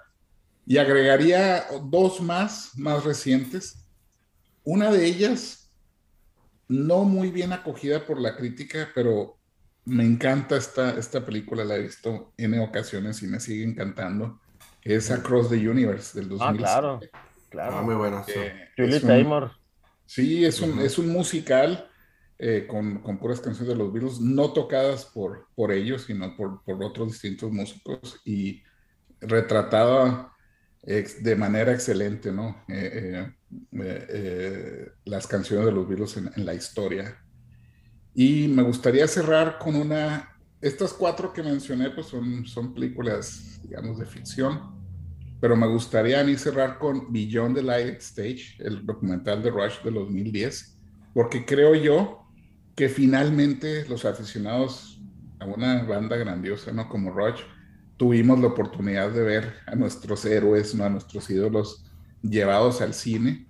Y 0.67 0.79
agregaría 0.79 1.67
dos 1.85 2.21
más, 2.21 2.71
más 2.77 3.05
recientes. 3.05 3.85
Una 4.65 4.91
de 4.91 5.05
ellas, 5.05 5.71
no 6.69 7.05
muy 7.05 7.31
bien 7.31 7.53
acogida 7.53 8.07
por 8.07 8.19
la 8.19 8.37
crítica, 8.37 8.91
pero 8.95 9.39
me 9.85 10.05
encanta 10.05 10.57
esta, 10.57 10.99
esta 10.99 11.25
película, 11.25 11.65
la 11.65 11.77
he 11.77 11.83
visto 11.83 12.33
en 12.39 12.59
ocasiones 12.61 13.23
y 13.23 13.27
me 13.27 13.41
sigue 13.41 13.65
encantando 13.65 14.41
es 14.83 15.11
Across 15.11 15.51
the 15.51 15.69
Universe 15.69 16.19
del 16.19 16.29
2000. 16.29 16.49
Ah, 16.49 16.57
claro, 16.57 17.01
claro. 17.49 17.77
Ah, 17.79 17.83
muy 17.83 17.95
bueno. 17.95 18.25
Julie 18.77 19.01
Taymor. 19.01 19.53
Sí, 20.07 20.45
es 20.45 20.61
un, 20.61 20.79
es 20.81 20.99
un 20.99 21.09
musical 21.09 21.89
eh, 22.39 22.67
con, 22.69 22.99
con, 22.99 23.19
puras 23.19 23.41
canciones 23.41 23.69
de 23.69 23.77
los 23.77 23.93
Beatles, 23.93 24.21
no 24.21 24.53
tocadas 24.53 25.07
por, 25.07 25.47
por 25.55 25.71
ellos, 25.71 26.05
sino 26.07 26.37
por, 26.37 26.63
por 26.65 26.83
otros 26.83 27.13
distintos 27.13 27.53
músicos 27.53 28.21
y 28.25 28.63
retratada 29.21 30.33
de 30.83 31.37
manera 31.37 31.73
excelente, 31.73 32.33
¿no? 32.33 32.65
Eh, 32.67 33.33
eh, 33.81 34.89
las 35.05 35.29
canciones 35.29 35.67
de 35.67 35.73
los 35.73 35.89
Beatles 35.89 36.17
en, 36.17 36.31
en, 36.35 36.45
la 36.45 36.55
historia. 36.55 37.23
Y 38.15 38.49
me 38.49 38.63
gustaría 38.63 39.07
cerrar 39.07 39.59
con 39.59 39.77
una, 39.77 40.32
estas 40.63 40.93
cuatro 40.93 41.33
que 41.33 41.43
mencioné, 41.43 41.91
pues 41.91 42.07
son, 42.07 42.47
son 42.47 42.73
películas, 42.73 43.61
digamos, 43.63 43.99
de 43.99 44.07
ficción, 44.07 44.83
pero 45.41 45.57
me 45.57 45.67
gustaría 45.67 46.21
a 46.21 46.25
mí 46.25 46.37
cerrar 46.37 46.79
con 46.79 47.13
Beyond 47.13 47.57
the 47.57 47.63
Light 47.63 47.99
Stage, 47.99 48.57
el 48.61 48.87
documental 48.87 49.43
de 49.43 49.51
Rush 49.51 49.83
de 49.83 49.91
2010, 49.91 50.79
porque 51.13 51.45
creo 51.45 51.75
yo 51.75 52.23
que 52.77 52.89
finalmente 52.89 53.85
los 53.89 54.05
aficionados 54.05 55.01
a 55.41 55.47
una 55.47 55.83
banda 55.83 56.17
grandiosa. 56.17 56.73
Como 56.89 57.11
Rush, 57.11 57.41
tuvimos 57.97 58.39
la 58.41 58.49
oportunidad 58.49 59.11
de 59.11 59.23
ver 59.23 59.55
a 59.67 59.75
nuestros 59.75 60.25
héroes, 60.25 60.75
¿no? 60.75 60.85
A 60.85 60.89
nuestros 60.89 61.29
ídolos 61.29 61.85
llevados 62.23 62.81
al 62.81 62.95
cine 62.95 63.47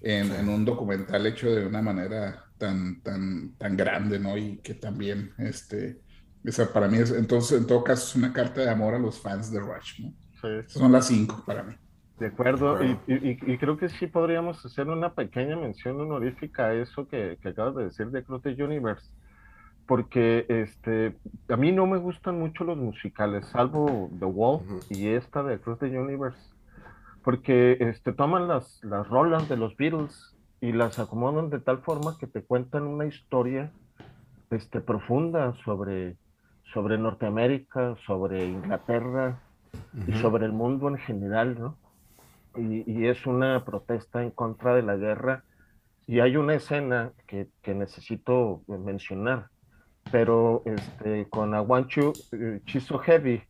en, 0.00 0.48
un 0.48 0.64
documental 0.64 1.26
hecho 1.26 1.54
de 1.54 1.66
una 1.66 1.82
manera 1.82 2.46
tan, 2.58 3.02
tan, 3.02 3.54
tan 3.58 3.76
grande, 3.76 4.18
¿no? 4.18 4.36
Y 4.36 4.58
que 4.58 4.74
también, 4.74 5.32
este, 5.38 6.00
esa 6.44 6.72
para 6.72 6.88
mí 6.88 6.98
es, 6.98 7.10
entonces, 7.10 7.58
en 7.58 7.66
todo 7.66 7.82
caso, 7.82 8.06
es 8.06 8.16
una 8.16 8.32
carta 8.32 8.60
de 8.60 8.70
amor 8.70 8.94
a 8.94 8.98
los 8.98 9.20
fans 9.20 9.50
de 9.50 9.60
Rush, 9.60 10.00
¿no? 10.00 10.12
Son 10.66 10.92
las 10.92 11.06
cinco 11.06 11.42
para 11.46 11.62
mí. 11.62 11.74
De 12.18 12.26
acuerdo, 12.26 12.78
Y, 12.84 12.96
y, 13.08 13.58
creo 13.58 13.76
que 13.76 13.88
sí 13.88 14.06
podríamos 14.06 14.64
hacer 14.64 14.88
una 14.88 15.14
pequeña 15.14 15.56
mención 15.56 16.00
honorífica 16.00 16.66
a 16.66 16.74
eso 16.74 17.08
que, 17.08 17.38
que 17.42 17.48
acabas 17.48 17.74
de 17.74 17.84
decir 17.84 18.10
de 18.10 18.22
Cross 18.22 18.42
the 18.42 18.62
Universe, 18.62 19.10
porque 19.86 20.46
este, 20.48 21.16
a 21.48 21.56
mí 21.56 21.72
no 21.72 21.86
me 21.86 21.98
gustan 21.98 22.38
mucho 22.38 22.62
los 22.62 22.76
musicales, 22.76 23.46
salvo 23.46 24.10
The 24.18 24.26
Wall 24.26 24.60
y 24.90 25.08
esta 25.08 25.42
de 25.42 25.58
Cross 25.58 25.80
the 25.80 25.98
Universe, 25.98 26.38
porque 27.24 27.78
este, 27.80 28.12
toman 28.12 28.46
las, 28.46 28.82
las 28.84 29.08
rolas 29.08 29.48
de 29.48 29.56
los 29.56 29.76
Beatles 29.76 30.36
y 30.60 30.72
las 30.72 30.98
acomodan 30.98 31.50
de 31.50 31.58
tal 31.58 31.78
forma 31.82 32.16
que 32.18 32.26
te 32.26 32.42
cuentan 32.42 32.84
una 32.84 33.06
historia 33.06 33.72
este, 34.50 34.80
profunda 34.80 35.52
sobre, 35.64 36.16
sobre 36.74 36.98
Norteamérica, 36.98 37.94
sobre 38.04 38.44
Inglaterra 38.44 39.40
y 40.06 40.12
sobre 40.14 40.44
el 40.44 40.52
mundo 40.52 40.88
en 40.88 40.98
general, 40.98 41.56
¿no? 41.58 41.78
y, 42.56 43.06
es 43.06 43.26
una 43.26 43.64
protesta 43.64 44.22
en 44.22 44.30
contra 44.30 44.74
de 44.74 44.82
la 44.82 44.96
guerra. 44.96 45.44
Y 46.06 46.20
hay 46.20 46.36
una 46.36 46.54
escena 46.54 47.12
que, 47.26 47.48
que 47.62 47.74
necesito 47.74 48.62
mencionar, 48.66 49.46
pero 50.12 50.62
este, 50.66 51.28
con 51.30 51.54
Aguanchu 51.54 52.12
eh, 52.32 52.60
Chiso 52.66 52.98
Heavy 52.98 53.42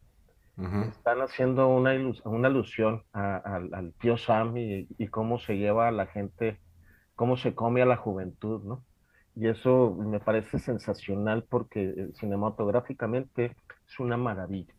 están 0.88 1.20
haciendo 1.20 1.66
una, 1.66 1.94
una 2.26 2.46
alusión 2.46 3.02
al 3.12 3.92
tío 4.00 4.16
Sam 4.16 4.56
y, 4.56 4.86
y, 4.98 5.08
cómo 5.08 5.40
se 5.40 5.58
lleva 5.58 5.88
a 5.88 5.90
la 5.90 6.06
gente, 6.06 6.60
cómo 7.16 7.36
se 7.36 7.56
come 7.56 7.82
a 7.82 7.86
la 7.86 7.96
juventud, 7.96 8.62
¿no? 8.62 8.84
Y 9.36 9.48
eso 9.48 9.96
me 9.98 10.20
parece 10.20 10.58
sensacional 10.58 11.44
porque 11.48 11.82
eh, 11.84 12.10
cinematográficamente 12.14 13.56
es 13.86 13.98
una 13.98 14.16
maravilla. 14.16 14.72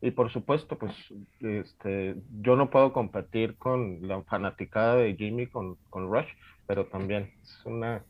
Y 0.00 0.10
por 0.10 0.30
supuesto, 0.30 0.76
pues 0.76 0.92
este, 1.40 2.16
yo 2.42 2.56
no 2.56 2.68
puedo 2.68 2.92
competir 2.92 3.56
con 3.56 4.06
la 4.06 4.22
fanaticada 4.24 4.96
de 4.96 5.14
Jimmy 5.16 5.46
con, 5.46 5.76
con 5.88 6.12
Rush, 6.12 6.28
pero 6.66 6.86
también 6.86 7.32
es 7.42 7.64
una, 7.64 8.02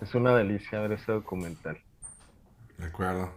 es 0.00 0.14
una 0.16 0.34
delicia 0.36 0.80
ver 0.80 0.92
ese 0.92 1.12
documental. 1.12 1.78
De 2.78 2.86
acuerdo. 2.86 3.30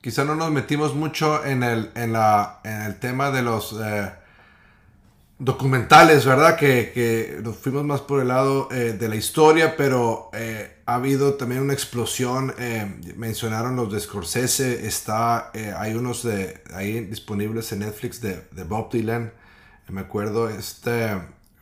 Quizá 0.00 0.24
no 0.24 0.34
nos 0.34 0.50
metimos 0.50 0.94
mucho 0.94 1.44
en 1.44 1.62
el, 1.62 1.90
en 1.94 2.12
la, 2.12 2.60
en 2.64 2.82
el 2.82 2.98
tema 2.98 3.30
de 3.30 3.42
los 3.42 3.78
eh, 3.80 4.12
documentales, 5.38 6.26
¿verdad? 6.26 6.56
Que, 6.56 6.90
que, 6.92 7.40
nos 7.42 7.56
fuimos 7.56 7.84
más 7.84 8.00
por 8.00 8.20
el 8.20 8.28
lado 8.28 8.68
eh, 8.72 8.96
de 8.98 9.08
la 9.08 9.16
historia, 9.16 9.76
pero 9.76 10.30
eh, 10.32 10.78
ha 10.86 10.96
habido 10.96 11.34
también 11.34 11.62
una 11.62 11.72
explosión. 11.72 12.54
Eh, 12.58 13.00
mencionaron 13.16 13.76
los 13.76 13.92
de 13.92 14.00
Scorsese, 14.00 14.86
está, 14.86 15.52
hay 15.76 15.94
unos 15.94 16.24
de 16.24 16.62
ahí 16.74 17.00
disponibles 17.00 17.70
en 17.72 17.80
Netflix 17.80 18.20
de, 18.20 18.48
de 18.50 18.64
Bob 18.64 18.90
Dylan. 18.90 19.32
Me 19.88 20.02
acuerdo, 20.02 20.50
este, 20.50 21.16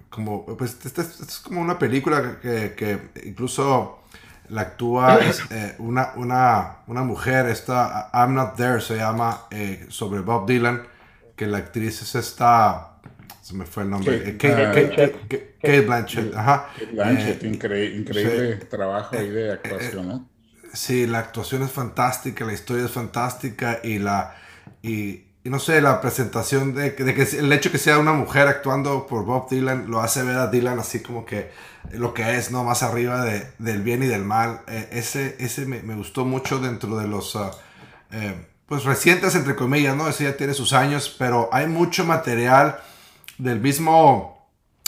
como, 0.08 0.46
pues, 0.46 0.76
este, 0.84 1.02
este 1.02 1.24
es 1.24 1.38
como 1.38 1.60
una 1.60 1.78
película 1.78 2.40
que, 2.40 2.74
que 2.76 3.10
incluso 3.24 4.00
la 4.48 4.62
actúa 4.62 5.18
una, 5.78 6.12
una, 6.16 6.78
una 6.86 7.02
mujer, 7.02 7.46
esta 7.46 8.10
I'm 8.12 8.34
Not 8.34 8.56
There 8.56 8.80
se 8.80 8.96
llama, 8.96 9.42
sobre 9.88 10.20
Bob 10.20 10.46
Dylan, 10.46 10.86
que 11.36 11.46
la 11.46 11.58
actriz 11.58 12.02
es 12.02 12.14
esta 12.14 12.95
se 13.42 13.54
me 13.54 13.64
fue 13.64 13.84
el 13.84 13.90
nombre. 13.90 14.36
Kate, 14.36 15.80
Blanchett. 15.82 16.34
Ajá. 16.34 16.68
Kate 16.74 16.92
Blanchett, 16.92 17.42
eh, 17.42 17.94
increíble 17.96 18.56
trabajo 18.68 19.16
ahí 19.16 19.28
de 19.28 19.48
eh, 19.48 19.52
actuación, 19.52 20.08
¿no? 20.08 20.28
Sí, 20.72 21.06
la 21.06 21.20
actuación 21.20 21.62
es 21.62 21.70
fantástica, 21.70 22.44
la 22.44 22.52
historia 22.52 22.84
es 22.84 22.90
fantástica 22.90 23.80
y 23.82 23.98
la. 23.98 24.34
Y, 24.82 25.22
no 25.44 25.60
sé, 25.60 25.80
la 25.80 26.00
presentación 26.00 26.74
de, 26.74 26.90
de, 26.90 27.14
que 27.14 27.22
el 27.22 27.52
hecho 27.52 27.70
que 27.70 27.78
sea 27.78 27.98
una 27.98 28.12
mujer 28.12 28.48
actuando 28.48 29.06
por 29.06 29.24
Bob 29.24 29.48
Dylan 29.48 29.88
lo 29.88 30.00
hace 30.00 30.24
ver 30.24 30.38
a 30.38 30.48
Dylan 30.48 30.80
así 30.80 31.00
como 31.00 31.24
que 31.24 31.52
lo 31.92 32.12
que 32.14 32.36
es, 32.36 32.50
¿no? 32.50 32.64
Más 32.64 32.82
arriba 32.82 33.24
de, 33.24 33.46
del 33.58 33.82
bien 33.82 34.02
y 34.02 34.06
del 34.06 34.24
mal. 34.24 34.62
Eh, 34.66 34.88
ese 34.90 35.36
ese 35.38 35.66
me, 35.66 35.82
me, 35.82 35.94
gustó 35.94 36.24
mucho 36.24 36.58
dentro 36.58 36.96
de 36.98 37.06
los. 37.06 37.34
Uh, 37.36 37.50
pues 38.66 38.84
recientes, 38.84 39.34
entre 39.36 39.54
comillas, 39.54 39.96
¿no? 39.96 40.08
Ese 40.08 40.24
ya 40.24 40.36
tiene 40.36 40.52
sus 40.52 40.72
años, 40.72 41.14
pero 41.16 41.48
hay 41.52 41.68
mucho 41.68 42.04
material 42.04 42.80
del 43.38 43.60
mismo 43.60 44.36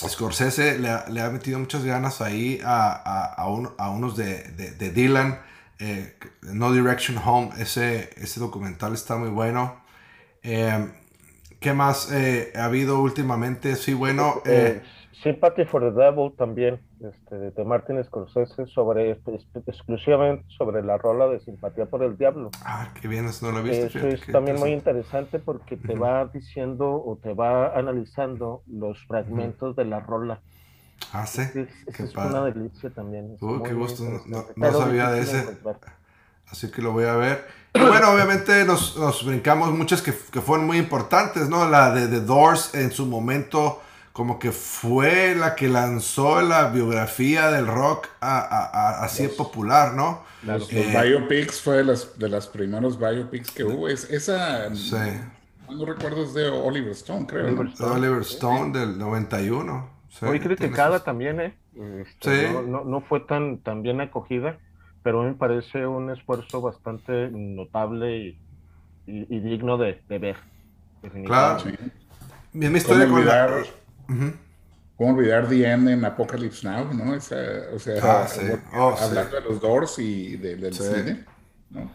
Scorsese 0.06 0.78
le, 0.78 1.20
ha 1.20 1.30
metido 1.30 1.58
muchas 1.58 1.84
ganas 1.84 2.20
ahí 2.20 2.60
a, 2.64 3.34
a, 3.36 3.90
unos 3.90 4.16
de, 4.16 4.42
de, 4.52 4.90
Dylan. 4.90 5.40
Eh, 5.80 6.14
no 6.42 6.72
Direction 6.72 7.18
Home, 7.24 7.50
ese, 7.58 8.10
ese 8.16 8.40
documental 8.40 8.94
está 8.94 9.16
muy 9.16 9.30
bueno. 9.30 9.80
Eh, 10.42 10.88
¿Qué 11.60 11.72
más 11.72 12.12
eh, 12.12 12.52
ha 12.54 12.64
habido 12.64 13.00
últimamente? 13.00 13.74
Sí, 13.76 13.94
bueno. 13.94 14.42
Sympathy 15.22 15.64
for 15.64 15.82
the 15.82 15.90
Devil 15.90 16.32
también, 16.36 16.80
este, 17.00 17.50
de 17.50 17.64
Martin 17.64 18.02
Scorsese, 18.02 18.66
sobre, 18.66 19.18
exclusivamente 19.66 20.44
sobre 20.56 20.82
la 20.82 20.98
rola 20.98 21.28
de 21.28 21.40
Simpatía 21.40 21.86
por 21.86 22.02
el 22.02 22.16
Diablo. 22.16 22.50
Ah, 22.64 22.92
qué 23.00 23.08
bien, 23.08 23.26
eso 23.26 23.46
no 23.46 23.52
lo 23.52 23.58
he 23.60 23.70
visto. 23.70 23.98
Eso 23.98 24.08
es 24.08 24.26
también 24.26 24.58
muy 24.58 24.72
interesante 24.72 25.38
porque 25.38 25.76
te 25.76 25.94
va 25.94 26.26
diciendo 26.26 26.90
o 26.90 27.18
te 27.22 27.34
va 27.34 27.76
analizando 27.76 28.62
los 28.66 29.04
fragmentos 29.06 29.76
de 29.76 29.84
la 29.84 30.00
rola. 30.00 30.40
Ah, 31.12 31.26
sí. 31.26 31.42
Es, 31.42 32.00
es 32.00 32.14
una 32.16 32.44
delicia 32.44 32.90
también. 32.90 33.36
Uy, 33.40 33.62
qué 33.62 33.74
gusto, 33.74 34.04
no, 34.26 34.72
sabía 34.72 35.10
de 35.10 35.20
ese. 35.20 35.58
Así 36.48 36.70
que 36.70 36.82
lo 36.82 36.92
voy 36.92 37.04
a 37.04 37.14
ver. 37.14 37.46
Y 37.74 37.80
bueno, 37.80 38.10
obviamente 38.10 38.64
nos, 38.64 38.96
nos 38.96 39.24
brincamos 39.24 39.70
muchas 39.70 40.02
que, 40.02 40.12
que, 40.32 40.40
fueron 40.40 40.66
muy 40.66 40.78
importantes, 40.78 41.48
¿no? 41.48 41.68
La 41.68 41.92
de 41.92 42.08
The 42.08 42.20
Doors 42.20 42.74
en 42.74 42.90
su 42.90 43.06
momento 43.06 43.82
como 44.18 44.40
que 44.40 44.50
fue 44.50 45.36
la 45.36 45.54
que 45.54 45.68
lanzó 45.68 46.42
la 46.42 46.70
biografía 46.70 47.52
del 47.52 47.68
rock 47.68 48.08
a, 48.20 48.40
a, 48.40 49.04
así 49.04 49.28
popular, 49.28 49.94
¿no? 49.94 50.24
Los, 50.42 50.72
eh, 50.72 50.88
biopics 50.90 51.60
fue 51.60 51.76
de 51.76 51.84
las, 51.84 52.18
de 52.18 52.28
las 52.28 52.48
primeros 52.48 52.98
biopics 52.98 53.52
que 53.52 53.62
hubo. 53.62 53.88
Es, 53.88 54.10
esa, 54.10 54.74
sí. 54.74 54.96
no 55.70 55.86
recuerdo, 55.86 56.24
es 56.24 56.34
de 56.34 56.48
Oliver 56.48 56.90
Stone, 56.90 57.26
creo. 57.28 57.46
Oliver 57.46 57.68
Stone, 57.68 57.94
Oliver 57.94 58.22
Stone 58.22 58.76
del 58.76 58.98
91. 58.98 59.88
Muy 60.22 60.40
criticada 60.40 61.04
también, 61.04 61.40
¿eh? 61.40 61.54
Este, 62.00 62.48
sí. 62.48 62.54
no, 62.66 62.82
no, 62.82 63.00
fue 63.02 63.20
tan, 63.20 63.58
tan 63.58 63.82
bien 63.82 64.00
acogida, 64.00 64.58
pero 65.04 65.22
me 65.22 65.34
parece 65.34 65.86
un 65.86 66.10
esfuerzo 66.10 66.60
bastante 66.60 67.30
notable 67.30 68.18
y, 68.18 68.38
y, 69.06 69.38
digno 69.38 69.78
de, 69.78 70.02
de 70.08 70.18
ver. 70.18 70.36
Claro. 71.24 71.60
Sí. 71.60 71.70
Mi, 72.52 72.68
mi 72.68 72.78
historia 72.78 73.06
con 73.06 73.24
la, 73.24 73.62
¿Cómo 74.96 75.14
olvidar 75.14 75.48
The 75.48 75.70
End 75.70 75.88
en 75.88 76.04
Apocalypse 76.04 76.66
Now? 76.66 76.92
¿no? 76.92 77.12
o 77.14 77.20
sea, 77.20 77.68
ah, 78.02 78.26
oh, 78.74 78.96
hablando 78.98 79.36
de 79.36 79.42
los 79.42 79.60
Doors 79.60 79.98
y 79.98 80.36
del 80.36 80.74
cine. 80.74 81.24
¿no? 81.70 81.90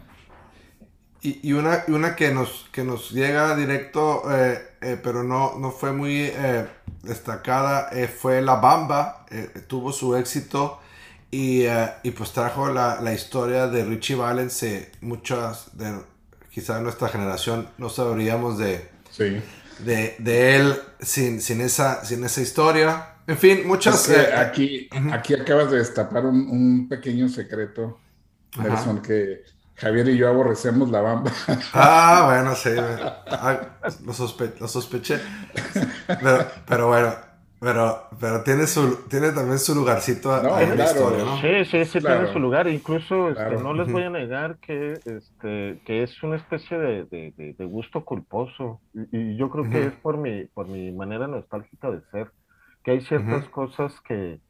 Y, 1.20 1.48
y, 1.48 1.52
una, 1.52 1.84
una 1.88 2.16
que, 2.16 2.32
nos, 2.32 2.68
que 2.70 2.84
nos 2.84 3.10
llega 3.10 3.56
directo, 3.56 4.22
eh, 4.30 4.58
eh, 4.80 5.00
pero 5.02 5.22
no, 5.22 5.58
no 5.58 5.70
fue 5.70 5.92
muy 5.92 6.22
eh, 6.22 6.66
destacada, 7.02 7.90
fue 8.18 8.40
La 8.40 8.56
Bamba. 8.56 9.26
tuvo 9.66 9.92
su 9.92 10.16
éxito 10.16 10.80
y, 11.30 11.64
y 12.02 12.10
pues 12.10 12.32
trajo 12.32 12.70
la, 12.70 13.00
la, 13.00 13.12
historia 13.12 13.66
de 13.66 13.84
Richie 13.84 14.16
Valens. 14.16 14.64
muchas 15.00 15.76
de 15.76 15.98
quizás 16.50 16.80
nuestra 16.80 17.08
generación 17.08 17.68
no 17.78 17.88
sabríamos 17.88 18.58
de, 18.58 18.88
sí 19.10 19.42
de, 19.78 20.16
de 20.18 20.56
él 20.56 20.74
sin, 21.00 21.40
sin, 21.40 21.60
esa, 21.60 22.04
sin 22.04 22.24
esa 22.24 22.40
historia. 22.40 23.16
en 23.26 23.38
fin, 23.38 23.66
muchas... 23.66 24.08
Eh, 24.08 24.34
aquí, 24.36 24.88
aquí 25.12 25.34
acabas 25.34 25.70
de 25.70 25.78
destapar 25.78 26.26
un, 26.26 26.88
pequeño 26.88 27.28
secreto, 27.28 27.98
Nelson, 28.56 29.02
que 29.02 29.42
Javier 29.76 30.08
y 30.08 30.16
yo 30.16 30.28
aborrecemos 30.28 30.90
la 30.90 31.00
bamba. 31.00 31.32
Ah, 31.72 32.24
bueno, 32.26 32.54
sí. 32.54 32.70
lo, 34.04 34.68
sospeché. 34.68 35.20
pero 36.66 36.88
bueno, 36.88 37.14
pero, 37.60 38.08
pero 38.20 38.42
tiene, 38.42 38.66
su, 38.66 39.06
tiene 39.08 39.32
también 39.32 39.58
su 39.58 39.74
lugarcito 39.74 40.36
en 40.60 40.76
la 40.76 40.84
historia, 40.84 41.24
¿no? 41.24 41.36
Sí, 41.38 41.64
sí, 41.64 41.84
sí 41.84 42.00
tiene 42.00 42.32
su 42.32 42.38
lugar. 42.38 42.68
Incluso 42.68 43.30
este, 43.30 43.56
no 43.56 43.72
les 43.72 43.90
voy 43.90 44.02
a 44.02 44.10
negar 44.10 44.58
que, 44.58 44.92
este, 44.92 45.80
que 45.84 46.02
es 46.02 46.22
una 46.22 46.36
especie 46.36 46.78
de, 46.78 47.04
de, 47.04 47.54
de, 47.56 47.64
gusto 47.64 48.04
culposo. 48.04 48.80
Y, 49.12 49.36
yo 49.36 49.50
creo 49.50 49.70
que 49.70 49.86
es 49.86 49.92
por 49.94 50.18
mi, 50.18 50.44
por 50.46 50.68
mi 50.68 50.92
manera 50.92 51.26
nostálgica 51.26 51.90
de 51.90 52.02
ser. 52.10 52.30
Que 52.82 52.90
hay 52.90 53.00
ciertas 53.00 53.48
cosas 53.48 53.98
que, 54.02 54.40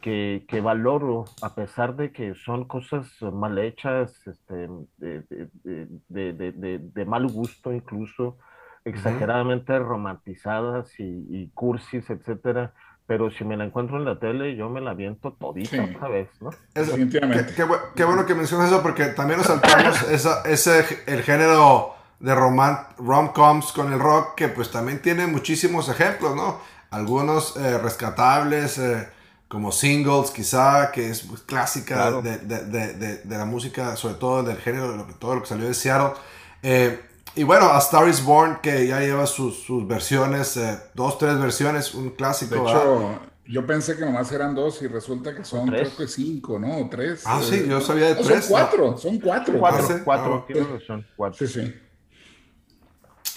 que, 0.00 0.44
que, 0.46 0.60
valoro, 0.60 1.24
a 1.42 1.54
pesar 1.56 1.96
de 1.96 2.12
que 2.12 2.34
son 2.36 2.66
cosas 2.66 3.10
mal 3.20 3.58
hechas, 3.58 4.14
este, 4.28 4.68
de, 4.98 6.80
de 6.80 7.04
mal 7.04 7.26
gusto 7.26 7.72
incluso 7.72 8.38
exageradamente 8.84 9.78
romantizadas 9.78 10.88
y, 10.98 11.50
cursis, 11.54 12.08
etcétera. 12.10 12.72
Pero 13.06 13.30
si 13.30 13.44
me 13.44 13.56
la 13.56 13.64
encuentro 13.64 13.98
en 13.98 14.06
la 14.06 14.18
tele, 14.18 14.56
yo 14.56 14.70
me 14.70 14.80
la 14.80 14.94
viento 14.94 15.32
todita 15.32 15.84
otra 15.84 16.08
vez, 16.08 16.28
¿no? 16.40 16.50
Definitivamente. 16.74 17.52
Qué, 17.94 18.04
bueno 18.04 18.24
que 18.24 18.34
mencionas 18.34 18.68
eso, 18.68 18.82
porque 18.82 19.06
también 19.06 19.38
nos 19.38 19.48
saltamos 19.48 20.02
esa, 20.10 20.42
ese, 20.42 21.02
el 21.06 21.22
género 21.22 21.94
de 22.20 22.34
rom-coms 22.34 23.72
con 23.72 23.92
el 23.92 23.98
rock, 23.98 24.34
que 24.36 24.48
pues 24.48 24.70
también 24.70 25.02
tiene 25.02 25.26
muchísimos 25.26 25.90
ejemplos, 25.90 26.34
¿no? 26.34 26.60
Algunos 26.90 27.56
eh, 27.56 27.76
rescatables, 27.76 28.78
eh, 28.78 29.06
como 29.48 29.70
singles 29.70 30.30
quizá, 30.30 30.90
que 30.90 31.10
es 31.10 31.22
pues, 31.22 31.42
clásica 31.42 32.10
de, 32.22 32.38
de, 32.38 32.64
de, 32.64 33.16
de, 33.18 33.38
la 33.38 33.44
música, 33.44 33.96
sobre 33.96 34.14
todo 34.14 34.42
del 34.42 34.56
género, 34.56 35.04
de 35.04 35.14
todo 35.14 35.34
lo 35.34 35.42
que 35.42 35.48
salió 35.48 35.66
de 35.66 35.74
Seattle. 35.74 36.14
Eh, 36.62 37.00
y 37.36 37.42
bueno, 37.42 37.66
A 37.66 37.78
Star 37.78 38.08
is 38.08 38.24
Born, 38.24 38.58
que 38.62 38.86
ya 38.86 39.00
lleva 39.00 39.26
sus, 39.26 39.62
sus 39.62 39.86
versiones, 39.86 40.56
eh, 40.56 40.78
dos, 40.94 41.18
tres 41.18 41.38
versiones, 41.38 41.94
un 41.94 42.10
clásico. 42.10 42.54
De 42.54 42.60
hecho, 42.60 43.20
yo 43.46 43.66
pensé 43.66 43.96
que 43.96 44.04
nomás 44.04 44.30
eran 44.32 44.54
dos 44.54 44.80
y 44.82 44.86
resulta 44.86 45.34
que 45.34 45.44
son 45.44 45.66
creo 45.68 45.96
que 45.96 46.06
cinco, 46.06 46.58
¿no? 46.58 46.88
tres. 46.88 47.22
Ah, 47.26 47.40
sí, 47.42 47.66
yo 47.68 47.80
sabía 47.80 48.14
de 48.14 48.14
tres. 48.14 48.44
Son 48.44 48.48
cuatro, 48.48 48.96
son 48.96 49.18
cuatro. 49.18 49.58
Cuatro, 49.58 49.86
ah, 49.90 50.00
cuatro, 50.04 50.46
ah, 50.88 51.00
cuatro. 51.16 51.46
Sí, 51.46 51.52
sí. 51.52 51.74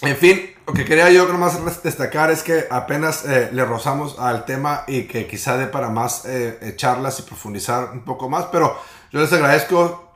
En 0.00 0.16
fin, 0.16 0.40
lo 0.64 0.72
que 0.72 0.84
quería 0.84 1.10
yo 1.10 1.26
nomás 1.26 1.82
destacar 1.82 2.30
es 2.30 2.44
que 2.44 2.66
apenas 2.70 3.24
eh, 3.24 3.50
le 3.52 3.64
rozamos 3.64 4.16
al 4.20 4.44
tema 4.44 4.84
y 4.86 5.08
que 5.08 5.26
quizá 5.26 5.56
dé 5.56 5.66
para 5.66 5.90
más 5.90 6.24
eh, 6.24 6.74
charlas 6.76 7.18
y 7.18 7.22
profundizar 7.22 7.90
un 7.92 8.04
poco 8.04 8.28
más, 8.28 8.46
pero 8.52 8.78
yo 9.10 9.20
les 9.20 9.32
agradezco 9.32 10.07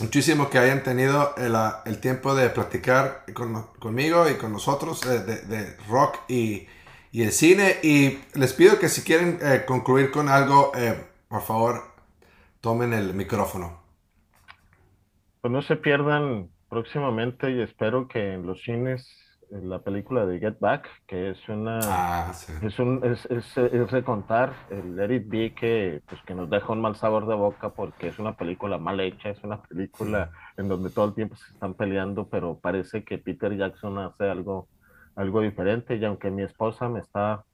muchísimo 0.00 0.50
que 0.50 0.58
hayan 0.58 0.82
tenido 0.82 1.34
el, 1.36 2.00
tiempo 2.00 2.34
de 2.34 2.50
platicar 2.50 3.24
conmigo 3.78 4.28
y 4.28 4.34
con 4.34 4.52
nosotros 4.52 5.04
eh, 5.06 5.20
de, 5.20 5.76
rock 5.88 6.18
y, 6.28 6.66
el 7.12 7.32
cine. 7.32 7.76
Y 7.82 8.18
les 8.34 8.52
pido 8.52 8.78
que 8.78 8.88
si 8.88 9.02
quieren 9.02 9.38
eh, 9.40 9.64
concluir 9.66 10.10
con 10.10 10.28
algo, 10.28 10.72
eh, 10.76 11.02
por 11.28 11.42
favor, 11.42 11.82
tomen 12.60 12.92
el 12.92 13.14
micrófono. 13.14 13.80
Pues 15.40 15.52
no 15.52 15.62
se 15.62 15.76
pierdan 15.76 16.50
próximamente 16.68 17.50
y 17.50 17.62
espero 17.62 18.08
que 18.08 18.34
en 18.34 18.46
los 18.46 18.62
cines 18.62 19.08
la 19.50 19.78
película 19.80 20.26
de 20.26 20.38
Get 20.38 20.58
Back, 20.58 20.88
que 21.06 21.30
es 21.30 21.48
una 21.48 21.78
ah, 21.84 22.32
es 22.62 22.78
un 22.78 23.00
es, 23.04 23.26
es, 23.26 23.56
es, 23.56 23.90
recontar 23.90 24.52
el 24.70 24.96
Let 24.96 25.14
It 25.14 25.28
Be 25.28 25.54
que 25.54 26.02
pues 26.08 26.20
que 26.22 26.34
nos 26.34 26.50
deja 26.50 26.72
un 26.72 26.80
mal 26.80 26.96
sabor 26.96 27.26
de 27.26 27.34
boca 27.34 27.70
porque 27.70 28.08
es 28.08 28.18
una 28.18 28.36
película 28.36 28.78
mal 28.78 28.98
hecha, 29.00 29.30
es 29.30 29.42
una 29.44 29.62
película 29.62 30.30
en 30.56 30.68
donde 30.68 30.90
todo 30.90 31.06
el 31.06 31.14
tiempo 31.14 31.36
se 31.36 31.52
están 31.52 31.74
peleando, 31.74 32.28
pero 32.28 32.58
parece 32.58 33.04
que 33.04 33.18
Peter 33.18 33.56
Jackson 33.56 33.98
hace 33.98 34.28
algo 34.28 34.68
algo 35.16 35.40
diferente. 35.40 35.96
Y 35.96 36.04
aunque 36.04 36.30
mi 36.30 36.42
esposa 36.42 36.88
me 36.88 37.00
está 37.00 37.44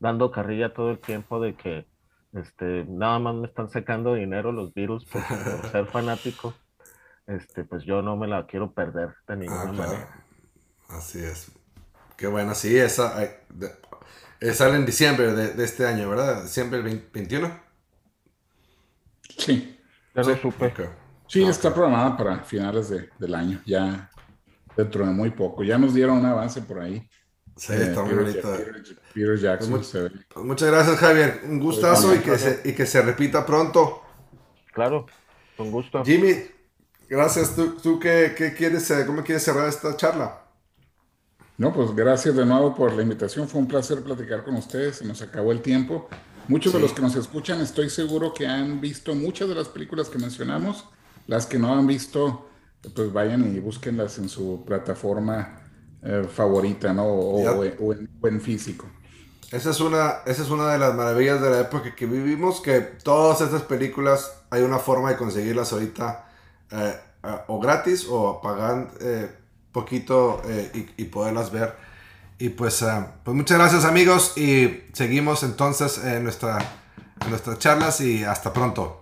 dando 0.00 0.30
carrilla 0.30 0.74
todo 0.74 0.90
el 0.90 0.98
tiempo 0.98 1.40
de 1.40 1.54
que 1.54 1.86
este 2.32 2.84
nada 2.88 3.18
más 3.18 3.34
me 3.34 3.46
están 3.46 3.68
sacando 3.68 4.14
dinero 4.14 4.50
los 4.52 4.72
virus 4.74 5.04
por, 5.04 5.22
ser 5.70 5.86
fanático, 5.86 6.54
este 7.26 7.64
pues 7.64 7.84
yo 7.84 8.02
no 8.02 8.16
me 8.16 8.26
la 8.26 8.46
quiero 8.46 8.72
perder 8.72 9.14
de 9.28 9.36
ninguna 9.36 9.62
ah, 9.62 9.72
manera. 9.72 10.19
Así 10.90 11.18
es. 11.22 11.50
Qué 12.16 12.26
bueno, 12.26 12.54
sí, 12.54 12.76
esa 12.76 13.22
eh, 13.22 14.52
sale 14.52 14.76
en 14.76 14.84
diciembre 14.84 15.32
de, 15.32 15.64
este 15.64 15.86
año, 15.86 16.10
¿verdad? 16.10 16.42
¿Diciembre 16.42 16.82
21? 16.82 17.60
Sí. 19.38 19.78
Ya 20.14 20.22
lo 20.22 20.36
supe. 20.36 20.74
Sí, 21.26 21.44
está 21.44 21.72
programada 21.72 22.16
para 22.16 22.40
finales 22.40 22.90
del 22.90 23.34
año, 23.34 23.62
ya 23.64 24.10
dentro 24.76 25.06
de 25.06 25.12
muy 25.12 25.30
poco. 25.30 25.62
Ya 25.62 25.78
nos 25.78 25.94
dieron 25.94 26.18
un 26.18 26.26
avance 26.26 26.60
por 26.62 26.80
ahí. 26.80 27.08
Sí, 27.56 27.72
está 27.74 28.02
muy 28.02 28.14
bonito. 28.14 28.56
Peter, 29.14 29.38
Jackson 29.38 29.70
pues 29.70 29.90
pues 29.90 30.46
muchas 30.46 30.70
gracias, 30.70 30.96
Javier. 30.96 31.40
Un 31.44 31.60
gustazo 31.60 32.14
y, 32.14 32.18
que 32.18 32.38
se, 32.38 32.60
y 32.64 32.72
que 32.72 32.86
se 32.86 33.02
repita 33.02 33.46
pronto. 33.46 34.02
Claro, 34.72 35.06
con 35.56 35.70
gusto. 35.70 36.04
Jimmy, 36.04 36.34
gracias. 37.08 37.54
¿Tú, 37.54 37.76
tú 37.76 38.00
qué, 38.00 38.34
qué 38.36 38.54
quieres, 38.54 38.90
eh, 38.90 39.04
cómo 39.06 39.22
quieres 39.22 39.42
cerrar 39.42 39.68
esta 39.68 39.96
charla? 39.96 40.49
No, 41.60 41.74
pues 41.74 41.94
gracias 41.94 42.34
de 42.34 42.46
nuevo 42.46 42.74
por 42.74 42.94
la 42.94 43.02
invitación. 43.02 43.46
Fue 43.46 43.60
un 43.60 43.68
placer 43.68 44.02
platicar 44.02 44.44
con 44.44 44.54
ustedes. 44.56 44.96
Se 44.96 45.04
nos 45.04 45.20
acabó 45.20 45.52
el 45.52 45.60
tiempo. 45.60 46.08
Muchos 46.48 46.72
de 46.72 46.80
los 46.80 46.94
que 46.94 47.02
nos 47.02 47.14
escuchan 47.16 47.60
estoy 47.60 47.90
seguro 47.90 48.32
que 48.32 48.46
han 48.46 48.80
visto 48.80 49.14
muchas 49.14 49.46
de 49.46 49.56
las 49.56 49.68
películas 49.68 50.08
que 50.08 50.16
mencionamos. 50.16 50.86
Las 51.26 51.44
que 51.44 51.58
no 51.58 51.74
han 51.74 51.86
visto, 51.86 52.48
pues 52.94 53.12
vayan 53.12 53.54
y 53.54 53.60
búsquenlas 53.60 54.16
en 54.16 54.30
su 54.30 54.64
plataforma 54.64 55.60
eh, 56.02 56.26
favorita, 56.34 56.94
¿no? 56.94 57.04
O, 57.04 57.94
en, 58.26 58.40
físico. 58.40 58.86
Esa 59.52 59.68
es, 59.68 59.80
una, 59.80 60.20
esa 60.24 60.42
es 60.42 60.48
una 60.48 60.72
de 60.72 60.78
las 60.78 60.94
maravillas 60.94 61.42
de 61.42 61.50
la 61.50 61.60
época 61.60 61.94
que 61.94 62.06
vivimos, 62.06 62.62
que 62.62 62.80
todas 62.80 63.42
estas 63.42 63.64
películas 63.64 64.32
hay 64.48 64.62
una 64.62 64.78
forma 64.78 65.10
de 65.10 65.18
conseguirlas 65.18 65.74
ahorita 65.74 66.26
eh, 66.70 66.94
eh, 67.22 67.36
o 67.48 67.60
gratis 67.60 68.06
o 68.08 68.40
pagando 68.40 68.94
poquito 69.72 70.42
eh, 70.46 70.88
y, 70.96 71.04
poderlas 71.04 71.50
ver. 71.50 71.76
Y 72.38 72.50
pues, 72.50 72.82
eh, 72.82 73.06
pues 73.24 73.36
muchas 73.36 73.58
gracias 73.58 73.84
amigos 73.84 74.36
y 74.36 74.84
seguimos 74.92 75.42
entonces 75.42 75.98
en, 76.04 76.24
nuestra, 76.24 76.58
en 77.20 77.30
nuestras 77.30 77.58
charlas 77.58 78.00
y 78.00 78.24
hasta 78.24 78.52
pronto. 78.52 78.99